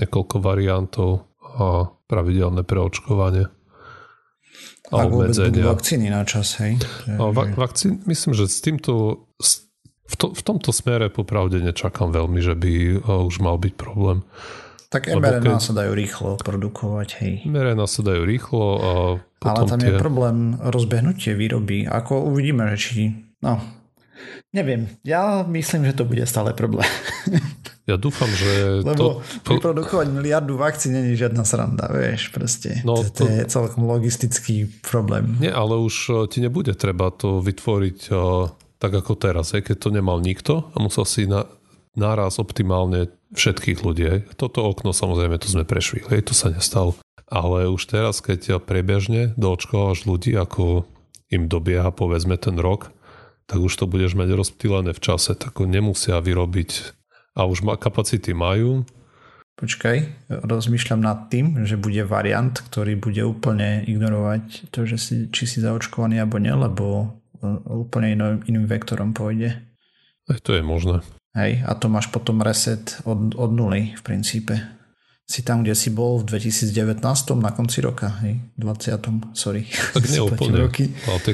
niekoľko 0.01 0.35
variantov 0.39 1.29
a 1.41 1.89
pravidelné 2.07 2.61
preočkovanie. 2.63 3.47
A 4.91 5.07
Ak 5.07 5.07
obmedzenia. 5.07 5.63
vakcíny 5.71 6.11
na 6.11 6.27
čas, 6.27 6.59
hej? 6.59 6.75
A 7.07 7.31
va- 7.31 7.47
vakcín, 7.55 8.03
myslím, 8.11 8.35
že 8.35 8.51
s 8.51 8.59
týmto 8.59 9.23
v, 10.11 10.15
to, 10.19 10.35
v 10.35 10.41
tomto 10.43 10.75
smere 10.75 11.07
popravde 11.07 11.63
nečakám 11.63 12.11
veľmi, 12.11 12.43
že 12.43 12.51
by 12.59 12.99
už 13.07 13.39
mal 13.39 13.55
byť 13.55 13.73
problém. 13.79 14.27
Tak 14.91 15.07
mRNA 15.07 15.55
keď... 15.55 15.63
sa 15.63 15.71
dajú 15.71 15.91
rýchlo 15.95 16.35
produkovať, 16.43 17.09
hej. 17.23 17.33
mRNA 17.47 17.87
sa 17.87 18.03
dajú 18.03 18.27
rýchlo 18.27 18.65
a 18.75 18.91
potom 19.39 19.47
Ale 19.47 19.61
tam 19.71 19.79
tie... 19.79 19.87
je 19.87 19.91
problém 19.95 20.37
rozbehnutie 20.59 21.31
výroby. 21.31 21.87
Ako 21.87 22.27
uvidíme, 22.27 22.67
že 22.75 22.77
či... 22.77 23.15
No, 23.39 23.63
neviem. 24.51 24.91
Ja 25.07 25.47
myslím, 25.47 25.87
že 25.87 25.95
to 25.95 26.03
bude 26.03 26.27
stále 26.27 26.51
problém. 26.51 26.91
Ja 27.89 27.97
dúfam, 27.97 28.29
že... 28.29 28.85
Lebo 28.85 29.25
to, 29.25 29.51
vyprodukovať 29.57 30.07
miliardu 30.13 30.53
vakcín 30.53 30.93
není 30.93 31.17
žiadna 31.17 31.41
sranda, 31.41 31.89
vieš, 31.89 32.29
proste. 32.29 32.79
No, 32.85 33.01
to, 33.01 33.09
to, 33.09 33.23
je 33.25 33.41
celkom 33.49 33.89
logistický 33.89 34.69
problém. 34.85 35.41
Nie, 35.41 35.49
ale 35.49 35.81
už 35.81 35.95
e, 36.07 36.13
ti 36.29 36.45
nebude 36.45 36.77
treba 36.77 37.09
to 37.09 37.41
vytvoriť 37.41 37.99
uh, 38.13 38.53
tak 38.77 38.97
ako 38.97 39.13
teraz, 39.17 39.53
keď 39.53 39.77
to 39.77 39.89
nemal 39.93 40.21
nikto 40.21 40.73
a 40.73 40.77
musel 40.81 41.09
si 41.09 41.25
na, 41.25 41.45
naraz 41.95 42.39
optimálne 42.39 43.11
všetkých 43.35 43.79
ľudí. 43.83 44.27
Toto 44.35 44.63
okno 44.67 44.91
samozrejme 44.91 45.39
tu 45.39 45.47
sme 45.47 45.63
prešli, 45.63 46.03
hej, 46.11 46.27
to 46.27 46.33
sa 46.35 46.51
nestalo. 46.51 46.95
ale 47.31 47.71
už 47.71 47.87
teraz, 47.87 48.19
keď 48.19 48.59
prebežne 48.59 49.31
doočkováš 49.39 50.03
ľudí, 50.03 50.35
ako 50.35 50.83
im 51.31 51.47
dobieha 51.47 51.95
povedzme 51.95 52.35
ten 52.35 52.59
rok, 52.59 52.91
tak 53.47 53.63
už 53.63 53.71
to 53.71 53.87
budeš 53.87 54.19
mať 54.19 54.35
rozptýlené 54.35 54.91
v 54.91 54.99
čase, 54.99 55.31
tak 55.39 55.63
nemusia 55.63 56.19
vyrobiť 56.19 56.91
a 57.39 57.47
už 57.47 57.63
ma, 57.63 57.79
kapacity 57.79 58.35
majú. 58.35 58.83
Počkaj, 59.55 60.27
rozmýšľam 60.27 60.99
nad 60.99 61.31
tým, 61.31 61.63
že 61.63 61.79
bude 61.79 62.03
variant, 62.03 62.51
ktorý 62.51 62.99
bude 62.99 63.23
úplne 63.23 63.87
ignorovať 63.87 64.67
to, 64.67 64.83
že 64.83 64.97
si, 64.99 65.15
či 65.31 65.43
si 65.47 65.63
zaočkovaný 65.63 66.19
alebo 66.19 66.35
nie, 66.35 66.51
lebo 66.51 66.85
úplne 67.71 68.11
iným, 68.11 68.43
iným 68.43 68.65
vektorom 68.67 69.15
pôjde. 69.15 69.55
Aj 70.27 70.39
to 70.43 70.51
je 70.51 70.63
možné. 70.63 70.99
Hej, 71.31 71.63
a 71.63 71.71
to 71.79 71.87
máš 71.87 72.11
potom 72.11 72.43
reset 72.43 72.99
od, 73.07 73.39
od 73.39 73.51
nuly 73.55 73.95
v 73.95 74.01
princípe. 74.03 74.59
Si 75.23 75.47
tam, 75.47 75.63
kde 75.63 75.79
si 75.79 75.87
bol 75.87 76.19
v 76.19 76.27
2019 76.27 76.99
na 77.39 77.55
konci 77.55 77.79
roka, 77.79 78.19
hej, 78.19 78.43
20. 78.59 79.31
sorry. 79.31 79.63
Tak 79.95 80.11
neúplne, 80.19 80.67
ale 81.07 81.19
tie, 81.23 81.33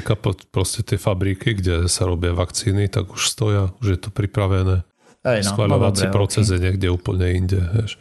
proste 0.54 0.86
tie 0.86 1.02
fabriky, 1.02 1.58
kde 1.58 1.90
sa 1.90 2.06
robia 2.06 2.30
vakcíny, 2.30 2.86
tak 2.86 3.10
už 3.10 3.26
stoja, 3.26 3.74
už 3.82 3.86
je 3.90 3.98
to 3.98 4.14
pripravené. 4.14 4.86
Hej, 5.26 5.42
no, 5.42 5.50
Schváľovací 5.50 6.06
no, 6.06 6.14
proces 6.14 6.46
okay. 6.46 6.54
je 6.54 6.58
niekde 6.62 6.88
úplne 6.94 7.26
inde. 7.34 7.58
Hej. 7.58 7.98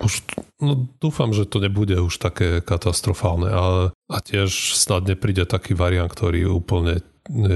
Už, 0.00 0.24
no, 0.64 0.88
dúfam, 0.96 1.36
že 1.36 1.44
to 1.44 1.60
nebude 1.60 2.00
už 2.00 2.16
také 2.24 2.64
katastrofálne, 2.64 3.52
ale 3.52 3.82
a 4.08 4.16
tiež 4.24 4.80
snad 4.80 5.04
nepríde 5.04 5.44
taký 5.44 5.76
variant, 5.76 6.08
ktorý 6.08 6.48
úplne 6.48 7.04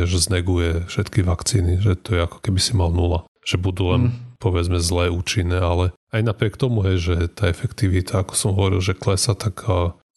že 0.05 0.21
zneguje 0.21 0.85
všetky 0.85 1.25
vakcíny, 1.25 1.81
že 1.81 1.97
to 1.97 2.13
je 2.13 2.21
ako 2.29 2.45
keby 2.45 2.61
si 2.61 2.77
mal 2.77 2.93
nula 2.93 3.25
že 3.43 3.59
budú 3.59 3.91
len 3.91 4.03
mm. 4.09 4.39
povedzme 4.39 4.79
zlé 4.79 5.11
účinné, 5.11 5.59
ale 5.59 5.91
aj 6.15 6.23
napriek 6.23 6.55
tomu 6.55 6.87
je, 6.95 6.95
že 6.99 7.15
tá 7.35 7.51
efektivita, 7.51 8.23
ako 8.23 8.33
som 8.39 8.51
hovoril, 8.55 8.79
že 8.79 8.95
klesa, 8.95 9.35
tak 9.35 9.67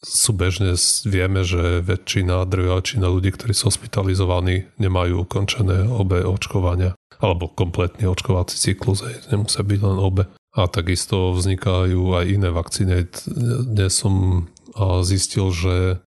súbežne 0.06 0.78
vieme, 1.10 1.42
že 1.42 1.82
väčšina, 1.82 2.46
drvia 2.46 2.78
väčšina 2.78 3.10
ľudí, 3.10 3.34
ktorí 3.34 3.58
sú 3.58 3.74
hospitalizovaní, 3.74 4.70
nemajú 4.78 5.26
ukončené 5.26 5.90
obe 5.90 6.22
očkovania 6.22 6.94
alebo 7.18 7.48
kompletný 7.50 8.12
očkovací 8.12 8.60
cyklus, 8.60 9.02
nemusia 9.32 9.64
byť 9.64 9.80
len 9.82 9.98
obe. 9.98 10.30
A 10.56 10.68
takisto 10.68 11.32
vznikajú 11.34 12.16
aj 12.16 12.26
iné 12.28 12.52
vakcíny. 12.52 13.08
Dnes 13.66 13.92
som 13.96 14.48
zistil, 15.04 15.52
že 15.52 16.04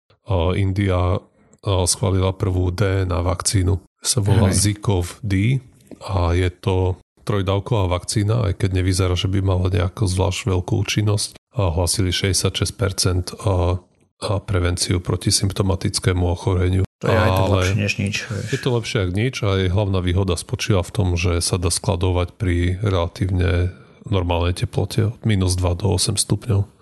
India 0.55 1.23
schválila 1.63 2.35
prvú 2.35 2.71
DNA 2.71 3.23
vakcínu. 3.23 3.79
Sa 4.03 4.19
volá 4.23 4.51
Zikov 4.51 5.19
D 5.23 5.63
a 6.03 6.35
je 6.35 6.51
to 6.51 6.99
trojdávková 7.27 7.91
vakcína, 7.91 8.47
aj 8.47 8.63
keď 8.63 8.69
nevyzerá, 8.79 9.13
že 9.19 9.27
by 9.27 9.43
mala 9.43 9.67
nejakú 9.67 10.07
zvlášť 10.07 10.47
veľkú 10.47 10.73
účinnosť. 10.79 11.35
Hlasili 11.51 12.15
66% 12.15 13.35
a, 13.43 13.81
a 14.23 14.31
prevenciu 14.39 15.03
proti 15.03 15.35
symptomatickému 15.35 16.23
ochoreniu. 16.23 16.87
To 17.03 17.11
je 17.11 17.17
aj 17.19 17.29
to 17.29 17.43
lepšie 17.53 17.77
než 17.77 17.93
nič. 18.01 18.15
Vieš. 18.25 18.47
Je 18.49 18.59
to 18.61 18.69
lepšie 18.73 18.97
ako 19.05 19.13
nič 19.13 19.35
a 19.45 19.49
jej 19.59 19.69
hlavná 19.69 19.99
výhoda 20.01 20.33
spočíva 20.33 20.81
v 20.81 20.91
tom, 20.95 21.07
že 21.13 21.43
sa 21.45 21.61
dá 21.61 21.69
skladovať 21.69 22.33
pri 22.39 22.81
relatívne 22.81 23.75
normálnej 24.07 24.55
teplote 24.55 25.13
od 25.13 25.21
minus 25.27 25.59
2 25.59 25.83
do 25.83 25.93
8 25.93 26.17
stupňov. 26.17 26.76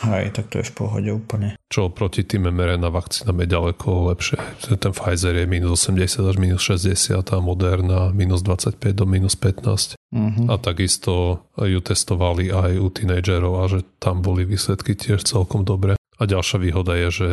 Hej, 0.00 0.32
tak 0.32 0.48
to 0.48 0.64
je 0.64 0.66
v 0.66 0.74
pohode 0.74 1.10
úplne. 1.12 1.54
Čo 1.68 1.92
proti 1.92 2.24
tým 2.24 2.48
mRNA 2.48 2.88
vakcínam 2.88 3.44
je 3.44 3.48
ďaleko 3.52 4.08
lepšie. 4.08 4.40
Ten 4.80 4.92
Pfizer 4.96 5.36
je 5.36 5.46
minus 5.46 5.84
80 5.84 6.32
až 6.32 6.36
minus 6.40 6.64
60 6.64 7.20
a 7.20 7.36
Moderna 7.44 8.08
minus 8.16 8.40
25 8.40 8.80
do 8.96 9.04
minus 9.04 9.36
15. 9.36 9.94
Uh-huh. 9.94 10.16
Mhm. 10.16 10.48
A 10.48 10.56
takisto 10.56 11.44
ju 11.60 11.80
testovali 11.84 12.48
aj 12.48 12.72
u 12.80 12.88
tínejdžerov 12.88 13.52
a 13.60 13.64
že 13.68 13.84
tam 14.00 14.24
boli 14.24 14.48
výsledky 14.48 14.96
tiež 14.96 15.28
celkom 15.28 15.62
dobré. 15.68 16.00
A 16.20 16.28
ďalšia 16.28 16.58
výhoda 16.62 16.94
je, 16.94 17.08
že 17.10 17.28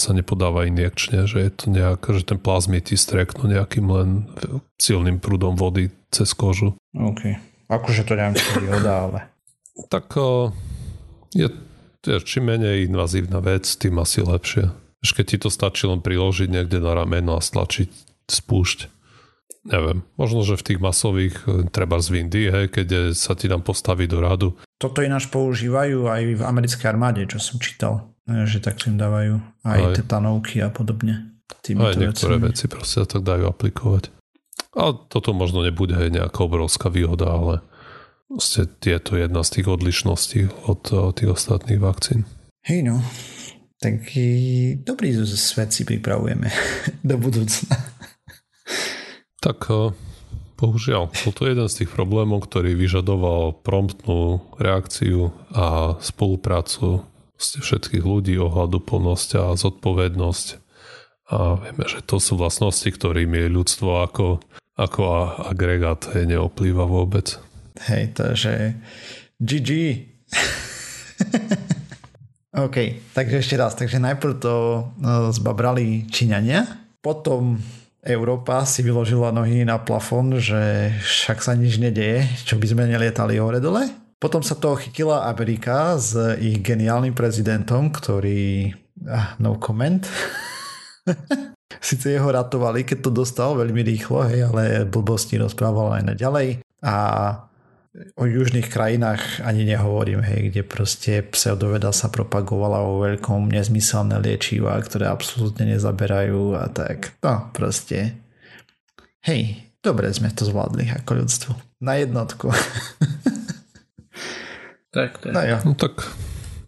sa 0.00 0.16
nepodáva 0.16 0.64
injekčne, 0.64 1.28
že 1.28 1.42
je 1.42 1.50
to 1.52 1.64
nejak, 1.68 2.00
že 2.00 2.24
ten 2.24 2.40
plazmy 2.40 2.80
ti 2.80 2.96
streknú 2.96 3.44
nejakým 3.44 3.86
len 3.92 4.08
silným 4.80 5.20
prúdom 5.20 5.52
vody 5.52 5.92
cez 6.08 6.32
kožu. 6.32 6.72
OK. 6.96 7.36
Akože 7.68 8.08
to 8.08 8.16
neviem, 8.16 8.32
čo 8.32 8.56
výhoda, 8.56 8.92
ale... 9.04 9.18
Tak 9.92 10.16
je 11.36 11.48
čím 12.02 12.50
menej 12.50 12.90
invazívna 12.90 13.38
vec, 13.38 13.66
tým 13.78 14.02
asi 14.02 14.20
lepšie. 14.22 14.70
Až 15.02 15.10
keď 15.18 15.24
ti 15.26 15.36
to 15.38 15.48
stačí 15.50 15.86
len 15.86 15.98
priložiť 15.98 16.50
niekde 16.50 16.78
na 16.78 16.94
rameno 16.94 17.34
a 17.34 17.42
stlačiť 17.42 17.90
spúšť. 18.30 18.90
Neviem, 19.62 20.02
možno, 20.18 20.42
že 20.42 20.58
v 20.58 20.66
tých 20.74 20.80
masových, 20.82 21.36
treba 21.70 22.02
z 22.02 22.08
Vindy, 22.10 22.50
hej, 22.50 22.66
keď 22.66 23.14
sa 23.14 23.38
ti 23.38 23.46
tam 23.46 23.62
postaví 23.62 24.10
do 24.10 24.18
radu. 24.18 24.58
Toto 24.74 25.06
ináč 25.06 25.30
používajú 25.30 26.10
aj 26.10 26.22
v 26.34 26.42
americkej 26.42 26.86
armáde, 26.90 27.22
čo 27.30 27.38
som 27.38 27.62
čítal, 27.62 28.10
že 28.26 28.58
takto 28.58 28.90
im 28.90 28.98
dávajú 28.98 29.38
aj, 29.62 29.80
aj. 29.86 29.94
tetanovky 30.02 30.58
a 30.66 30.70
podobne. 30.74 31.38
Aj 31.62 31.94
niektoré 31.94 32.42
vecami. 32.42 32.50
veci 32.50 32.64
proste 32.66 33.06
tak 33.06 33.22
dajú 33.22 33.46
aplikovať. 33.46 34.10
A 34.74 34.96
toto 34.98 35.30
možno 35.30 35.62
nebude 35.62 35.94
aj 35.94 36.10
nejaká 36.10 36.42
obrovská 36.42 36.90
výhoda, 36.90 37.30
ale 37.30 37.54
Vlastne 38.32 38.64
je 38.80 38.96
to 38.96 39.20
jedna 39.20 39.44
z 39.44 39.60
tých 39.60 39.66
odlišností 39.68 40.40
od, 40.64 40.88
od 40.88 41.12
tých 41.12 41.36
ostatných 41.36 41.76
vakcín. 41.76 42.24
Hej 42.64 42.88
no, 42.88 43.04
taký 43.76 44.30
dobrý 44.80 45.12
svet 45.28 45.76
si 45.76 45.84
pripravujeme 45.84 46.48
do 47.08 47.20
budúcna. 47.20 47.76
Tak 49.44 49.58
eh, 49.68 49.92
bohužiaľ, 50.56 51.12
bol 51.12 51.32
to 51.36 51.44
jeden 51.44 51.68
z 51.68 51.84
tých 51.84 51.90
problémov, 51.92 52.48
ktorý 52.48 52.72
vyžadoval 52.72 53.60
promptnú 53.60 54.40
reakciu 54.56 55.36
a 55.52 56.00
spoluprácu 56.00 57.04
všetkých 57.36 58.06
ľudí, 58.06 58.38
ohľadu 58.38 58.78
plnosť 58.80 59.28
a 59.42 59.44
zodpovednosť. 59.58 60.46
A 61.34 61.58
vieme, 61.58 61.84
že 61.84 62.00
to 62.06 62.22
sú 62.22 62.38
vlastnosti, 62.38 62.86
ktorými 62.86 63.44
je 63.44 63.54
ľudstvo 63.60 64.06
ako, 64.06 64.40
ako 64.78 65.00
agregát 65.50 66.06
neoplýva 66.14 66.86
vôbec. 66.86 67.42
Hej, 67.88 68.12
to 68.12 68.36
že 68.36 68.76
GG. 69.40 69.70
OK, 72.64 72.76
takže 73.16 73.40
ešte 73.40 73.56
raz. 73.56 73.72
Takže 73.72 73.96
najprv 73.96 74.34
to 74.36 74.54
no, 75.00 75.32
zbabrali 75.32 76.04
Číňania, 76.12 76.68
potom 77.00 77.56
Európa 78.02 78.66
si 78.66 78.82
vyložila 78.82 79.32
nohy 79.32 79.64
na 79.64 79.80
plafón, 79.80 80.36
že 80.36 80.92
však 81.00 81.38
sa 81.40 81.54
nič 81.54 81.78
nedeje, 81.78 82.26
čo 82.44 82.58
by 82.58 82.66
sme 82.66 82.90
nelietali 82.90 83.38
hore 83.38 83.62
dole. 83.62 83.88
Potom 84.18 84.42
sa 84.42 84.54
toho 84.54 84.78
chytila 84.78 85.26
Amerika 85.26 85.98
s 85.98 86.14
ich 86.38 86.62
geniálnym 86.62 87.14
prezidentom, 87.14 87.90
ktorý... 87.90 88.70
Ah, 89.06 89.34
no 89.42 89.58
comment. 89.58 90.02
Sice 91.82 92.14
jeho 92.14 92.30
ratovali, 92.30 92.86
keď 92.86 93.06
to 93.06 93.10
dostal 93.10 93.58
veľmi 93.58 93.82
rýchlo, 93.82 94.22
hej, 94.30 94.46
ale 94.46 94.86
blbosti 94.86 95.42
rozprával 95.42 95.98
aj 95.98 96.14
naďalej. 96.14 96.62
A 96.86 96.94
o 98.16 98.24
južných 98.24 98.72
krajinách 98.72 99.44
ani 99.44 99.68
nehovorím, 99.68 100.24
hej, 100.24 100.48
kde 100.48 100.62
proste 100.64 101.20
pseudoveda 101.28 101.92
sa 101.92 102.08
propagovala 102.08 102.80
vo 102.84 103.04
veľkom 103.04 103.52
nezmyselné 103.52 104.16
liečiva, 104.20 104.80
ktoré 104.80 105.12
absolútne 105.12 105.76
nezaberajú 105.76 106.56
a 106.56 106.72
tak. 106.72 107.20
No, 107.20 107.52
proste. 107.52 108.16
Hej, 109.22 109.60
dobre 109.84 110.08
sme 110.10 110.32
to 110.32 110.48
zvládli 110.48 110.88
ako 110.88 111.20
ľudstvo. 111.20 111.52
Na 111.84 112.00
jednotku. 112.00 112.48
tak, 114.96 115.20
tak. 115.20 115.32
No, 115.36 115.40
ja. 115.44 115.60
no 115.60 115.76
tak, 115.76 116.00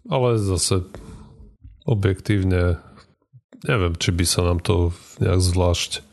ale 0.05 0.37
zase 0.37 0.85
objektívne 1.89 2.77
neviem, 3.65 3.97
či 3.97 4.13
by 4.13 4.25
sa 4.29 4.45
nám 4.45 4.61
to 4.61 4.93
nejak 5.17 5.41
zvlášť 5.41 6.05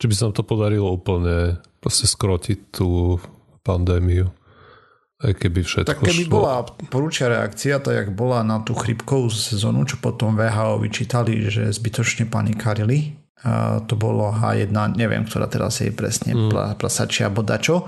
či 0.00 0.08
by 0.08 0.14
sa 0.16 0.22
nám 0.28 0.34
to 0.40 0.48
podarilo 0.48 0.96
úplne 0.96 1.60
proste 1.84 2.08
skrotiť 2.08 2.72
tú 2.72 3.20
pandémiu. 3.60 4.32
Aj 5.20 5.36
keby 5.36 5.60
všetko 5.60 5.84
Tak 5.84 6.00
keby 6.00 6.24
šlo. 6.24 6.32
bola 6.32 6.64
porúčia 6.88 7.28
reakcia, 7.28 7.76
tak 7.84 7.92
jak 7.92 8.08
bola 8.16 8.40
na 8.40 8.64
tú 8.64 8.72
chrypkovú 8.72 9.28
sezónu, 9.28 9.84
čo 9.84 10.00
potom 10.00 10.32
VHO 10.32 10.80
vyčítali, 10.80 11.44
že 11.52 11.68
zbytočne 11.68 12.24
panikárili. 12.24 13.20
A 13.44 13.84
to 13.84 14.00
bolo 14.00 14.32
H1, 14.32 14.72
neviem, 14.96 15.24
ktorá 15.28 15.48
teraz 15.48 15.80
je 15.80 15.92
presne 15.92 16.32
mm. 16.32 16.80
prasačia 16.80 17.28
alebo 17.28 17.44
dačo. 17.44 17.84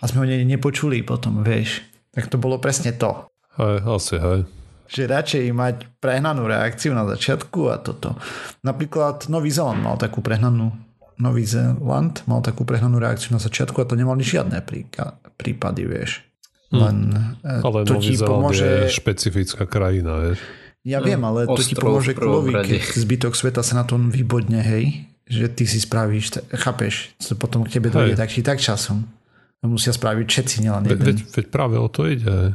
A 0.00 0.04
sme 0.04 0.24
ho 0.24 0.26
ne, 0.28 0.44
nepočuli 0.44 1.00
potom, 1.00 1.40
vieš. 1.40 1.80
Tak 2.12 2.28
to 2.28 2.36
bolo 2.36 2.60
presne 2.60 2.92
to. 2.92 3.24
Hej, 3.56 3.76
asi 3.84 4.16
hej. 4.20 4.40
Že 4.86 5.02
radšej 5.08 5.44
mať 5.56 5.76
prehnanú 6.00 6.44
reakciu 6.44 6.92
na 6.92 7.08
začiatku 7.08 7.72
a 7.72 7.80
toto. 7.80 8.20
Napríklad 8.60 9.32
Nový 9.32 9.48
Zeland 9.48 9.80
mal 9.80 9.96
takú 9.96 10.20
prehnanú 10.20 10.76
Nový 11.16 11.48
Zeland 11.48 12.20
mal 12.28 12.44
takú 12.44 12.68
prehnanú 12.68 13.00
reakciu 13.00 13.32
na 13.32 13.40
začiatku 13.40 13.80
a 13.80 13.88
to 13.88 13.96
nemali 13.96 14.20
žiadne 14.20 14.60
prípady, 15.40 15.88
vieš. 15.88 16.25
Hm. 16.70 16.78
Len 16.82 16.96
hmm. 17.42 17.62
ale 17.62 17.78
to 17.86 17.96
ti 18.02 18.18
pomôže... 18.18 18.90
je 18.90 18.98
špecifická 18.98 19.64
krajina, 19.70 20.18
vieš. 20.18 20.40
Ja 20.86 21.02
viem, 21.02 21.18
ale 21.26 21.50
to 21.50 21.58
ti 21.58 21.74
pomôže 21.74 22.14
klovi, 22.14 22.54
keď 22.54 22.78
zbytok 22.94 23.34
sveta 23.34 23.66
sa 23.66 23.82
na 23.82 23.84
tom 23.86 24.06
vybodne, 24.06 24.62
hej, 24.62 25.10
že 25.26 25.50
ty 25.50 25.66
si 25.66 25.82
spravíš, 25.82 26.46
chápeš, 26.54 27.10
to 27.18 27.34
potom 27.34 27.66
k 27.66 27.78
tebe 27.78 27.90
dojde 27.90 28.14
tak 28.14 28.30
či 28.30 28.46
tak 28.46 28.62
časom. 28.62 29.02
Musia 29.66 29.90
spraviť 29.90 30.26
všetci, 30.30 30.56
nielen 30.62 30.86
jeden. 30.86 31.02
Veď, 31.02 31.18
veď 31.26 31.46
práve 31.50 31.74
o 31.74 31.90
to 31.90 32.06
ide. 32.06 32.54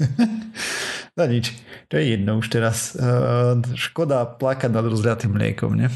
No 1.14 1.30
nič, 1.30 1.54
to 1.86 1.94
je 1.94 2.18
jedno 2.18 2.42
už 2.42 2.50
teraz. 2.50 2.98
Uh, 2.98 3.62
škoda 3.78 4.26
plakať 4.26 4.66
nad 4.66 4.82
rozliatým 4.82 5.30
mliekom, 5.30 5.78
ne? 5.78 5.86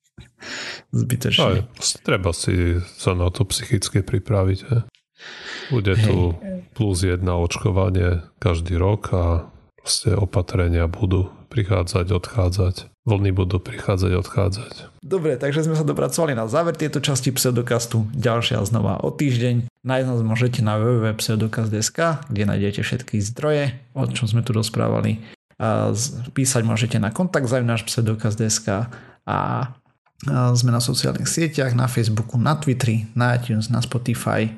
Zbytočne. 0.92 1.64
No, 1.64 1.80
treba 2.04 2.36
si 2.36 2.76
sa 3.00 3.16
na 3.16 3.32
to 3.32 3.48
psychicky 3.48 4.04
pripraviť. 4.04 4.58
He. 4.68 4.78
Bude 5.68 5.94
Hej. 5.94 6.04
tu 6.04 6.16
plus 6.72 7.04
jedna 7.04 7.36
očkovanie 7.36 8.24
každý 8.40 8.80
rok 8.80 9.12
a 9.12 9.24
proste 9.80 10.16
opatrenia 10.16 10.88
budú 10.88 11.28
prichádzať, 11.48 12.06
odchádzať. 12.12 12.74
Vlny 13.08 13.32
budú 13.32 13.56
prichádzať, 13.56 14.12
odchádzať. 14.20 14.72
Dobre, 15.00 15.40
takže 15.40 15.64
sme 15.64 15.72
sa 15.72 15.84
dopracovali 15.84 16.36
na 16.36 16.44
záver 16.44 16.76
tejto 16.76 17.00
časti 17.00 17.32
pseudokastu. 17.32 18.04
Ďalšia 18.12 18.60
znova 18.68 19.00
o 19.00 19.08
týždeň. 19.08 19.64
Nájsť 19.80 20.06
nás 20.12 20.20
môžete 20.20 20.60
na 20.60 20.76
www.pseudokast.sk, 20.76 22.28
kde 22.28 22.42
nájdete 22.44 22.84
všetky 22.84 23.16
zdroje, 23.24 23.80
o 23.96 24.04
čom 24.12 24.28
sme 24.28 24.44
tu 24.44 24.52
rozprávali. 24.52 25.24
A 25.56 25.96
písať 26.36 26.62
môžete 26.68 27.00
na 27.00 27.08
kontakt 27.08 27.48
náš 27.48 27.88
pseudokast.sk 27.88 28.92
a 29.24 29.38
sme 30.52 30.70
na 30.74 30.82
sociálnych 30.84 31.30
sieťach, 31.30 31.72
na 31.72 31.88
Facebooku, 31.88 32.36
na 32.36 32.60
Twitteri, 32.60 33.08
na 33.16 33.40
iTunes, 33.40 33.72
na 33.72 33.80
Spotify. 33.80 34.52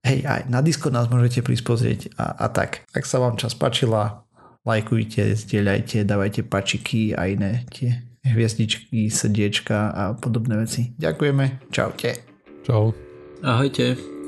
Hej, 0.00 0.24
aj 0.24 0.42
na 0.48 0.64
Discord 0.64 0.96
nás 0.96 1.12
môžete 1.12 1.44
prísť 1.44 1.64
pozrieť 1.64 2.00
a, 2.16 2.32
a 2.44 2.46
tak. 2.48 2.88
Ak 2.96 3.04
sa 3.04 3.20
vám 3.20 3.36
čas 3.36 3.52
páčila, 3.52 4.24
lajkujte, 4.64 5.36
zdieľajte, 5.36 6.08
dávajte 6.08 6.40
pačiky 6.48 7.12
a 7.12 7.28
iné 7.28 7.68
tie 7.68 8.00
hviezdičky, 8.24 9.08
srdiečka 9.08 9.78
a 9.92 10.02
podobné 10.16 10.56
veci. 10.60 10.92
Ďakujeme, 10.96 11.72
čaute. 11.72 12.10
Čau. 12.64 12.92
Ahojte. 13.40 14.19